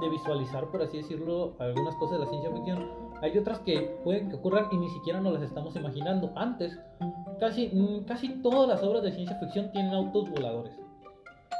de 0.00 0.08
visualizar, 0.10 0.66
por 0.66 0.82
así 0.82 0.98
decirlo, 0.98 1.54
algunas 1.58 1.94
cosas 1.96 2.18
de 2.18 2.24
la 2.24 2.30
ciencia 2.30 2.52
ficción. 2.52 3.07
Hay 3.20 3.36
otras 3.36 3.58
que 3.60 3.98
pueden 4.04 4.28
que 4.28 4.36
ocurran 4.36 4.68
y 4.70 4.76
ni 4.76 4.88
siquiera 4.90 5.20
nos 5.20 5.32
las 5.32 5.42
estamos 5.42 5.74
imaginando. 5.76 6.32
Antes, 6.36 6.78
casi, 7.40 7.72
casi 8.06 8.28
todas 8.42 8.68
las 8.68 8.82
obras 8.82 9.02
de 9.02 9.12
ciencia 9.12 9.36
ficción 9.38 9.70
tienen 9.72 9.92
autos 9.92 10.30
voladores. 10.30 10.72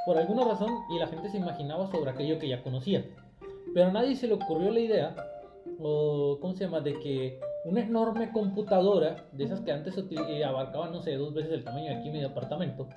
Por 0.06 0.16
alguna 0.16 0.44
razón, 0.44 0.70
y 0.94 0.98
la 0.98 1.08
gente 1.08 1.28
se 1.28 1.38
imaginaba 1.38 1.86
sobre 1.88 2.10
aquello 2.10 2.38
que 2.38 2.48
ya 2.48 2.62
conocía. 2.62 3.04
Pero 3.74 3.88
a 3.88 3.92
nadie 3.92 4.16
se 4.16 4.28
le 4.28 4.34
ocurrió 4.34 4.70
la 4.70 4.80
idea 4.80 5.14
o 5.80 6.38
¿cómo 6.40 6.54
se 6.54 6.64
llama? 6.64 6.80
De 6.80 6.98
que 6.98 7.40
una 7.64 7.80
enorme 7.80 8.30
computadora, 8.32 9.24
de 9.32 9.44
esas 9.44 9.60
que 9.60 9.72
antes 9.72 9.94
abarcaban, 10.44 10.92
no 10.92 11.02
sé, 11.02 11.14
dos 11.16 11.34
veces 11.34 11.52
el 11.52 11.64
tamaño 11.64 11.86
de 11.86 11.96
aquí 11.96 12.10
mi 12.10 12.20
departamento, 12.20 12.88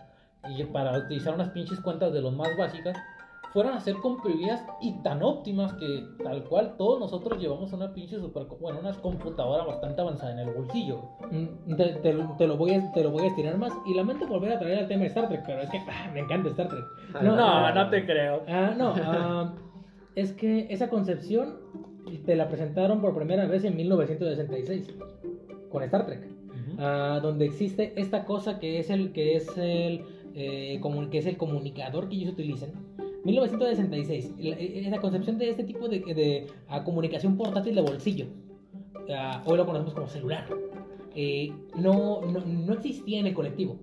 y 0.49 0.63
para 0.65 0.97
utilizar 0.97 1.33
unas 1.33 1.49
pinches 1.49 1.79
cuentas 1.81 2.13
de 2.13 2.21
los 2.21 2.33
más 2.33 2.55
básicas, 2.57 2.97
fueran 3.51 3.73
a 3.73 3.79
ser 3.79 3.95
comprimidas 3.95 4.65
y 4.81 4.93
tan 5.03 5.21
óptimas 5.21 5.73
que 5.73 6.05
tal 6.23 6.43
cual 6.45 6.75
todos 6.77 6.99
nosotros 6.99 7.39
llevamos 7.39 7.73
una 7.73 7.93
pinche 7.93 8.17
super, 8.17 8.45
bueno, 8.59 8.79
una 8.79 8.93
computadora 8.93 9.65
bastante 9.65 10.01
avanzada 10.01 10.31
en 10.33 10.39
el 10.39 10.53
bolsillo. 10.53 11.01
Te, 11.77 11.85
te, 11.95 12.13
te, 12.37 12.47
lo 12.47 12.57
voy 12.57 12.71
a, 12.71 12.91
te 12.93 13.03
lo 13.03 13.11
voy 13.11 13.23
a 13.23 13.27
estirar 13.27 13.57
más 13.57 13.73
y 13.85 13.93
lamento 13.93 14.25
volver 14.27 14.53
a 14.53 14.59
traer 14.59 14.79
al 14.79 14.87
tema 14.87 15.01
de 15.01 15.07
Star 15.07 15.27
Trek, 15.27 15.43
pero 15.45 15.61
es 15.61 15.69
que 15.69 15.79
ah, 15.79 16.09
me 16.13 16.21
encanta 16.21 16.49
Star 16.49 16.69
Trek. 16.69 16.83
No, 17.21 17.35
no, 17.35 17.73
no 17.73 17.89
te 17.89 18.05
creo. 18.05 18.43
Ah, 18.47 18.73
no, 18.77 18.93
ah, 18.97 19.53
es 20.15 20.31
que 20.31 20.67
esa 20.69 20.89
concepción 20.89 21.59
te 22.25 22.35
la 22.35 22.47
presentaron 22.47 23.01
por 23.01 23.15
primera 23.15 23.45
vez 23.45 23.63
en 23.65 23.75
1966 23.75 24.95
con 25.69 25.83
Star 25.83 26.05
Trek, 26.05 26.25
uh 26.25 26.79
-huh. 26.79 27.17
uh, 27.17 27.21
donde 27.21 27.45
existe 27.45 27.93
esta 27.95 28.25
cosa 28.25 28.59
que 28.59 28.79
es 28.79 28.89
el 28.89 29.11
que 29.13 29.35
es 29.35 29.57
el 29.57 30.03
eh, 30.35 30.79
como, 30.81 31.09
que 31.09 31.17
es 31.17 31.25
el 31.25 31.37
comunicador 31.37 32.07
que 32.07 32.15
ellos 32.15 32.33
utilizan. 32.33 32.71
1966, 33.23 34.33
la, 34.39 34.89
la 34.89 35.01
concepción 35.01 35.37
de 35.37 35.49
este 35.49 35.63
tipo 35.63 35.87
de, 35.87 35.99
de 35.99 36.47
uh, 36.69 36.83
comunicación 36.83 37.37
portátil 37.37 37.75
de 37.75 37.81
bolsillo, 37.81 38.25
hoy 39.45 39.57
lo 39.57 39.65
conocemos 39.65 39.93
como 39.93 40.07
celular, 40.07 40.45
eh, 41.15 41.51
no, 41.75 42.21
no, 42.21 42.39
no, 42.39 42.73
existía 42.73 43.19
en 43.19 43.27
el 43.27 43.33
colectivo, 43.33 43.77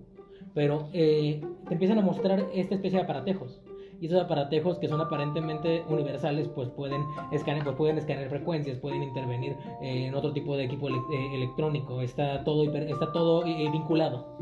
pero 0.53 0.89
eh, 0.93 1.41
te 1.67 1.73
empiezan 1.73 1.99
a 1.99 2.01
mostrar 2.01 2.47
esta 2.53 2.75
especie 2.75 2.97
de 2.97 3.03
aparatejos 3.03 3.61
y 4.01 4.05
esos 4.05 4.21
aparatejos 4.21 4.77
que 4.79 4.87
son 4.87 5.01
aparentemente 5.01 5.83
universales 5.89 6.47
pues 6.47 6.69
pueden 6.69 7.03
escanear, 7.31 7.65
pues 7.65 7.75
pueden 7.75 7.97
escanear 7.97 8.29
frecuencias, 8.29 8.77
pueden 8.77 9.03
intervenir 9.03 9.57
eh, 9.81 10.05
en 10.07 10.15
otro 10.15 10.31
tipo 10.31 10.55
de 10.55 10.65
equipo 10.65 10.89
eh, 10.89 10.95
electrónico, 11.33 12.01
está 12.01 12.43
todo, 12.43 12.63
está 12.73 13.11
todo 13.11 13.45
eh, 13.45 13.69
vinculado. 13.71 14.37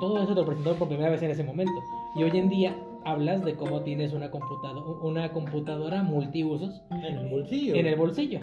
todo 0.00 0.18
eso 0.18 0.34
te 0.34 0.40
lo 0.40 0.46
presentó 0.46 0.74
por 0.74 0.88
primera 0.88 1.10
vez 1.10 1.22
en 1.22 1.30
ese 1.30 1.44
momento. 1.44 1.80
Y 2.16 2.24
hoy 2.24 2.36
en 2.36 2.48
día 2.48 2.76
hablas 3.04 3.44
de 3.44 3.54
cómo 3.56 3.82
tienes 3.82 4.12
una, 4.12 4.30
una 5.02 5.32
computadora 5.32 6.02
multiusos 6.02 6.82
en 6.90 7.04
el 7.04 7.28
bolsillo. 7.28 7.74
En 7.74 7.86
el 7.86 7.96
bolsillo. 7.96 8.40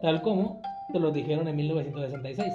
Tal 0.00 0.22
como 0.22 0.60
te 0.92 0.98
lo 0.98 1.10
dijeron 1.10 1.48
en 1.48 1.56
1966. 1.56 2.52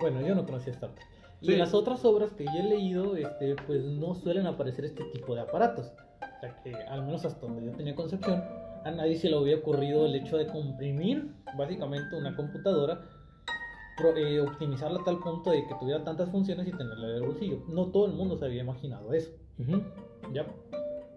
Bueno, 0.00 0.20
yo 0.22 0.34
no 0.34 0.44
conocía 0.44 0.72
Star 0.72 0.90
Trek. 0.90 1.06
Y 1.42 1.52
en 1.52 1.58
las 1.58 1.72
otras 1.72 2.04
obras 2.04 2.32
que 2.32 2.44
yo 2.44 2.52
he 2.58 2.62
leído, 2.62 3.16
este, 3.16 3.56
pues 3.66 3.82
no 3.82 4.14
suelen 4.14 4.46
aparecer 4.46 4.84
este 4.84 5.04
tipo 5.04 5.34
de 5.34 5.42
aparatos. 5.42 5.92
O 6.20 6.40
sea 6.40 6.54
que, 6.62 6.74
al 6.74 7.04
menos 7.04 7.24
hasta 7.24 7.46
donde 7.46 7.64
yo 7.64 7.72
tenía 7.72 7.94
concepción, 7.94 8.42
a 8.84 8.90
nadie 8.90 9.16
se 9.16 9.28
le 9.28 9.36
había 9.36 9.56
ocurrido 9.56 10.06
el 10.06 10.14
hecho 10.14 10.36
de 10.36 10.46
comprimir 10.46 11.34
básicamente 11.56 12.16
una 12.16 12.36
computadora, 12.36 13.02
eh, 14.16 14.40
optimizarla 14.40 15.00
a 15.00 15.04
tal 15.04 15.18
punto 15.18 15.50
de 15.50 15.66
que 15.66 15.74
tuviera 15.74 16.02
tantas 16.04 16.30
funciones 16.30 16.66
y 16.66 16.72
tenerla 16.72 17.08
en 17.08 17.14
el 17.16 17.22
bolsillo. 17.22 17.62
No 17.68 17.86
todo 17.86 18.06
el 18.06 18.12
mundo 18.12 18.36
se 18.36 18.46
había 18.46 18.62
imaginado 18.62 19.12
eso. 19.12 19.30
¿Ya? 20.32 20.46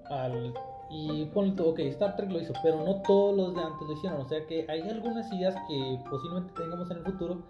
Al, 0.09 0.53
y 0.89 1.25
ponle 1.33 1.53
ok, 1.59 1.79
Star 1.79 2.15
Trek 2.15 2.31
lo 2.31 2.39
hizo, 2.39 2.53
pero 2.61 2.85
no 2.85 3.01
todos 3.01 3.35
los 3.35 3.55
de 3.55 3.61
antes 3.61 3.87
lo 3.87 3.93
hicieron. 3.93 4.21
O 4.21 4.25
sea 4.25 4.45
que 4.45 4.65
hay 4.69 4.81
algunas 4.81 5.31
ideas 5.33 5.55
que 5.67 5.99
posiblemente 6.09 6.53
tengamos 6.55 6.89
en 6.91 6.97
el 6.97 7.03
futuro 7.03 7.43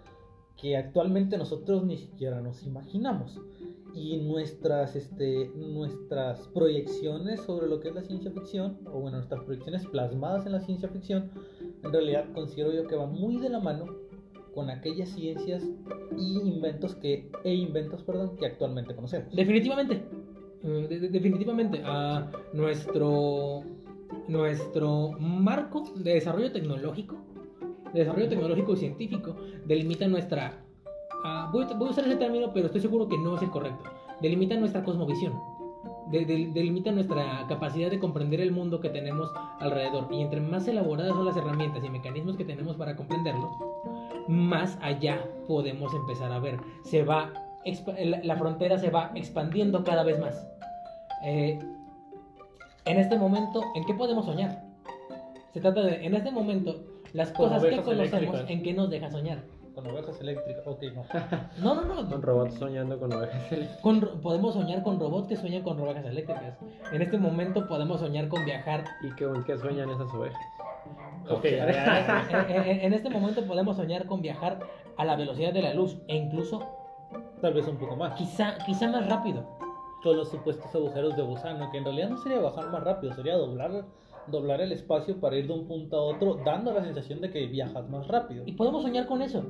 que 0.56 0.76
actualmente 0.76 1.36
nosotros 1.36 1.84
ni 1.84 1.98
siquiera 1.98 2.40
nos 2.40 2.64
imaginamos. 2.64 3.40
Y 3.94 4.16
nuestras, 4.16 4.96
este, 4.96 5.50
nuestras 5.54 6.48
proyecciones 6.48 7.40
sobre 7.42 7.68
lo 7.68 7.80
que 7.80 7.88
es 7.88 7.94
la 7.94 8.02
ciencia 8.02 8.30
ficción, 8.30 8.78
o 8.86 9.00
bueno, 9.00 9.18
nuestras 9.18 9.44
proyecciones 9.44 9.86
plasmadas 9.86 10.46
en 10.46 10.52
la 10.52 10.60
ciencia 10.60 10.88
ficción, 10.88 11.30
en 11.82 11.92
realidad 11.92 12.24
considero 12.34 12.72
yo 12.72 12.88
que 12.88 12.96
va 12.96 13.06
muy 13.06 13.36
de 13.36 13.50
la 13.50 13.60
mano 13.60 13.86
con 14.52 14.70
aquellas 14.70 15.10
ciencias 15.10 15.62
y 16.16 16.38
inventos 16.38 16.94
que, 16.96 17.30
e 17.44 17.54
inventos 17.54 18.02
perdón, 18.02 18.36
que 18.36 18.46
actualmente 18.46 18.94
conocemos. 18.94 19.34
Definitivamente, 19.34 20.02
eh, 20.64 21.08
definitivamente, 21.10 21.82
a 21.84 22.30
nuestro, 22.52 23.62
nuestro 24.28 25.12
marco 25.18 25.84
de 25.96 26.14
desarrollo 26.14 26.50
tecnológico 26.52 27.16
desarrollo 27.94 28.28
tecnológico 28.28 28.72
y 28.72 28.76
científico 28.76 29.36
delimita 29.64 30.06
nuestra... 30.08 30.60
Ah, 31.24 31.48
voy, 31.52 31.64
a 31.64 31.90
usar 31.90 32.04
ese 32.04 32.16
término, 32.16 32.52
pero 32.52 32.66
estoy 32.66 32.80
seguro 32.80 33.08
que 33.08 33.16
no 33.16 33.36
es 33.36 33.42
el 33.42 33.50
correcto. 33.50 33.84
Delimita 34.20 34.56
nuestra 34.56 34.84
cosmovisión. 34.84 35.32
delimita 36.10 36.92
nuestra 36.92 37.46
capacidad 37.48 37.90
de 37.90 37.98
comprender 37.98 38.40
el 38.40 38.52
mundo 38.52 38.80
que 38.80 38.90
tenemos 38.90 39.30
alrededor. 39.58 40.08
Y 40.10 40.20
entre 40.20 40.40
más 40.40 40.68
elaboradas 40.68 41.14
son 41.14 41.24
las 41.24 41.36
herramientas 41.36 41.82
y 41.82 41.88
mecanismos 41.88 42.36
que 42.36 42.44
tenemos 42.44 42.76
para 42.76 42.94
comprenderlo, 42.94 43.50
más 44.28 44.78
allá 44.82 45.24
podemos 45.46 45.94
empezar 45.94 46.30
a 46.30 46.40
ver. 46.40 46.58
Se 46.82 47.04
va, 47.04 47.32
la 48.22 48.36
frontera 48.36 48.78
se 48.78 48.90
va 48.90 49.10
expandiendo 49.14 49.84
cada 49.84 50.02
vez 50.02 50.18
más. 50.18 50.46
Eh, 51.24 51.58
en 52.84 52.98
este 52.98 53.16
momento, 53.16 53.62
¿en 53.74 53.84
qué 53.86 53.94
podemos 53.94 54.26
soñar? 54.26 54.62
Se 55.52 55.60
trata 55.60 55.82
de, 55.82 56.04
en 56.04 56.14
este 56.14 56.30
momento, 56.30 56.84
las 57.12 57.30
cosas 57.32 57.64
que 57.64 57.80
conocemos, 57.80 58.44
¿en 58.48 58.62
qué 58.62 58.74
nos 58.74 58.90
deja 58.90 59.10
soñar? 59.10 59.38
Con 59.74 59.86
ovejas 59.88 60.20
eléctricas, 60.20 60.66
ok, 60.66 60.82
no. 60.94 61.04
No, 61.62 61.74
no, 61.74 62.02
no. 62.02 62.08
Con 62.08 62.22
robots 62.22 62.54
soñando 62.54 62.98
con 62.98 63.12
ovejas 63.12 63.50
eléctricas. 63.50 64.18
podemos 64.22 64.54
soñar 64.54 64.82
con 64.82 65.00
robots 65.00 65.28
que 65.28 65.36
sueñan 65.36 65.62
con 65.62 65.80
ovejas 65.80 66.04
eléctricas. 66.04 66.58
En 66.92 67.02
este 67.02 67.18
momento 67.18 67.66
podemos 67.66 68.00
soñar 68.00 68.28
con 68.28 68.44
viajar. 68.44 68.84
¿Y 69.02 69.10
con 69.10 69.42
qué 69.44 69.56
sueñan 69.56 69.90
esas 69.90 70.12
ovejas? 70.12 70.40
Ok. 71.28 71.44
en, 71.44 72.92
este 72.92 73.10
momento 73.10 73.44
podemos 73.46 73.76
soñar 73.76 74.06
con 74.06 74.20
viajar 74.20 74.60
a 74.96 75.04
la 75.04 75.16
velocidad 75.16 75.52
de 75.52 75.62
la 75.62 75.74
luz 75.74 75.98
e 76.08 76.16
incluso. 76.16 76.83
Tal 77.44 77.52
vez 77.52 77.68
un 77.68 77.76
poco 77.76 77.94
más. 77.94 78.14
Quizá, 78.14 78.56
quizá 78.64 78.90
más 78.90 79.06
rápido. 79.06 79.44
Con 80.02 80.16
los 80.16 80.30
supuestos 80.30 80.74
agujeros 80.74 81.14
de 81.14 81.22
gusano, 81.22 81.70
que 81.70 81.76
en 81.76 81.84
realidad 81.84 82.08
no 82.08 82.16
sería 82.16 82.40
bajar 82.40 82.70
más 82.70 82.82
rápido, 82.82 83.12
sería 83.12 83.36
doblar 83.36 83.84
doblar 84.28 84.62
el 84.62 84.72
espacio 84.72 85.20
para 85.20 85.36
ir 85.36 85.46
de 85.46 85.52
un 85.52 85.66
punto 85.66 85.98
a 85.98 86.00
otro, 86.00 86.38
dando 86.42 86.72
la 86.72 86.82
sensación 86.82 87.20
de 87.20 87.30
que 87.30 87.46
viajas 87.46 87.86
más 87.90 88.08
rápido. 88.08 88.44
Y 88.46 88.52
podemos 88.52 88.82
soñar 88.82 89.06
con 89.06 89.20
eso. 89.20 89.44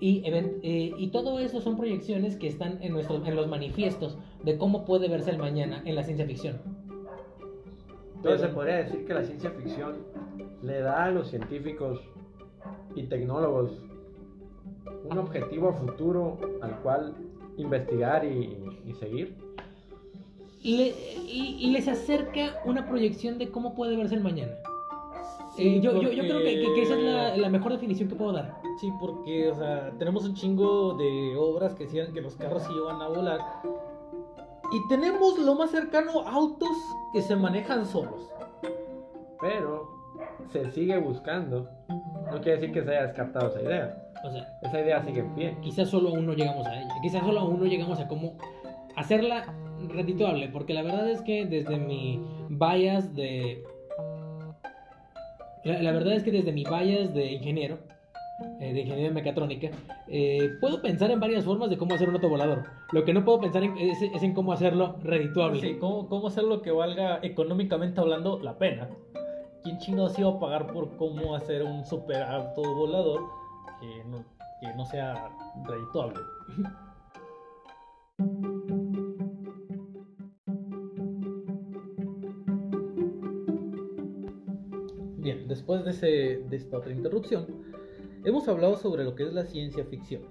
y, 0.00 0.22
eh, 0.24 0.94
y 0.96 1.08
todo 1.08 1.38
eso 1.38 1.60
son 1.60 1.76
proyecciones 1.76 2.36
que 2.36 2.46
están 2.46 2.82
en, 2.82 2.94
nuestro, 2.94 3.22
en 3.22 3.36
los 3.36 3.46
manifiestos 3.46 4.16
de 4.42 4.56
cómo 4.56 4.86
puede 4.86 5.08
verse 5.10 5.30
el 5.30 5.36
mañana 5.36 5.82
en 5.84 5.96
la 5.96 6.02
ciencia 6.02 6.24
ficción. 6.24 6.62
Entonces 8.16 8.40
se 8.40 8.48
podría 8.48 8.76
decir 8.76 9.04
que 9.04 9.12
la 9.12 9.22
ciencia 9.22 9.50
ficción 9.50 9.96
le 10.62 10.80
da 10.80 11.04
a 11.04 11.10
los 11.10 11.28
científicos 11.28 12.00
y 12.94 13.02
tecnólogos 13.02 13.82
un 15.10 15.18
objetivo 15.18 15.74
futuro 15.74 16.38
al 16.62 16.80
cual 16.80 17.14
investigar 17.56 18.24
y 18.24 18.92
seguir 18.98 19.36
le, 20.64 20.94
les 21.60 21.88
acerca 21.88 22.60
una 22.64 22.86
proyección 22.86 23.38
de 23.38 23.50
cómo 23.50 23.74
puede 23.74 23.96
verse 23.96 24.14
el 24.14 24.22
mañana. 24.22 24.52
Eh, 25.58 25.80
yo, 25.80 25.92
yo, 25.92 26.10
creo 26.10 26.40
que, 26.40 26.82
esa 26.82 26.94
es 26.94 27.38
la, 27.38 27.48
mejor 27.48 27.72
definición 27.72 28.08
que 28.08 28.16
puedo 28.16 28.32
dar. 28.32 28.56
Sí, 28.80 28.90
porque 28.98 29.50
o 29.50 29.54
sea, 29.54 29.92
tenemos 29.98 30.24
un 30.24 30.34
chingo 30.34 30.94
de 30.94 31.36
obras 31.36 31.74
que 31.74 31.84
decían 31.84 32.12
que 32.12 32.20
los 32.20 32.34
carros 32.34 32.64
iban 32.74 33.00
a 33.00 33.08
volar. 33.08 33.40
Y 34.72 34.88
tenemos 34.88 35.38
lo 35.38 35.54
más 35.54 35.70
cercano 35.70 36.22
autos 36.26 36.76
que 37.12 37.22
se 37.22 37.36
manejan 37.36 37.86
solos. 37.86 38.32
Pero 39.40 39.90
se 40.50 40.72
sigue 40.72 40.98
buscando. 40.98 41.68
No 41.88 42.40
quiere 42.40 42.58
decir 42.58 42.72
que 42.72 42.82
se 42.82 42.90
haya 42.90 43.06
descartado 43.06 43.50
esa 43.50 43.62
idea. 43.62 44.03
O 44.24 44.30
sea, 44.30 44.58
esa 44.62 44.80
idea 44.80 45.02
sigue 45.02 45.20
en 45.20 45.34
pie. 45.34 45.56
Quizás 45.62 45.88
solo 45.88 46.08
aún 46.08 46.26
no 46.26 46.32
llegamos 46.32 46.66
a 46.66 46.74
ella. 46.80 46.94
Quizás 47.02 47.22
solo 47.22 47.40
aún 47.40 47.60
no 47.60 47.66
llegamos 47.66 48.00
a 48.00 48.08
cómo 48.08 48.36
hacerla 48.96 49.54
redituable, 49.88 50.48
porque 50.48 50.72
la 50.72 50.82
verdad 50.82 51.10
es 51.10 51.20
que 51.20 51.44
desde 51.44 51.76
mi 51.76 52.20
bias 52.48 53.14
de... 53.14 53.62
La, 55.64 55.92
verdad 55.92 56.14
es 56.14 56.22
que 56.22 56.30
desde 56.30 56.52
mi 56.52 56.64
bias 56.64 57.14
de 57.14 57.32
ingeniero, 57.32 57.78
eh, 58.60 58.72
de 58.72 58.80
ingeniería 58.80 59.10
mecatrónica, 59.10 59.70
eh, 60.08 60.50
puedo 60.60 60.82
pensar 60.82 61.10
en 61.10 61.20
varias 61.20 61.44
formas 61.44 61.70
de 61.70 61.78
cómo 61.78 61.94
hacer 61.94 62.08
un 62.08 62.14
autovolador. 62.16 62.64
Lo 62.92 63.04
que 63.04 63.14
no 63.14 63.24
puedo 63.24 63.40
pensar 63.40 63.62
es, 63.64 64.02
en 64.22 64.34
cómo 64.34 64.52
hacerlo 64.52 64.96
redituable. 65.02 65.60
Sí, 65.60 65.76
cómo, 65.78 66.08
cómo 66.08 66.28
hacerlo 66.28 66.60
que 66.60 66.70
valga 66.70 67.18
económicamente 67.22 68.00
hablando 68.00 68.38
la 68.40 68.58
pena. 68.58 68.88
¿Quién 69.62 69.78
chingados 69.78 70.18
iba 70.18 70.30
a 70.30 70.38
pagar 70.38 70.66
por 70.66 70.96
cómo 70.96 71.34
hacer 71.34 71.62
un 71.62 71.86
super 71.86 72.22
autovolador 72.22 73.43
que 73.84 74.04
no, 74.04 74.24
que 74.60 74.74
no 74.74 74.84
sea 74.86 75.30
redituable? 75.66 76.20
Bien, 85.18 85.48
después 85.48 85.84
de, 85.84 85.90
ese, 85.90 86.06
de 86.48 86.56
esta 86.56 86.78
otra 86.78 86.92
interrupción, 86.92 87.46
hemos 88.24 88.46
hablado 88.46 88.76
sobre 88.76 89.04
lo 89.04 89.14
que 89.14 89.22
es 89.22 89.32
la 89.32 89.44
ciencia 89.44 89.84
ficción, 89.86 90.22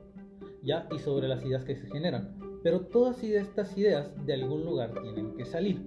ya, 0.61 0.87
y 0.91 0.99
sobre 0.99 1.27
las 1.27 1.43
ideas 1.43 1.65
que 1.65 1.75
se 1.75 1.87
generan. 1.87 2.37
Pero 2.61 2.81
todas 2.81 3.23
estas 3.23 3.75
ideas 3.75 4.13
de 4.25 4.33
algún 4.35 4.63
lugar 4.63 4.93
tienen 5.01 5.33
que 5.35 5.45
salir. 5.45 5.81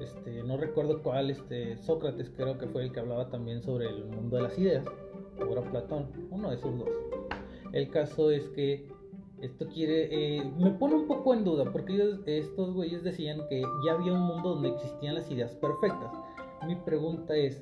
Este, 0.00 0.42
no 0.42 0.56
recuerdo 0.56 1.02
cuál, 1.02 1.30
este, 1.30 1.76
Sócrates 1.76 2.30
creo 2.34 2.56
que 2.56 2.66
fue 2.66 2.84
el 2.84 2.92
que 2.92 3.00
hablaba 3.00 3.28
también 3.28 3.62
sobre 3.62 3.86
el 3.88 4.06
mundo 4.06 4.38
de 4.38 4.42
las 4.42 4.58
ideas, 4.58 4.86
era 5.50 5.62
Platón, 5.62 6.10
uno 6.30 6.50
de 6.50 6.56
esos 6.56 6.78
dos. 6.78 6.88
El 7.72 7.90
caso 7.90 8.30
es 8.30 8.48
que 8.48 8.88
esto 9.40 9.66
quiere, 9.68 10.08
eh, 10.10 10.44
me 10.58 10.70
pone 10.72 10.94
un 10.94 11.06
poco 11.06 11.32
en 11.32 11.44
duda, 11.44 11.64
porque 11.72 12.18
estos 12.26 12.74
güeyes 12.74 13.02
decían 13.02 13.40
que 13.48 13.62
ya 13.84 13.92
había 13.92 14.12
un 14.12 14.20
mundo 14.20 14.50
donde 14.50 14.68
existían 14.70 15.14
las 15.14 15.30
ideas 15.30 15.54
perfectas. 15.54 16.12
Mi 16.66 16.76
pregunta 16.76 17.34
es, 17.34 17.60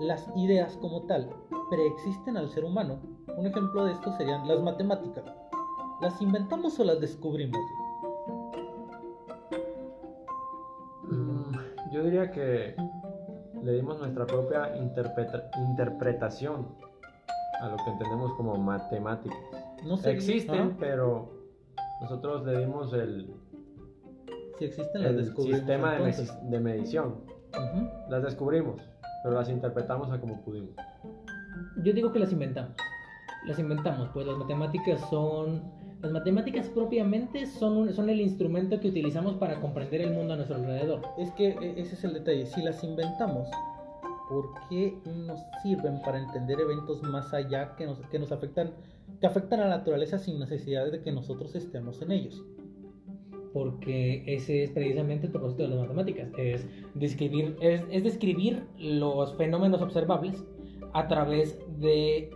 las 0.00 0.28
ideas 0.34 0.76
como 0.78 1.02
tal 1.02 1.30
preexisten 1.70 2.36
al 2.36 2.48
ser 2.48 2.64
humano. 2.64 2.98
Un 3.36 3.46
ejemplo 3.46 3.84
de 3.84 3.92
esto 3.92 4.12
serían 4.16 4.48
las 4.48 4.60
matemáticas. 4.60 5.24
¿Las 6.00 6.20
inventamos 6.20 6.80
o 6.80 6.84
las 6.84 7.00
descubrimos? 7.00 7.60
Mm, 11.04 11.52
yo 11.92 12.02
diría 12.02 12.30
que 12.30 12.74
le 13.62 13.72
dimos 13.72 13.98
nuestra 13.98 14.26
propia 14.26 14.74
interpretación 14.76 16.68
a 17.60 17.68
lo 17.68 17.76
que 17.76 17.90
entendemos 17.90 18.32
como 18.34 18.56
matemáticas. 18.56 19.38
No 19.84 19.96
sé, 19.96 20.12
existen, 20.12 20.76
pero 20.78 21.30
nosotros 22.00 22.44
le 22.44 22.58
dimos 22.58 22.92
el, 22.92 23.34
si 24.58 24.64
existen 24.66 25.16
las 25.16 25.26
sistema 25.34 25.94
de, 25.94 26.60
medición. 26.60 27.16
Las 28.08 28.22
descubrimos 28.22 28.80
pero 29.22 29.34
las 29.34 29.48
interpretamos 29.48 30.10
a 30.10 30.20
como 30.20 30.40
pudimos. 30.42 30.74
Yo 31.82 31.92
digo 31.92 32.12
que 32.12 32.18
las 32.18 32.32
inventamos. 32.32 32.72
Las 33.46 33.58
inventamos, 33.58 34.10
pues 34.12 34.26
las 34.26 34.36
matemáticas 34.36 35.00
son 35.08 35.62
Las 36.02 36.12
matemáticas 36.12 36.68
propiamente 36.68 37.46
son, 37.46 37.92
son 37.92 38.08
el 38.08 38.20
instrumento 38.20 38.80
que 38.80 38.88
utilizamos 38.88 39.34
para 39.34 39.60
comprender 39.60 40.00
el 40.02 40.12
mundo 40.12 40.32
a 40.32 40.36
nuestro 40.36 40.56
alrededor. 40.56 41.02
Es 41.18 41.30
que 41.32 41.48
e, 41.48 41.80
ese 41.80 41.94
es 41.94 42.04
el 42.04 42.14
detalle. 42.14 42.46
Si 42.46 42.62
las 42.62 42.82
inventamos, 42.84 43.48
¿por 44.30 44.54
qué 44.68 44.96
nos 45.04 45.40
sirven 45.62 46.00
para 46.00 46.18
entender 46.18 46.58
eventos 46.60 47.02
más 47.02 47.34
allá 47.34 47.76
que 47.76 47.84
nos, 47.84 47.98
que 48.06 48.18
nos 48.18 48.32
afectan, 48.32 48.72
que 49.20 49.26
afectan 49.26 49.60
a 49.60 49.64
la 49.64 49.76
naturaleza 49.78 50.18
sin 50.18 50.38
necesidad 50.38 50.90
de 50.90 51.02
que 51.02 51.12
nosotros 51.12 51.54
estemos 51.54 52.00
en 52.00 52.12
ellos? 52.12 52.42
porque 53.52 54.22
ese 54.32 54.62
es 54.62 54.70
precisamente 54.70 55.26
el 55.26 55.32
propósito 55.32 55.64
de 55.64 55.70
las 55.70 55.80
matemáticas, 55.80 56.28
es 56.38 56.64
describir, 56.94 57.56
es, 57.60 57.82
es 57.90 58.04
describir 58.04 58.62
los 58.78 59.34
fenómenos 59.34 59.82
observables 59.82 60.44
a 60.92 61.08
través 61.08 61.58
de 61.80 62.30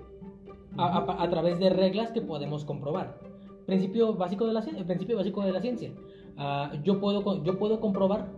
a, 0.76 1.28
través 1.30 1.58
de 1.58 1.70
reglas 1.70 2.10
que 2.10 2.20
podemos 2.20 2.64
comprobar. 2.64 3.20
Principio 3.66 4.14
básico 4.14 4.46
de 4.46 4.52
la, 4.52 4.60
el 4.60 4.84
principio 4.84 5.16
básico 5.16 5.42
de 5.42 5.52
la 5.52 5.60
ciencia. 5.60 5.92
Ah, 6.36 6.72
yo, 6.82 7.00
puedo, 7.00 7.44
yo 7.44 7.58
puedo 7.58 7.80
comprobar 7.80 8.28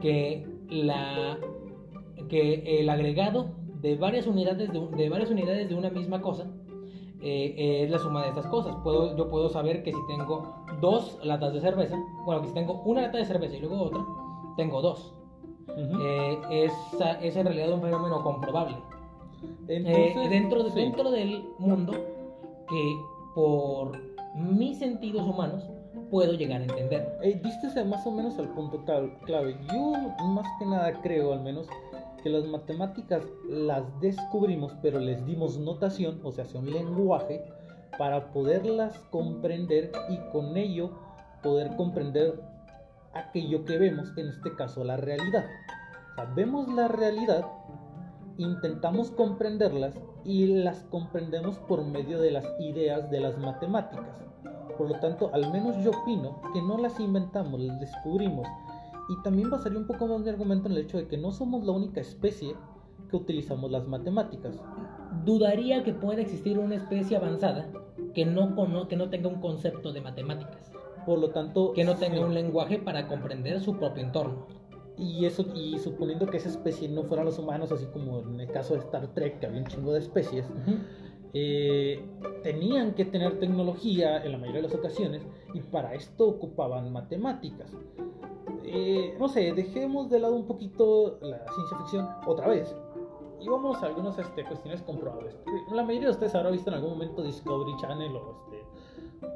que, 0.00 0.46
la, 0.68 1.38
que 2.28 2.80
el 2.80 2.88
agregado 2.88 3.46
de 3.80 3.96
varias 3.96 4.26
unidades 4.26 4.72
de, 4.72 4.80
de 4.96 5.08
varias 5.08 5.30
unidades 5.30 5.68
de 5.68 5.74
una 5.74 5.90
misma 5.90 6.20
cosa 6.20 6.46
eh, 7.20 7.82
es 7.84 7.90
la 7.90 7.98
suma 7.98 8.22
de 8.22 8.30
estas 8.30 8.46
cosas. 8.46 8.76
Puedo, 8.82 9.16
yo 9.16 9.28
puedo 9.28 9.48
saber 9.48 9.82
que 9.82 9.92
si 9.92 9.98
tengo 10.06 10.54
dos 10.80 11.18
latas 11.22 11.52
de 11.52 11.60
cerveza, 11.60 11.96
bueno, 12.24 12.42
que 12.42 12.48
si 12.48 12.54
tengo 12.54 12.82
una 12.84 13.02
lata 13.02 13.18
de 13.18 13.24
cerveza 13.24 13.56
y 13.56 13.60
luego 13.60 13.82
otra, 13.82 14.04
tengo 14.56 14.80
dos. 14.80 15.14
Eh, 15.76 16.38
esa 16.50 17.20
es 17.20 17.36
en 17.36 17.46
realidad 17.46 17.72
un 17.72 17.82
fenómeno 17.82 18.22
comprobable. 18.22 18.76
Eh, 19.68 20.14
dentro, 20.30 20.62
dentro 20.64 21.10
del 21.10 21.44
mundo 21.58 21.92
que 22.68 22.96
por 23.34 23.92
mis 24.34 24.78
sentidos 24.78 25.26
humanos 25.26 25.68
puedo 26.10 26.32
llegar 26.32 26.60
a 26.60 26.64
entender. 26.64 27.18
Eh, 27.22 27.40
Diste 27.42 27.84
más 27.84 28.06
o 28.06 28.10
menos 28.10 28.38
al 28.38 28.48
punto 28.50 28.82
clave. 29.24 29.58
Yo 29.72 29.92
más 30.28 30.46
que 30.58 30.66
nada 30.66 30.92
creo 31.02 31.32
al 31.32 31.42
menos 31.42 31.66
que 32.26 32.32
las 32.32 32.46
matemáticas 32.48 33.22
las 33.48 33.84
descubrimos 34.00 34.72
pero 34.82 34.98
les 34.98 35.24
dimos 35.26 35.58
notación, 35.58 36.18
o 36.24 36.32
sea, 36.32 36.44
un 36.54 36.68
lenguaje 36.72 37.44
para 37.96 38.32
poderlas 38.32 38.98
comprender 39.12 39.92
y 40.10 40.18
con 40.32 40.56
ello 40.56 40.90
poder 41.40 41.76
comprender 41.76 42.40
aquello 43.14 43.64
que 43.64 43.78
vemos, 43.78 44.08
en 44.16 44.30
este 44.30 44.56
caso 44.56 44.82
la 44.82 44.96
realidad. 44.96 45.46
Sabemos 46.16 46.66
la 46.66 46.88
realidad 46.88 47.46
intentamos 48.38 49.12
comprenderlas 49.12 49.94
y 50.24 50.48
las 50.48 50.82
comprendemos 50.90 51.58
por 51.60 51.84
medio 51.84 52.20
de 52.20 52.32
las 52.32 52.44
ideas 52.58 53.08
de 53.08 53.20
las 53.20 53.38
matemáticas. 53.38 54.20
Por 54.76 54.90
lo 54.90 54.98
tanto, 54.98 55.30
al 55.32 55.52
menos 55.52 55.76
yo 55.84 55.90
opino 55.90 56.40
que 56.52 56.60
no 56.60 56.76
las 56.76 56.98
inventamos, 56.98 57.60
las 57.60 57.78
descubrimos. 57.78 58.48
Y 59.08 59.22
también 59.22 59.50
basaría 59.50 59.78
un 59.78 59.86
poco 59.86 60.06
más 60.06 60.20
mi 60.20 60.28
argumento 60.28 60.68
en 60.68 60.72
el 60.72 60.82
hecho 60.82 60.98
de 60.98 61.06
que 61.06 61.16
no 61.16 61.32
somos 61.32 61.64
la 61.64 61.72
única 61.72 62.00
especie 62.00 62.54
que 63.08 63.16
utilizamos 63.16 63.70
las 63.70 63.86
matemáticas. 63.86 64.60
Dudaría 65.24 65.84
que 65.84 65.92
pueda 65.92 66.20
existir 66.20 66.58
una 66.58 66.74
especie 66.74 67.16
avanzada 67.16 67.70
que 68.14 68.24
no, 68.24 68.88
que 68.88 68.96
no 68.96 69.10
tenga 69.10 69.28
un 69.28 69.40
concepto 69.40 69.92
de 69.92 70.00
matemáticas. 70.00 70.72
Por 71.04 71.18
lo 71.18 71.30
tanto, 71.30 71.72
que 71.72 71.84
no 71.84 71.96
tenga 71.96 72.24
un 72.24 72.34
lenguaje 72.34 72.78
para 72.78 73.06
comprender 73.06 73.60
su 73.60 73.76
propio 73.76 74.02
entorno. 74.02 74.46
Y 74.98 75.26
eso, 75.26 75.44
y 75.54 75.78
suponiendo 75.78 76.26
que 76.26 76.38
esa 76.38 76.48
especie 76.48 76.88
no 76.88 77.04
fueran 77.04 77.26
los 77.26 77.38
humanos, 77.38 77.70
así 77.70 77.84
como 77.86 78.20
en 78.20 78.40
el 78.40 78.50
caso 78.50 78.72
de 78.72 78.80
Star 78.80 79.08
Trek, 79.08 79.38
que 79.38 79.46
había 79.46 79.60
un 79.60 79.66
chingo 79.66 79.92
de 79.92 79.98
especies, 79.98 80.46
eh, 81.34 82.02
tenían 82.42 82.94
que 82.94 83.04
tener 83.04 83.38
tecnología 83.38 84.24
en 84.24 84.32
la 84.32 84.38
mayoría 84.38 84.62
de 84.62 84.68
las 84.68 84.74
ocasiones, 84.74 85.22
y 85.52 85.60
para 85.60 85.92
esto 85.92 86.26
ocupaban 86.26 86.90
matemáticas. 86.90 87.70
Eh, 88.66 89.16
no 89.18 89.28
sé, 89.28 89.52
dejemos 89.52 90.10
de 90.10 90.18
lado 90.18 90.34
un 90.34 90.46
poquito 90.46 91.18
la 91.22 91.38
ciencia 91.52 91.78
ficción 91.78 92.08
otra 92.26 92.48
vez. 92.48 92.74
Y 93.40 93.48
vamos 93.48 93.82
a 93.82 93.86
algunas 93.86 94.18
este, 94.18 94.44
cuestiones 94.44 94.82
comprobables. 94.82 95.36
La 95.70 95.82
mayoría 95.84 96.08
de 96.08 96.14
ustedes 96.14 96.34
habrá 96.34 96.50
visto 96.50 96.70
en 96.70 96.76
algún 96.76 96.90
momento 96.90 97.22
Discovery 97.22 97.76
Channel 97.76 98.16
o, 98.16 98.30
este, 98.32 98.64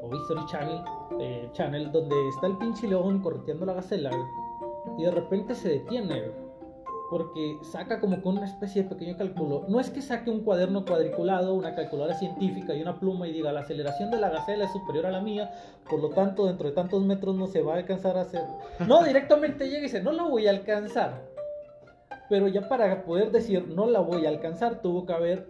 o 0.02 0.14
History 0.14 0.46
Channel, 0.46 0.82
eh, 1.20 1.48
Channel, 1.52 1.92
donde 1.92 2.28
está 2.28 2.46
el 2.46 2.56
pinche 2.56 2.88
león 2.88 3.20
correteando 3.20 3.66
la 3.66 3.74
gacela 3.74 4.10
y 4.98 5.04
de 5.04 5.10
repente 5.10 5.54
se 5.54 5.68
detiene 5.68 6.32
porque 7.10 7.58
saca 7.62 7.98
como 7.98 8.22
con 8.22 8.38
una 8.38 8.46
especie 8.46 8.84
de 8.84 8.88
pequeño 8.88 9.16
cálculo. 9.16 9.64
No 9.68 9.80
es 9.80 9.90
que 9.90 10.00
saque 10.00 10.30
un 10.30 10.44
cuaderno 10.44 10.84
cuadriculado, 10.84 11.54
una 11.54 11.74
calculadora 11.74 12.14
científica 12.14 12.72
y 12.72 12.80
una 12.80 13.00
pluma 13.00 13.26
y 13.26 13.32
diga 13.32 13.52
la 13.52 13.60
aceleración 13.60 14.12
de 14.12 14.18
la 14.18 14.30
gacela 14.30 14.66
es 14.66 14.72
superior 14.72 15.06
a 15.06 15.10
la 15.10 15.20
mía, 15.20 15.50
por 15.90 16.00
lo 16.00 16.10
tanto 16.10 16.46
dentro 16.46 16.68
de 16.68 16.74
tantos 16.74 17.02
metros 17.02 17.34
no 17.34 17.48
se 17.48 17.62
va 17.62 17.74
a 17.74 17.76
alcanzar 17.78 18.16
a 18.16 18.20
hacer. 18.20 18.44
No, 18.86 19.02
directamente 19.04 19.64
llega 19.64 19.80
y 19.80 19.82
dice, 19.82 20.00
no 20.00 20.12
la 20.12 20.22
voy 20.22 20.46
a 20.46 20.50
alcanzar. 20.50 21.28
Pero 22.28 22.46
ya 22.46 22.68
para 22.68 23.02
poder 23.02 23.32
decir 23.32 23.66
no 23.66 23.86
la 23.86 23.98
voy 23.98 24.24
a 24.26 24.28
alcanzar, 24.28 24.80
tuvo 24.80 25.04
que 25.04 25.12
haber 25.12 25.48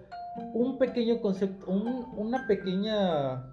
un 0.54 0.78
pequeño 0.78 1.20
concepto, 1.20 1.70
una 1.70 2.46
pequeña... 2.46 3.44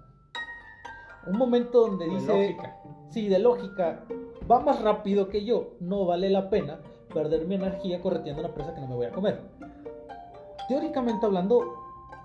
Un 1.26 1.36
momento 1.36 1.86
donde 1.86 2.08
dice... 2.08 2.32
lógica. 2.32 2.76
Sí, 3.10 3.28
de 3.28 3.38
lógica 3.38 4.04
va 4.50 4.60
más 4.60 4.80
rápido 4.80 5.28
que 5.28 5.44
yo, 5.44 5.76
no 5.80 6.06
vale 6.06 6.30
la 6.30 6.48
pena 6.48 6.80
perder 7.12 7.46
mi 7.46 7.56
energía 7.56 8.00
correteando 8.00 8.42
una 8.42 8.54
presa 8.54 8.74
que 8.74 8.80
no 8.80 8.88
me 8.88 8.94
voy 8.94 9.06
a 9.06 9.12
comer. 9.12 9.40
Teóricamente 10.68 11.24
hablando, 11.24 11.74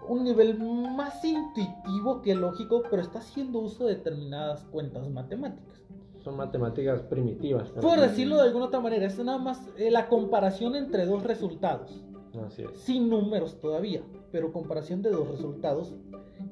un 0.07 0.23
nivel 0.23 0.59
más 0.59 1.23
intuitivo 1.23 2.21
que 2.21 2.35
lógico, 2.35 2.83
pero 2.89 3.01
está 3.01 3.19
haciendo 3.19 3.59
uso 3.59 3.85
de 3.85 3.95
determinadas 3.95 4.63
cuentas 4.65 5.09
matemáticas. 5.09 5.81
Son 6.23 6.37
matemáticas 6.37 7.01
primitivas. 7.01 7.69
Por 7.69 7.99
decirlo 7.99 8.37
de 8.37 8.43
alguna 8.43 8.65
otra 8.65 8.79
manera, 8.79 9.05
es 9.05 9.17
nada 9.19 9.37
más 9.37 9.69
eh, 9.77 9.91
la 9.91 10.07
comparación 10.07 10.75
entre 10.75 11.05
dos 11.05 11.23
resultados. 11.23 12.01
Así 12.45 12.63
es. 12.63 12.79
Sin 12.79 13.09
números 13.09 13.59
todavía, 13.59 14.01
pero 14.31 14.51
comparación 14.51 15.01
de 15.01 15.11
dos 15.11 15.27
resultados 15.27 15.93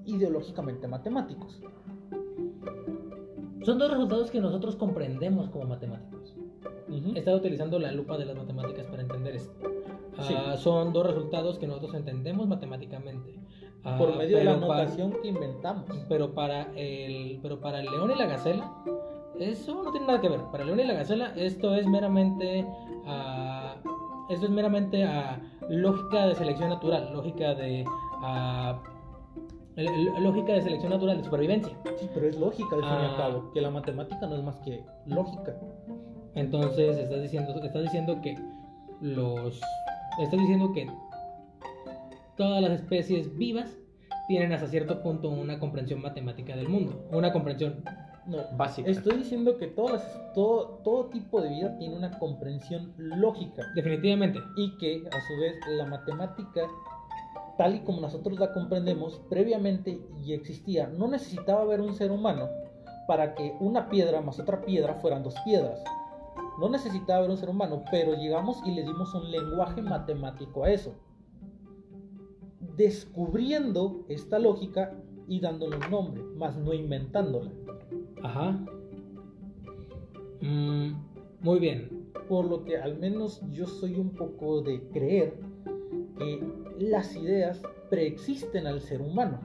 ideológicamente 0.06 0.88
matemáticos. 0.88 1.62
Son 3.64 3.78
dos 3.78 3.92
resultados 3.92 4.32
que 4.32 4.42
nosotros 4.42 4.76
comprendemos 4.76 5.50
como 5.50 5.66
matemáticos. 5.66 6.36
He 7.16 7.20
estado 7.20 7.38
utilizando 7.38 7.80
la 7.80 7.92
lupa 7.92 8.18
de 8.18 8.26
las 8.26 8.36
matemáticas 8.36 8.86
para 8.88 9.02
entender 9.02 9.36
esto. 9.36 9.54
Ah, 10.18 10.56
son 10.58 10.94
dos 10.94 11.08
resultados 11.08 11.58
que 11.58 11.68
nosotros 11.68 11.94
entendemos 11.96 12.48
matemáticamente. 12.48 13.40
Ah, 13.84 13.98
Por 13.98 14.16
medio 14.16 14.38
de 14.38 14.44
la 14.44 14.58
notación 14.58 15.14
que 15.22 15.30
inventamos. 15.30 15.86
Pero 16.08 16.34
para, 16.34 16.72
el, 16.76 17.40
pero 17.42 17.60
para 17.60 17.80
el 17.80 17.86
león 17.86 18.12
y 18.12 18.16
la 18.16 18.26
gacela, 18.26 18.72
eso 19.40 19.84
no 19.84 19.92
tiene 19.92 20.08
nada 20.08 20.22
que 20.22 20.30
ver. 20.30 20.42
Para 20.52 20.64
el 20.64 20.68
león 20.68 20.80
y 20.82 20.84
la 20.84 20.94
gacela, 20.94 21.34
esto 21.36 21.74
es 21.76 21.88
meramente. 21.88 22.66
Uh, 23.06 24.32
esto 24.32 24.46
es 24.46 24.52
meramente 24.52 25.06
lógica 25.70 26.28
de 26.28 26.36
selección 26.36 26.70
natural, 26.70 27.12
lógica 27.14 27.54
de 27.54 27.84
lógica 30.20 30.54
de 30.54 30.62
selección 30.62 30.92
natural, 30.92 31.18
de 31.18 31.24
supervivencia. 31.24 31.74
Sí, 31.98 32.10
pero 32.14 32.28
es 32.28 32.38
lógica, 32.40 32.76
al 32.76 32.82
fin 32.82 32.92
y 32.92 33.06
al 33.06 33.14
ah. 33.14 33.18
cabo, 33.18 33.52
que 33.52 33.62
la 33.62 33.70
matemática 33.70 34.28
no 34.28 34.36
es 34.36 34.44
más 34.44 34.60
que 34.60 34.84
lógica. 35.06 35.56
Entonces, 36.36 36.98
estás 36.98 37.22
diciendo, 37.22 37.54
estás 37.64 37.84
diciendo 37.84 38.22
que 38.22 38.38
los. 39.02 39.60
Estás 40.20 40.40
diciendo 40.40 40.72
que 40.74 40.88
todas 42.36 42.62
las 42.62 42.72
especies 42.72 43.36
vivas 43.38 43.78
tienen 44.28 44.54
hasta 44.54 44.68
cierto 44.68 45.02
punto 45.02 45.30
una 45.30 45.60
comprensión 45.60 46.02
matemática 46.02 46.56
del 46.56 46.70
mundo, 46.70 47.08
una 47.12 47.32
comprensión 47.34 47.84
no, 48.26 48.38
básica. 48.56 48.90
Estoy 48.90 49.18
diciendo 49.18 49.58
que 49.58 49.68
todas, 49.68 50.04
todo, 50.34 50.80
todo 50.84 51.06
tipo 51.08 51.42
de 51.42 51.50
vida 51.50 51.78
tiene 51.78 51.96
una 51.96 52.18
comprensión 52.20 52.94
lógica. 52.98 53.64
Definitivamente. 53.76 54.40
Y 54.56 54.78
que 54.78 55.04
a 55.08 55.22
su 55.22 55.42
vez 55.42 55.56
la 55.78 55.86
matemática 55.86 56.62
tal 57.58 57.76
y 57.76 57.80
como 57.82 58.02
nosotros 58.02 58.40
la 58.40 58.54
comprendemos, 58.54 59.22
previamente 59.30 60.02
y 60.24 60.34
existía. 60.34 60.88
No 60.88 61.08
necesitaba 61.08 61.62
haber 61.62 61.82
un 61.82 61.94
ser 61.94 62.12
humano 62.12 62.50
para 63.08 63.36
que 63.36 63.56
una 63.60 63.90
piedra 63.90 64.22
más 64.22 64.40
otra 64.40 64.62
piedra 64.62 64.96
fueran 64.96 65.24
dos 65.24 65.36
piedras. 65.44 65.84
No 66.62 66.70
necesitaba 66.70 67.18
haber 67.18 67.32
un 67.32 67.38
ser 67.38 67.50
humano, 67.50 67.84
pero 67.90 68.14
llegamos 68.14 68.62
y 68.64 68.70
le 68.76 68.84
dimos 68.84 69.16
un 69.16 69.32
lenguaje 69.32 69.82
matemático 69.82 70.64
a 70.64 70.70
eso. 70.70 70.94
Descubriendo 72.78 74.06
esta 74.10 74.38
lógica 74.38 74.94
y 75.28 75.40
dándole 75.40 75.78
un 75.78 75.90
nombre, 75.90 76.22
más 76.36 76.58
no 76.58 76.72
inventándola. 76.72 77.52
Ajá. 78.22 78.64
Mm, 80.42 80.92
muy 81.40 81.60
bien. 81.60 82.12
Por 82.30 82.46
lo 82.46 82.64
que 82.64 82.78
al 82.78 82.96
menos 83.00 83.42
yo 83.50 83.66
soy 83.66 83.96
un 83.96 84.12
poco 84.12 84.62
de 84.62 84.84
creer 84.90 85.34
que 86.20 86.48
las 86.78 87.16
ideas 87.16 87.60
preexisten 87.90 88.68
al 88.68 88.82
ser 88.82 89.02
humano 89.02 89.40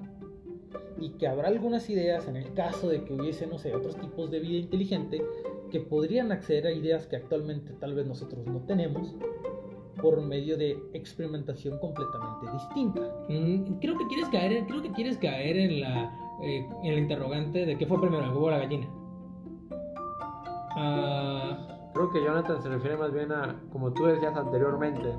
y 0.99 1.13
que 1.13 1.27
habrá 1.27 1.49
algunas 1.49 1.89
ideas 1.89 2.29
en 2.29 2.37
el 2.37 2.53
caso 2.53 2.91
de 2.91 3.05
que 3.05 3.15
hubiese, 3.15 3.47
no 3.47 3.57
sé, 3.57 3.75
otros 3.75 3.97
tipos 3.97 4.31
de 4.31 4.41
vida 4.41 4.59
inteligente 4.59 5.23
que 5.71 5.81
podrían 5.81 6.33
acceder 6.33 6.67
a 6.67 6.73
ideas 6.73 7.07
que 7.07 7.17
actualmente 7.17 7.73
tal 7.75 7.95
vez 7.95 8.07
nosotros 8.07 8.47
no 8.47 8.61
tenemos 8.61 9.15
por 10.01 10.21
medio 10.21 10.57
de 10.57 10.79
experimentación 10.93 11.79
completamente 11.79 12.53
distinta. 12.53 13.01
Mm, 13.29 13.79
creo 13.81 13.97
que 13.97 14.07
quieres 14.09 14.29
caer, 14.29 14.67
creo 14.67 14.83
que 14.83 14.93
quieres 14.93 15.17
caer 15.19 15.57
en 15.57 15.81
la 15.81 16.39
eh, 16.43 16.69
en 16.83 16.93
el 16.93 16.99
interrogante 16.99 17.65
de 17.65 17.79
qué 17.79 17.87
fue 17.87 17.99
primero, 18.01 18.25
el 18.25 18.31
huevo 18.31 18.47
o 18.47 18.51
la 18.51 18.59
gallina. 18.59 18.89
Ah, 20.79 21.77
Creo 21.97 22.11
que 22.11 22.23
Jonathan 22.23 22.61
se 22.61 22.69
refiere 22.69 22.95
más 22.99 23.11
bien 23.11 23.33
a, 23.33 23.59
como 23.73 23.91
tú 23.91 24.05
decías 24.05 24.37
anteriormente, 24.37 25.15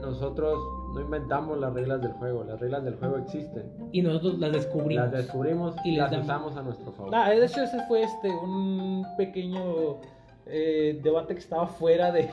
nosotros 0.00 0.58
no 0.98 1.04
inventamos 1.04 1.58
las 1.58 1.72
reglas 1.72 2.02
del 2.02 2.12
juego, 2.12 2.44
las 2.44 2.58
reglas 2.58 2.84
del 2.84 2.96
juego 2.96 3.18
existen. 3.18 3.70
Y 3.92 4.02
nosotros 4.02 4.38
las 4.38 4.52
descubrimos. 4.52 5.04
Las 5.04 5.12
descubrimos 5.12 5.76
y 5.84 5.96
las 5.96 6.12
usamos 6.12 6.56
a 6.56 6.62
nuestro 6.62 6.92
favor. 6.92 7.14
Ah, 7.14 7.30
de 7.30 7.44
hecho 7.44 7.62
ese 7.62 7.80
fue 7.86 8.02
este 8.02 8.28
un 8.28 9.06
pequeño 9.16 10.00
eh, 10.46 11.00
debate 11.02 11.34
que 11.34 11.40
estaba 11.40 11.68
fuera 11.68 12.10
de... 12.10 12.28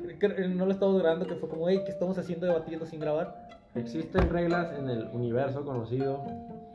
no 0.48 0.66
lo 0.66 0.72
estamos 0.72 1.00
grabando, 1.00 1.26
que 1.26 1.36
fue 1.36 1.48
como, 1.48 1.68
hey, 1.68 1.82
¿qué 1.84 1.92
estamos 1.92 2.18
haciendo 2.18 2.46
debatiendo 2.46 2.86
sin 2.86 2.98
grabar? 2.98 3.48
Existen 3.76 4.28
reglas 4.30 4.76
en 4.76 4.88
el 4.90 5.04
universo 5.12 5.64
conocido, 5.64 6.24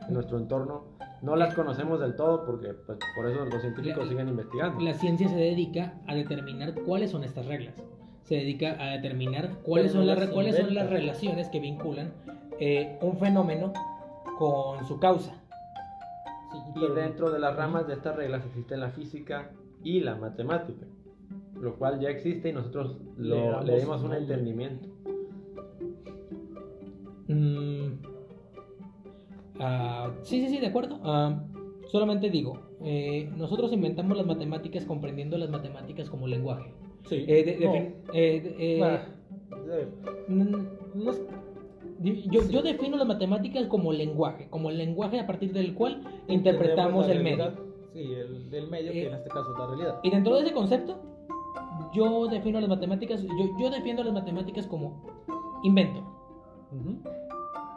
en 0.08 0.14
nuestro 0.14 0.38
entorno, 0.38 0.96
no 1.20 1.36
las 1.36 1.54
conocemos 1.54 2.00
del 2.00 2.16
todo 2.16 2.46
porque 2.46 2.72
pues, 2.72 2.98
por 3.14 3.28
eso 3.28 3.44
los 3.44 3.60
científicos 3.60 4.08
siguen 4.08 4.28
investigando. 4.28 4.80
La 4.80 4.94
ciencia 4.94 5.28
se 5.28 5.36
dedica 5.36 5.94
a 6.06 6.14
determinar 6.14 6.74
cuáles 6.86 7.10
son 7.10 7.22
estas 7.22 7.44
reglas. 7.46 7.74
Se 8.26 8.34
dedica 8.36 8.76
a 8.78 8.96
determinar 8.96 9.50
cuáles, 9.62 9.92
son, 9.92 10.06
las, 10.06 10.28
cuáles 10.28 10.56
son 10.56 10.74
las 10.74 10.90
relaciones 10.90 11.48
que 11.48 11.60
vinculan 11.60 12.12
eh, 12.60 12.98
un 13.00 13.16
fenómeno 13.18 13.72
con 14.38 14.86
su 14.86 14.98
causa. 14.98 15.34
y 16.74 16.94
dentro 16.94 17.30
de 17.30 17.38
las 17.38 17.56
ramas 17.56 17.86
de 17.86 17.94
estas 17.94 18.16
reglas 18.16 18.44
existe 18.44 18.76
la 18.76 18.90
física 18.90 19.50
y 19.82 20.00
la 20.00 20.16
matemática, 20.16 20.86
lo 21.60 21.76
cual 21.76 22.00
ya 22.00 22.10
existe 22.10 22.50
y 22.50 22.52
nosotros 22.52 22.96
lo, 23.16 23.62
le, 23.62 23.80
dimos 23.80 24.02
un 24.02 24.14
entendimiento. 24.14 24.88
Mm, 27.28 28.16
Ah, 29.58 30.10
sí, 30.22 30.40
sí, 30.40 30.48
sí, 30.48 30.58
de 30.58 30.66
acuerdo. 30.66 31.00
Ah, 31.02 31.42
solamente 31.90 32.30
digo, 32.30 32.60
eh, 32.82 33.30
nosotros 33.36 33.72
inventamos 33.72 34.16
las 34.16 34.26
matemáticas 34.26 34.84
comprendiendo 34.84 35.38
las 35.38 35.50
matemáticas 35.50 36.10
como 36.10 36.26
lenguaje. 36.26 36.72
Sí. 37.06 37.24
yo, 42.30 42.62
defino 42.62 42.96
las 42.96 43.06
matemáticas 43.06 43.66
como 43.66 43.92
lenguaje, 43.92 44.48
como 44.50 44.70
el 44.70 44.78
lenguaje 44.78 45.20
a 45.20 45.26
partir 45.26 45.52
del 45.52 45.74
cual 45.74 46.02
interpretamos 46.28 47.08
el 47.08 47.22
medio. 47.22 47.52
Sí, 47.92 48.12
el, 48.52 48.68
medio 48.68 48.92
que 48.92 49.06
en 49.06 49.14
este 49.14 49.30
caso 49.30 49.52
es 49.52 49.58
la 49.58 49.66
realidad. 49.66 50.00
Y 50.02 50.10
dentro 50.10 50.34
de 50.34 50.42
ese 50.42 50.52
concepto, 50.52 51.00
yo 51.94 52.26
defino 52.26 52.60
las 52.60 52.68
matemáticas, 52.68 53.22
yo, 53.22 53.56
yo 53.58 53.70
defiendo 53.70 54.04
las 54.04 54.12
matemáticas 54.12 54.66
como 54.66 55.02
invento 55.62 56.04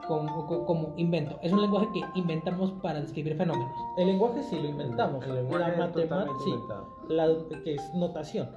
como, 0.10 0.94
invento. 0.98 1.38
Es 1.42 1.52
un 1.52 1.62
lenguaje 1.62 1.88
que 1.94 2.02
inventamos 2.16 2.72
para 2.82 3.00
describir 3.02 3.36
fenómenos. 3.36 3.72
El 3.98 4.08
lenguaje 4.08 4.42
sí 4.44 4.60
lo 4.60 4.68
inventamos. 4.68 5.26
la 5.26 5.44
matemática 5.78 6.26
sí, 6.44 6.54
la, 7.10 7.28
que 7.64 7.76
es 7.76 7.94
notación. 7.94 8.50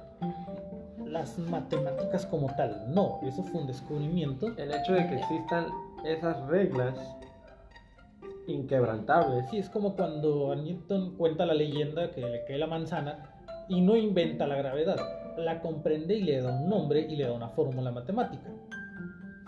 Las 1.13 1.37
matemáticas 1.37 2.25
como 2.25 2.47
tal, 2.55 2.91
no, 2.91 3.19
eso 3.21 3.43
fue 3.43 3.61
un 3.61 3.67
descubrimiento. 3.67 4.47
El 4.57 4.73
hecho 4.73 4.93
de 4.93 5.07
que 5.07 5.15
existan 5.17 5.67
esas 6.03 6.47
reglas 6.47 6.95
inquebrantables. 8.47 9.47
Sí, 9.51 9.59
es 9.59 9.69
como 9.69 9.95
cuando 9.95 10.55
Newton 10.55 11.15
cuenta 11.15 11.45
la 11.45 11.53
leyenda 11.53 12.09
que 12.09 12.21
le 12.21 12.43
cae 12.45 12.57
la 12.57 12.65
manzana 12.65 13.29
y 13.69 13.81
no 13.81 13.95
inventa 13.95 14.47
la 14.47 14.55
gravedad, 14.55 14.97
la 15.37 15.61
comprende 15.61 16.15
y 16.15 16.23
le 16.23 16.41
da 16.41 16.51
un 16.51 16.67
nombre 16.67 17.01
y 17.01 17.15
le 17.15 17.25
da 17.25 17.33
una 17.33 17.49
fórmula 17.49 17.91
matemática. 17.91 18.49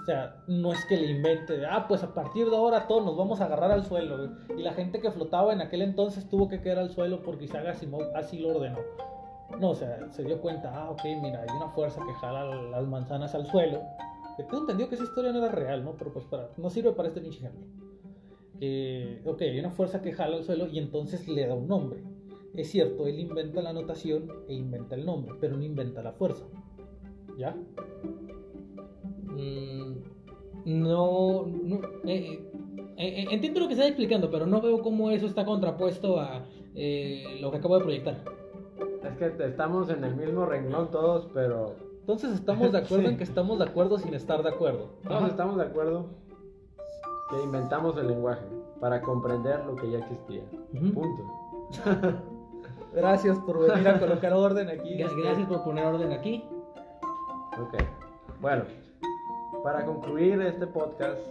O 0.03 0.05
sea, 0.05 0.36
no 0.47 0.72
es 0.72 0.86
que 0.86 0.97
le 0.97 1.07
invente, 1.07 1.66
ah, 1.66 1.88
pues 1.88 2.03
a 2.03 2.13
partir 2.13 2.47
de 2.47 2.55
ahora 2.55 2.86
todos 2.86 3.03
nos 3.03 3.18
vamos 3.18 3.41
a 3.41 3.45
agarrar 3.45 3.72
al 3.72 3.86
suelo. 3.86 4.38
Y 4.55 4.61
la 4.61 4.74
gente 4.74 5.01
que 5.01 5.09
flotaba 5.09 5.51
en 5.51 5.61
aquel 5.61 5.82
entonces 5.82 6.30
tuvo 6.30 6.47
que 6.47 6.61
quedar 6.61 6.78
al 6.78 6.91
suelo 6.91 7.24
porque 7.24 7.45
Isaac 7.45 7.66
Asimov 7.66 8.16
así 8.16 8.38
lo 8.38 8.49
ordenó. 8.49 8.78
No, 9.60 9.72
o 9.72 9.76
sea, 9.76 10.12
se 10.12 10.24
dio 10.24 10.39
cuenta, 10.41 10.72
ah, 10.76 10.91
ok, 10.91 11.01
mira, 11.22 11.41
hay 11.41 11.56
una 11.56 11.70
fuerza 11.70 12.01
que 12.06 12.14
jala 12.14 12.43
las 12.45 12.88
manzanas 12.88 13.34
al 13.36 13.45
suelo. 13.45 13.82
Que 14.38 14.43
tengo 14.43 14.89
que 14.89 14.95
esa 14.95 15.03
historia 15.03 15.32
no 15.32 15.39
era 15.39 15.51
real, 15.51 15.84
¿no? 15.84 15.93
Pero 15.93 16.12
pues 16.12 16.26
no 16.58 16.70
sirve 16.70 16.91
para 16.91 17.08
este 17.08 17.22
pinche 17.22 17.39
ejemplo. 17.39 17.66
Que, 18.60 19.22
ok, 19.26 19.41
hay 19.41 19.60
una 19.60 19.72
fuerza 19.72 20.01
que 20.01 20.12
jala 20.12 20.38
al 20.38 20.43
suelo 20.43 20.68
y 20.68 20.78
entonces 20.78 21.28
le 21.28 21.47
da 21.47 21.53
un 21.53 21.68
nombre. 21.68 22.03
Es 22.53 22.70
cierto, 22.70 23.08
él 23.08 23.20
inventa 23.20 23.62
la 23.62 23.74
notación 23.74 24.30
e 24.47 24.53
inventa 24.53 24.95
el 24.95 25.06
nombre, 25.06 25.36
pero 25.39 25.58
no 25.58 25.64
inventa 25.64 26.01
la 26.01 26.14
fuerza. 26.14 26.45
¿Ya? 27.38 27.56
Mm, 29.24 29.95
no, 30.66 31.45
eh, 32.06 32.39
eh, 32.97 32.97
eh, 32.97 33.26
entiendo 33.30 33.60
lo 33.60 33.68
que 33.68 33.74
está 33.74 33.86
explicando, 33.86 34.32
pero 34.32 34.47
no 34.47 34.62
veo 34.62 34.82
cómo 34.82 35.12
eso 35.12 35.28
está 35.28 35.45
contrapuesto 35.45 36.20
a 36.20 36.45
lo 37.39 37.51
que 37.51 37.58
acabo 37.58 37.78
de 37.78 37.84
proyectar. 37.84 38.35
Es 39.18 39.34
que 39.34 39.45
estamos 39.45 39.89
en 39.89 40.03
el 40.03 40.13
mismo 40.13 40.45
renglón 40.45 40.91
todos, 40.91 41.30
pero... 41.34 41.76
Entonces 42.01 42.34
estamos 42.34 42.74
de 42.74 42.80
acuerdo 42.80 43.07
en 43.09 43.18
que 43.18 43.24
estamos 43.24 43.59
de 43.59 43.63
acuerdo 43.63 43.97
sin 43.97 44.13
estar 44.13 44.43
de 44.43 44.49
acuerdo. 44.49 44.89
Todos 45.07 45.30
estamos 45.30 45.55
de 45.55 45.63
acuerdo 45.63 46.07
que 47.30 47.41
inventamos 47.41 47.97
el 47.97 48.09
lenguaje 48.09 48.45
para 48.82 49.01
comprender 49.01 49.63
lo 49.66 49.76
que 49.78 49.89
ya 49.89 49.99
existía. 49.99 50.43
Punto. 50.93 51.24
Gracias 52.93 53.39
por 53.39 53.66
venir 53.66 53.88
a 53.88 53.99
colocar 53.99 54.34
orden 54.34 54.68
aquí. 54.70 54.97
Gracias 54.97 55.47
por 55.47 55.63
poner 55.63 55.86
orden 55.86 56.11
aquí. 56.11 56.43
Ok. 57.57 57.82
Bueno, 58.41 58.66
para 59.63 59.86
concluir 59.86 60.41
este 60.41 60.68
podcast, 60.68 61.22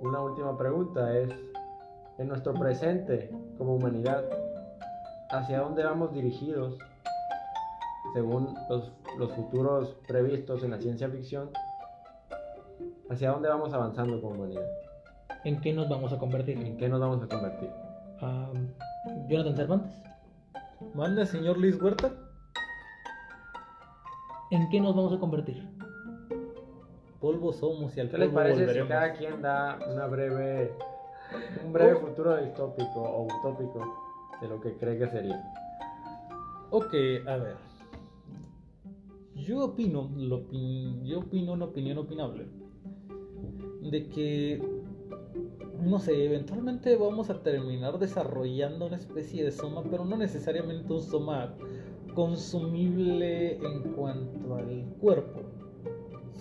una 0.00 0.20
última 0.20 0.56
pregunta 0.56 1.18
es, 1.18 1.30
en 2.18 2.28
nuestro 2.28 2.54
presente 2.54 3.30
como 3.58 3.74
humanidad, 3.74 4.24
¿hacia 5.30 5.60
dónde 5.60 5.82
vamos 5.82 6.12
dirigidos 6.12 6.78
según 8.12 8.54
los, 8.68 9.32
futuros 9.32 9.96
previstos 10.06 10.62
en 10.64 10.70
la 10.70 10.78
ciencia 10.78 11.08
ficción? 11.08 11.50
¿Hacia 13.08 13.30
dónde 13.30 13.48
vamos 13.48 13.72
avanzando 13.72 14.20
como 14.20 14.34
humanidad? 14.34 14.66
¿En 15.44 15.60
qué 15.60 15.72
nos 15.72 15.88
vamos 15.88 16.12
a 16.12 16.18
convertir? 16.18 16.58
¿En 16.58 16.76
qué 16.76 16.88
nos 16.88 17.00
vamos 17.00 17.22
a 17.22 17.28
convertir? 17.28 17.70
Jonathan 19.28 19.56
Cervantes. 19.56 20.02
Manda, 20.94 21.26
señor 21.26 21.58
Luis 21.58 21.80
Huerta. 21.80 22.12
¿En 24.50 24.68
qué 24.70 24.80
nos 24.80 24.94
vamos 24.94 25.12
a 25.12 25.18
convertir? 25.18 25.72
polvo 27.22 27.52
somos 27.52 27.96
y 27.96 28.00
al 28.00 28.10
¿Qué 28.10 28.18
les 28.18 28.30
parece 28.30 28.74
si 28.74 28.88
cada 28.88 29.12
quien 29.12 29.40
da 29.40 29.78
una 29.88 30.08
breve, 30.08 30.76
un 31.64 31.72
breve 31.72 31.94
futuro 31.94 32.36
distópico 32.36 33.00
o 33.00 33.22
utópico 33.22 33.96
de 34.40 34.48
lo 34.48 34.60
que 34.60 34.76
cree 34.76 34.98
que 34.98 35.06
sería? 35.06 35.40
Ok, 36.70 36.92
a 37.26 37.36
ver. 37.36 37.71
Yo 39.34 39.64
opino, 39.64 40.10
lo, 40.16 40.50
yo 41.02 41.20
opino 41.20 41.52
una 41.52 41.64
opinión 41.66 41.98
opinable 41.98 42.46
de 43.82 44.08
que, 44.08 44.62
no 45.82 45.98
sé, 45.98 46.24
eventualmente 46.24 46.96
vamos 46.96 47.30
a 47.30 47.42
terminar 47.42 47.98
desarrollando 47.98 48.86
una 48.86 48.96
especie 48.96 49.42
de 49.44 49.50
soma, 49.50 49.82
pero 49.90 50.04
no 50.04 50.16
necesariamente 50.16 50.92
un 50.92 51.02
soma 51.02 51.54
consumible 52.14 53.56
en 53.56 53.82
cuanto 53.94 54.54
al 54.54 54.84
cuerpo 55.00 55.40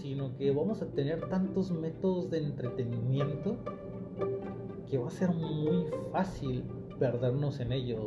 sino 0.01 0.35
que 0.37 0.51
vamos 0.51 0.81
a 0.81 0.87
tener 0.87 1.27
tantos 1.29 1.71
métodos 1.71 2.29
de 2.29 2.39
entretenimiento 2.39 3.57
que 4.89 4.97
va 4.97 5.07
a 5.07 5.11
ser 5.11 5.29
muy 5.29 5.85
fácil 6.11 6.63
perdernos 6.99 7.59
en 7.59 7.71
ellos. 7.71 7.99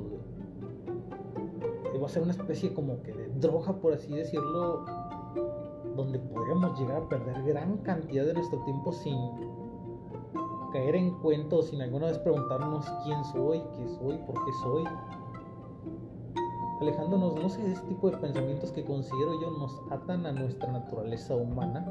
Va 2.01 2.07
a 2.07 2.11
ser 2.11 2.23
una 2.23 2.33
especie 2.33 2.75
como 2.75 3.01
que 3.03 3.13
de 3.13 3.29
droga, 3.47 3.73
por 3.75 3.93
así 3.93 4.13
decirlo, 4.13 4.85
donde 5.97 6.19
podríamos 6.19 6.79
llegar 6.79 7.03
a 7.03 7.09
perder 7.09 7.43
gran 7.45 7.79
cantidad 7.79 8.25
de 8.25 8.35
nuestro 8.35 8.59
tiempo 8.65 8.93
sin 8.93 9.17
caer 10.73 10.97
en 10.97 11.11
cuentos, 11.21 11.69
sin 11.69 11.81
alguna 11.83 12.07
vez 12.07 12.19
preguntarnos 12.19 12.85
quién 13.05 13.25
soy, 13.27 13.63
qué 13.77 13.89
soy, 13.89 14.19
por 14.27 14.35
qué 14.45 14.53
soy 14.63 14.85
alejándonos, 16.81 17.35
no 17.37 17.49
sé, 17.49 17.63
de 17.63 17.73
ese 17.73 17.83
tipo 17.83 18.11
de 18.11 18.17
pensamientos 18.19 18.73
que 18.73 18.85
considero 18.85 19.41
yo 19.41 19.51
nos 19.53 19.81
atan 19.91 20.27
a 20.27 20.33
nuestra 20.33 20.71
naturaleza 20.73 21.35
humana. 21.35 21.87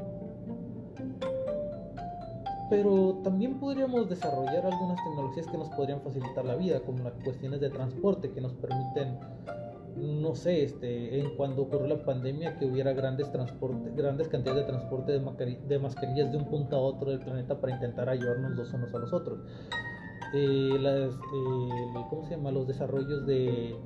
Pero 2.70 3.20
también 3.22 3.58
podríamos 3.58 4.08
desarrollar 4.08 4.66
algunas 4.66 5.02
tecnologías 5.04 5.46
que 5.46 5.58
nos 5.58 5.68
podrían 5.70 6.00
facilitar 6.00 6.44
la 6.44 6.56
vida, 6.56 6.80
como 6.80 7.04
las 7.04 7.14
cuestiones 7.22 7.60
de 7.60 7.70
transporte 7.70 8.30
que 8.30 8.40
nos 8.40 8.52
permiten, 8.54 9.18
no 10.04 10.34
sé, 10.34 10.64
este, 10.64 11.18
en 11.18 11.36
cuando 11.36 11.62
ocurrió 11.62 11.86
la 11.86 12.04
pandemia, 12.04 12.58
que 12.58 12.66
hubiera 12.66 12.92
grandes, 12.92 13.30
transporte, 13.32 13.90
grandes 13.96 14.28
cantidades 14.28 14.66
de 14.66 14.72
transporte 14.72 15.12
de, 15.12 15.78
mascarillas 15.78 16.30
de 16.30 16.38
un 16.38 16.44
punto 16.46 16.76
a 16.76 16.80
otro 16.80 17.10
del 17.10 17.20
planeta 17.20 17.60
para 17.60 17.74
intentar 17.74 18.08
ayudarnos 18.08 18.52
los 18.52 18.72
unos 18.72 18.94
a 18.94 18.98
los 18.98 19.12
otros. 19.12 19.40
Eh, 20.34 20.78
las, 20.80 21.14
eh, 21.14 22.06
¿Cómo 22.10 22.24
se 22.24 22.36
llama? 22.36 22.50
Los 22.50 22.66
desarrollos 22.66 23.26
de 23.26 23.76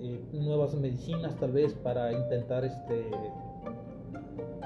eh, 0.00 0.24
nuevas 0.32 0.74
medicinas 0.74 1.36
tal 1.36 1.52
vez 1.52 1.74
para 1.74 2.12
intentar 2.12 2.64
este 2.64 3.10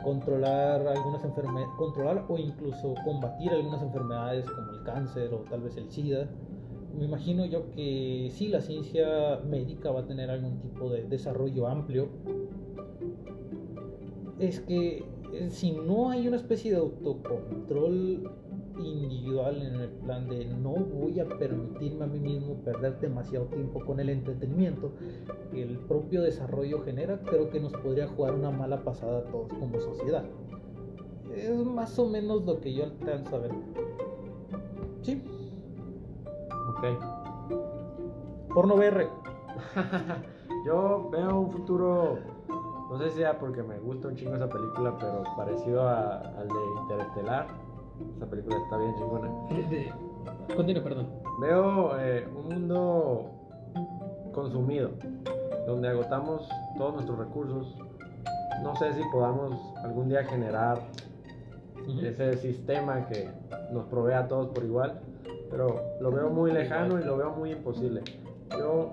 controlar 0.04 0.86
algunas 0.86 1.24
enfermedades, 1.24 1.68
controlar 1.78 2.24
o 2.28 2.36
incluso 2.36 2.94
combatir 3.04 3.50
algunas 3.50 3.82
enfermedades 3.82 4.44
como 4.48 4.70
el 4.72 4.84
cáncer 4.84 5.32
o 5.32 5.38
tal 5.50 5.62
vez 5.62 5.76
el 5.76 5.90
SIDA. 5.90 6.28
Me 6.98 7.04
imagino 7.04 7.44
yo 7.46 7.70
que 7.70 8.30
sí, 8.32 8.48
la 8.48 8.60
ciencia 8.60 9.40
médica 9.48 9.90
va 9.90 10.00
a 10.00 10.06
tener 10.06 10.30
algún 10.30 10.60
tipo 10.60 10.88
de 10.90 11.04
desarrollo 11.04 11.66
amplio. 11.66 12.08
Es 14.38 14.60
que 14.60 15.04
eh, 15.32 15.48
si 15.48 15.72
no 15.72 16.10
hay 16.10 16.28
una 16.28 16.36
especie 16.36 16.70
de 16.70 16.78
autocontrol 16.78 18.30
individual 18.78 19.62
en 19.62 19.74
el 19.80 19.88
plan 19.88 20.28
de 20.28 20.44
no 20.46 20.72
voy 20.72 21.20
a 21.20 21.28
permitirme 21.28 22.04
a 22.04 22.08
mí 22.08 22.18
mismo 22.18 22.54
perder 22.64 22.98
demasiado 23.00 23.46
tiempo 23.46 23.80
con 23.84 24.00
el 24.00 24.08
entretenimiento 24.08 24.92
que 25.52 25.62
el 25.62 25.78
propio 25.78 26.22
desarrollo 26.22 26.80
genera, 26.82 27.20
creo 27.20 27.50
que 27.50 27.60
nos 27.60 27.72
podría 27.72 28.08
jugar 28.08 28.34
una 28.34 28.50
mala 28.50 28.82
pasada 28.82 29.20
a 29.20 29.24
todos 29.24 29.52
como 29.54 29.80
sociedad. 29.80 30.24
Es 31.34 31.50
más 31.50 31.98
o 31.98 32.08
menos 32.08 32.44
lo 32.44 32.60
que 32.60 32.74
yo 32.74 32.84
alcanzo 32.84 33.36
a 33.36 33.38
ver. 33.40 33.52
Sí. 35.02 35.22
Ok. 36.76 38.52
Porno 38.54 38.74
VR. 38.74 39.08
yo 40.66 41.08
veo 41.10 41.40
un 41.40 41.50
futuro 41.50 42.18
no 42.94 42.98
sé 42.98 43.10
si 43.10 43.18
sea 43.18 43.38
porque 43.38 43.62
me 43.62 43.78
gusta 43.80 44.08
un 44.08 44.14
chingo 44.14 44.36
esa 44.36 44.48
película, 44.48 44.96
pero 44.98 45.24
parecido 45.36 45.82
a, 45.88 46.18
al 46.18 46.46
de 46.46 46.54
Interestelar. 46.82 47.48
Esa 48.16 48.26
película 48.26 48.56
está 48.56 48.76
bien 48.76 48.94
chingona. 48.94 49.28
Continúa, 50.54 50.84
perdón. 50.84 51.08
Veo 51.40 51.98
eh, 51.98 52.28
un 52.36 52.48
mundo 52.48 53.30
consumido, 54.32 54.90
donde 55.66 55.88
agotamos 55.88 56.48
todos 56.76 56.94
nuestros 56.94 57.18
recursos. 57.18 57.74
No 58.62 58.76
sé 58.76 58.92
si 58.92 59.02
podamos 59.10 59.58
algún 59.82 60.08
día 60.08 60.22
generar 60.24 60.78
ese 62.00 62.36
sistema 62.36 63.06
que 63.06 63.28
nos 63.72 63.86
provee 63.86 64.14
a 64.14 64.28
todos 64.28 64.48
por 64.48 64.62
igual, 64.62 65.00
pero 65.54 65.94
lo 66.00 66.10
veo 66.10 66.30
muy 66.30 66.50
lejano 66.50 67.00
y 67.00 67.04
lo 67.04 67.16
veo 67.16 67.30
muy 67.30 67.52
imposible. 67.52 68.02
Yo 68.58 68.90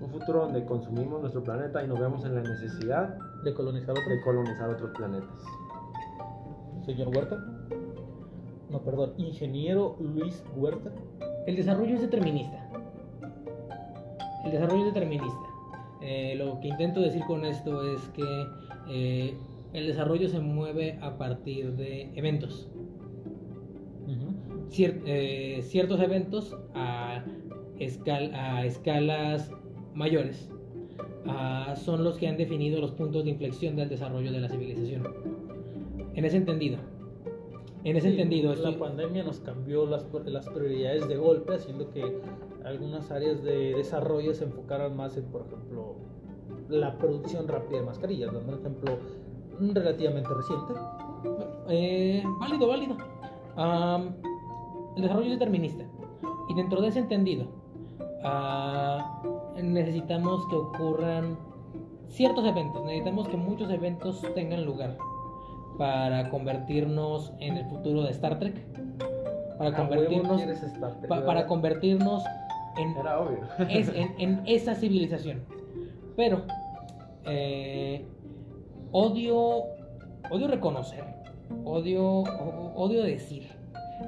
un 0.00 0.08
futuro 0.08 0.42
donde 0.42 0.64
consumimos 0.64 1.20
nuestro 1.20 1.42
planeta 1.42 1.82
y 1.82 1.88
nos 1.88 1.98
vemos 1.98 2.24
en 2.24 2.36
la 2.36 2.42
necesidad 2.42 3.18
de 3.42 3.52
colonizar, 3.52 3.92
de 3.92 4.20
colonizar 4.22 4.70
otros 4.70 4.92
planetas. 4.96 5.42
Señor 6.86 7.08
Huerta. 7.08 7.44
No, 8.70 8.82
perdón, 8.82 9.14
ingeniero 9.16 9.96
Luis 9.98 10.44
Huerta. 10.54 10.92
El 11.44 11.56
desarrollo 11.56 11.96
es 11.96 12.02
determinista. 12.02 12.70
El 14.44 14.52
desarrollo 14.52 14.86
es 14.86 14.94
determinista. 14.94 15.48
Eh, 16.02 16.36
lo 16.36 16.60
que 16.60 16.68
intento 16.68 17.00
decir 17.00 17.24
con 17.26 17.44
esto 17.44 17.82
es 17.92 18.00
que 18.10 18.46
eh, 18.88 19.36
el 19.72 19.88
desarrollo 19.88 20.28
se 20.28 20.38
mueve 20.38 21.00
a 21.02 21.18
partir 21.18 21.72
de 21.74 22.12
eventos. 22.14 22.68
Eh, 24.76 25.60
ciertos 25.62 26.00
eventos 26.00 26.56
a, 26.74 27.24
a 28.32 28.64
escalas 28.64 29.50
mayores 29.94 30.50
ah, 31.26 31.74
son 31.76 32.02
los 32.02 32.16
que 32.16 32.28
han 32.28 32.36
definido 32.36 32.80
los 32.80 32.92
puntos 32.92 33.24
de 33.24 33.30
inflexión 33.30 33.76
del 33.76 33.88
desarrollo 33.88 34.32
de 34.32 34.40
la 34.40 34.48
civilización. 34.48 35.06
En 36.14 36.24
ese 36.24 36.36
entendido. 36.36 36.78
En 37.84 37.96
ese 37.96 38.08
entendido. 38.08 38.54
La 38.54 38.76
pandemia 38.78 39.24
nos 39.24 39.40
cambió 39.40 39.86
las, 39.86 40.06
las 40.26 40.48
prioridades 40.48 41.06
de 41.08 41.16
golpe, 41.16 41.54
haciendo 41.54 41.90
que 41.90 42.20
algunas 42.64 43.10
áreas 43.10 43.42
de 43.42 43.74
desarrollo 43.74 44.32
se 44.34 44.44
enfocaran 44.44 44.96
más 44.96 45.16
en, 45.16 45.24
por 45.24 45.42
ejemplo, 45.42 45.96
la 46.68 46.96
producción 46.96 47.46
rápida 47.46 47.80
de 47.80 47.86
mascarillas, 47.86 48.32
dando 48.32 48.52
un 48.54 48.58
ejemplo 48.60 48.98
relativamente 49.60 50.30
reciente. 50.32 50.72
Eh, 51.68 52.22
válido, 52.40 52.66
válido. 52.68 52.96
El 54.96 55.02
desarrollo 55.02 55.26
es 55.26 55.38
determinista. 55.38 55.84
Y 56.48 56.54
dentro 56.54 56.80
de 56.80 56.88
ese 56.88 56.98
entendido, 56.98 57.48
Ah, 58.26 59.20
necesitamos 59.62 60.46
que 60.48 60.56
ocurran 60.56 61.36
ciertos 62.06 62.46
eventos, 62.46 62.82
necesitamos 62.86 63.28
que 63.28 63.36
muchos 63.36 63.70
eventos 63.70 64.22
tengan 64.34 64.64
lugar 64.64 64.96
para 65.76 66.30
convertirnos 66.30 67.34
en 67.40 67.58
el 67.58 67.66
futuro 67.66 68.02
de 68.02 68.12
Star 68.12 68.38
Trek, 68.38 68.56
para 69.58 69.76
convertirnos, 69.76 70.40
para 71.08 71.46
convertirnos 71.46 72.24
en, 72.78 74.14
en, 74.18 74.42
esa 74.46 74.74
civilización. 74.74 75.44
Pero 76.16 76.44
eh, 77.26 78.06
odio, 78.90 79.64
odio 80.30 80.48
reconocer, 80.48 81.04
odio, 81.62 82.22
odio 82.74 83.02
decir 83.02 83.50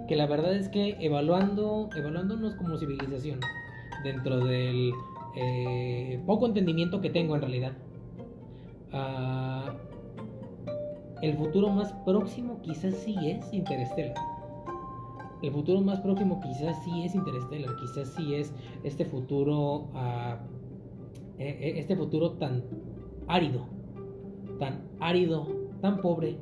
que 0.09 0.16
la 0.16 0.26
verdad 0.26 0.55
es 0.55 0.68
que 0.68 0.97
evaluando, 1.01 1.89
evaluándonos 1.97 2.55
como 2.55 2.76
civilización, 2.76 3.41
dentro 4.03 4.45
del 4.45 4.93
eh, 5.37 6.20
poco 6.26 6.47
entendimiento 6.47 7.01
que 7.01 7.11
tengo 7.11 7.34
en 7.34 7.41
realidad. 7.41 7.72
Ah, 8.93 9.74
el 11.22 11.34
futuro 11.34 11.70
más 11.70 11.93
próximo 12.05 12.61
quizás 12.62 12.95
sí 12.95 13.16
es 13.24 13.53
Interstellar. 13.53 14.14
El 15.43 15.53
futuro 15.53 15.80
más 15.80 16.01
próximo 16.01 16.41
quizás 16.41 16.82
sí 16.84 17.05
es 17.05 17.14
Interstellar, 17.14 17.76
quizás 17.76 18.09
sí 18.14 18.34
es 18.34 18.55
este 18.84 19.05
futuro, 19.05 19.89
ah, 19.95 20.39
e, 21.39 21.49
e, 21.49 21.78
este 21.78 21.97
futuro 21.97 22.32
tan 22.32 22.64
árido, 23.26 23.66
tan 24.59 24.89
árido, 25.01 25.47
tan 25.80 26.01
pobre, 26.01 26.39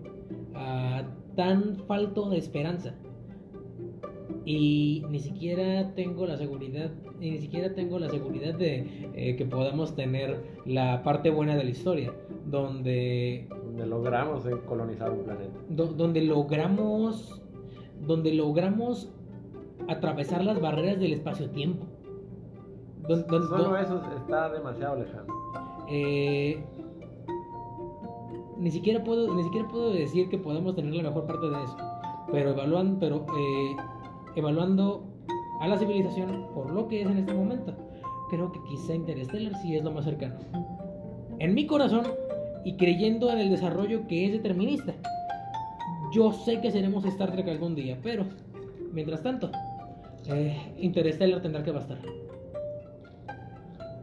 ah, 0.55 1.03
tan 1.35 1.77
falto 1.87 2.31
de 2.31 2.39
esperanza 2.39 2.95
y 4.45 5.03
ni 5.09 5.21
siquiera 5.21 5.95
tengo 5.95 6.27
la 6.27 6.37
seguridad 6.37 6.91
ni 7.19 7.39
siquiera 7.39 7.75
tengo 7.75 7.99
la 7.99 8.11
seguridad 8.11 8.55
de 8.55 9.09
eh, 9.15 9.37
que 9.37 9.47
podamos 9.47 9.95
tener 9.95 10.43
la 10.67 11.03
parte 11.03 11.31
buena 11.31 11.57
de 11.57 11.65
la 11.65 11.71
historia 11.71 12.13
donde 12.47 13.49
donde 13.65 13.87
logramos 13.87 14.45
colonizar 14.67 15.11
un 15.13 15.25
planeta. 15.25 15.59
donde 15.69 16.23
logramos 16.23 17.41
donde 18.07 18.35
logramos 18.35 19.11
atravesar 19.89 20.45
las 20.45 20.61
barreras 20.61 20.99
del 20.99 21.13
espacio-tiempo. 21.13 21.87
Solo 23.09 23.77
eso 23.77 24.03
está 24.17 24.51
demasiado 24.51 24.97
lejano. 24.97 25.27
Eh, 25.91 26.63
ni 28.59 28.71
siquiera 28.71 29.05
puedo 29.05 29.35
ni 29.35 29.43
siquiera 29.43 29.69
puedo 29.69 29.93
decir 29.93 30.29
que 30.29 30.39
podemos 30.39 30.75
tener 30.75 30.95
la 30.95 31.03
mejor 31.03 31.27
parte 31.27 31.51
de 31.51 31.63
eso 31.63 31.77
pero 32.33 32.51
evalúan 32.51 32.99
pero 32.99 33.27
eh, 33.37 33.77
evaluando 34.37 35.07
a 35.61 35.69
la 35.69 35.79
civilización 35.79 36.49
por 36.55 36.71
lo 36.71 36.89
que 36.89 37.03
es 37.03 37.09
en 37.09 37.19
este 37.19 37.35
momento, 37.35 37.75
creo 38.31 38.53
que 38.53 38.61
quizá 38.69 38.95
Interstellar 38.95 39.55
sí 39.63 39.77
es 39.77 39.85
lo 39.85 39.93
más 39.93 40.05
cercano. 40.05 40.37
En 41.39 41.55
mi 41.55 41.67
corazón 41.67 42.07
y 42.65 42.77
creyendo 42.77 43.31
en 43.31 43.39
el 43.39 43.51
desarrollo 43.51 44.07
que 44.07 44.27
es 44.27 44.33
determinista, 44.33 44.95
yo 46.13 46.33
sé 46.33 46.61
que 46.61 46.71
seremos 46.71 47.05
Star 47.05 47.33
Trek 47.33 47.49
algún 47.49 47.75
día, 47.75 47.99
pero 48.03 48.25
mientras 48.93 49.23
tanto, 49.23 49.51
eh, 50.29 50.75
Interstellar 50.79 51.43
tendrá 51.43 51.63
que 51.63 51.71
bastar. 51.71 51.99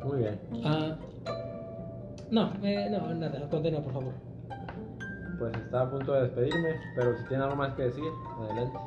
Muy 0.04 0.20
bien. 0.20 0.40
Ah, 0.64 0.96
no, 2.32 2.54
eh, 2.64 2.90
no, 2.90 3.14
nada, 3.14 3.48
continúa 3.50 3.82
por 3.82 3.94
favor. 3.94 4.14
Pues 5.38 5.56
está 5.56 5.82
a 5.82 5.90
punto 5.90 6.14
de 6.14 6.24
despedirme, 6.24 6.76
pero 6.96 7.18
si 7.18 7.26
tiene 7.26 7.44
algo 7.44 7.56
más 7.56 7.74
que 7.74 7.84
decir, 7.84 8.04
adelante. 8.40 8.78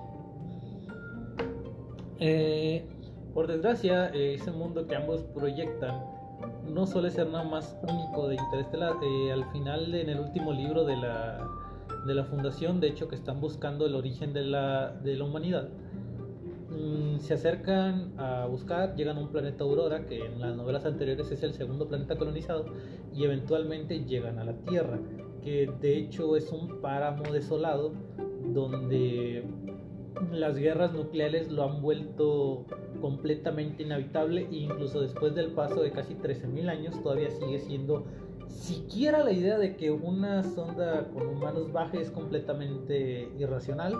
Eh, 2.20 2.84
por 3.32 3.46
desgracia, 3.48 4.10
eh, 4.14 4.34
ese 4.34 4.52
mundo 4.52 4.86
que 4.86 4.94
ambos 4.94 5.22
proyectan 5.22 6.04
no 6.72 6.86
suele 6.86 7.10
ser 7.10 7.28
nada 7.28 7.44
más 7.44 7.76
único 7.82 8.28
de 8.28 8.36
Interestelar. 8.36 8.94
Eh, 9.02 9.32
al 9.32 9.44
final, 9.50 9.94
en 9.94 10.08
el 10.08 10.20
último 10.20 10.52
libro 10.52 10.84
de 10.84 10.96
la, 10.96 11.46
de 12.06 12.14
la 12.14 12.24
Fundación, 12.24 12.80
de 12.80 12.88
hecho, 12.88 13.08
que 13.08 13.16
están 13.16 13.40
buscando 13.40 13.86
el 13.86 13.94
origen 13.94 14.32
de 14.32 14.44
la, 14.44 14.92
de 14.92 15.16
la 15.16 15.24
humanidad, 15.24 15.68
mm, 16.70 17.18
se 17.18 17.34
acercan 17.34 18.12
a 18.18 18.46
buscar, 18.46 18.94
llegan 18.94 19.16
a 19.16 19.20
un 19.20 19.28
planeta 19.28 19.64
Aurora, 19.64 20.06
que 20.06 20.24
en 20.24 20.40
las 20.40 20.56
novelas 20.56 20.84
anteriores 20.84 21.30
es 21.30 21.42
el 21.42 21.54
segundo 21.54 21.88
planeta 21.88 22.16
colonizado, 22.16 22.66
y 23.14 23.24
eventualmente 23.24 24.04
llegan 24.04 24.38
a 24.38 24.44
la 24.44 24.52
Tierra, 24.52 24.98
que 25.42 25.70
de 25.80 25.98
hecho 25.98 26.36
es 26.36 26.50
un 26.52 26.80
páramo 26.80 27.32
desolado 27.32 27.92
donde 28.52 29.44
las 30.32 30.56
guerras 30.56 30.92
nucleares 30.92 31.50
lo 31.50 31.64
han 31.64 31.82
vuelto 31.82 32.66
completamente 33.00 33.82
inhabitable 33.82 34.42
e 34.50 34.56
incluso 34.56 35.00
después 35.00 35.34
del 35.34 35.52
paso 35.52 35.82
de 35.82 35.90
casi 35.90 36.14
13.000 36.14 36.68
años 36.68 37.02
todavía 37.02 37.30
sigue 37.30 37.58
siendo 37.58 38.04
siquiera 38.48 39.22
la 39.22 39.32
idea 39.32 39.58
de 39.58 39.76
que 39.76 39.90
una 39.90 40.42
sonda 40.42 41.08
con 41.12 41.26
humanos 41.26 41.72
baje 41.72 42.00
es 42.00 42.10
completamente 42.10 43.28
irracional. 43.38 43.94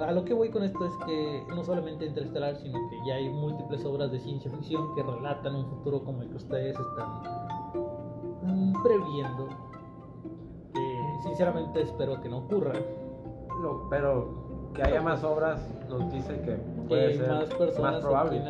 A 0.00 0.12
lo 0.12 0.24
que 0.24 0.32
voy 0.32 0.50
con 0.50 0.62
esto 0.62 0.84
es 0.86 0.92
que 1.06 1.44
no 1.48 1.62
solamente 1.62 2.06
Interestelar, 2.06 2.56
sino 2.56 2.78
que 2.88 2.96
ya 3.06 3.16
hay 3.16 3.28
múltiples 3.28 3.84
obras 3.84 4.10
de 4.10 4.20
ciencia 4.20 4.50
ficción 4.50 4.94
que 4.94 5.02
relatan 5.02 5.54
un 5.54 5.66
futuro 5.66 6.02
como 6.02 6.22
el 6.22 6.30
que 6.30 6.36
ustedes 6.36 6.76
están 6.78 7.22
mm, 8.42 8.82
previendo. 8.82 9.48
Que 10.72 11.18
sinceramente 11.24 11.82
espero 11.82 12.20
que 12.20 12.28
no 12.28 12.38
ocurra. 12.38 12.72
pero 13.90 14.45
que 14.76 14.82
haya 14.82 15.00
más 15.00 15.24
obras 15.24 15.60
nos 15.88 16.12
dice 16.12 16.38
que 16.40 16.56
puede 16.86 17.16
ser 17.16 17.28
más 17.28 17.54
personas 17.54 17.92
más 17.92 18.00
probable. 18.02 18.42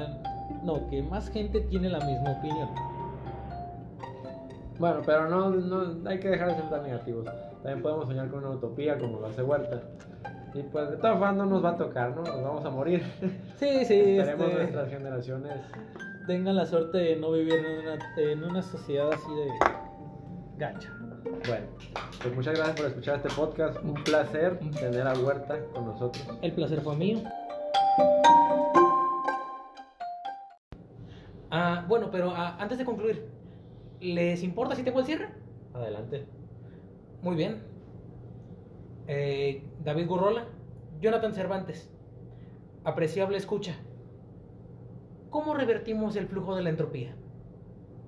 no, 0.65 0.89
que 0.89 1.03
más 1.03 1.31
gente 1.31 1.61
tiene 1.61 1.89
la 1.89 2.01
misma 2.01 2.33
opinión. 2.33 2.69
Bueno, 4.79 5.01
pero 5.07 5.29
no, 5.29 5.51
no 5.51 6.11
hay 6.11 6.19
que 6.19 6.29
dejar 6.29 6.49
de 6.49 6.57
ser 6.57 6.69
tan 6.69 6.83
negativos. 6.83 7.25
También 7.63 7.83
podemos 7.83 8.07
soñar 8.07 8.29
con 8.29 8.41
una 8.41 8.51
utopía 8.51 8.99
como 8.99 9.21
lo 9.21 9.27
hace 9.27 9.43
Huerta. 9.43 9.81
Y 10.53 10.63
pues 10.65 10.91
de 10.91 10.97
todas 10.97 11.19
formas 11.19 11.37
no 11.37 11.47
nos 11.47 11.65
va 11.65 11.71
a 11.71 11.77
tocar, 11.77 12.11
¿no? 12.11 12.23
Nos 12.23 12.43
vamos 12.43 12.65
a 12.65 12.71
morir. 12.71 13.03
Sí, 13.57 13.87
sí. 13.87 14.19
Esperemos 14.19 14.49
este... 14.49 14.59
nuestras 14.59 14.91
generaciones 14.91 15.55
tengan 16.27 16.57
la 16.57 16.67
suerte 16.67 16.99
de 16.99 17.17
no 17.17 17.33
vivir 17.33 17.55
en 17.55 17.81
una, 17.81 17.99
en 18.19 18.45
una 18.45 18.63
sociedad 18.63 19.11
así 19.13 19.35
de 19.35 19.49
gacha. 20.59 20.93
Bueno, 21.47 21.67
pues 22.23 22.35
muchas 22.35 22.55
gracias 22.55 22.77
por 22.77 22.87
escuchar 22.87 23.17
este 23.17 23.29
podcast. 23.31 23.83
Un 23.83 23.95
placer 23.95 24.59
tener 24.59 25.07
a 25.07 25.15
Huerta 25.15 25.65
con 25.73 25.87
nosotros. 25.87 26.27
El 26.43 26.53
placer 26.53 26.81
fue 26.81 26.97
mío. 26.97 27.23
Ah, 31.51 31.85
bueno, 31.89 32.11
pero 32.11 32.33
ah, 32.35 32.57
antes 32.59 32.79
de 32.79 32.85
concluir, 32.85 33.29
¿les 34.01 34.43
importa 34.43 34.75
si 34.75 34.83
tengo 34.83 35.01
el 35.01 35.07
cierre? 35.07 35.29
Adelante. 35.75 36.27
Muy 37.23 37.37
bien. 37.37 37.63
Eh, 39.07 39.65
David 39.85 40.07
Gurrola, 40.07 40.47
Jonathan 41.01 41.35
Cervantes. 41.35 41.91
Apreciable 42.85 43.37
escucha. 43.37 43.75
¿Cómo 45.31 45.55
revertimos 45.55 46.17
el 46.17 46.29
flujo 46.29 46.57
de 46.57 46.63
la 46.63 46.71
entropía? 46.71 47.15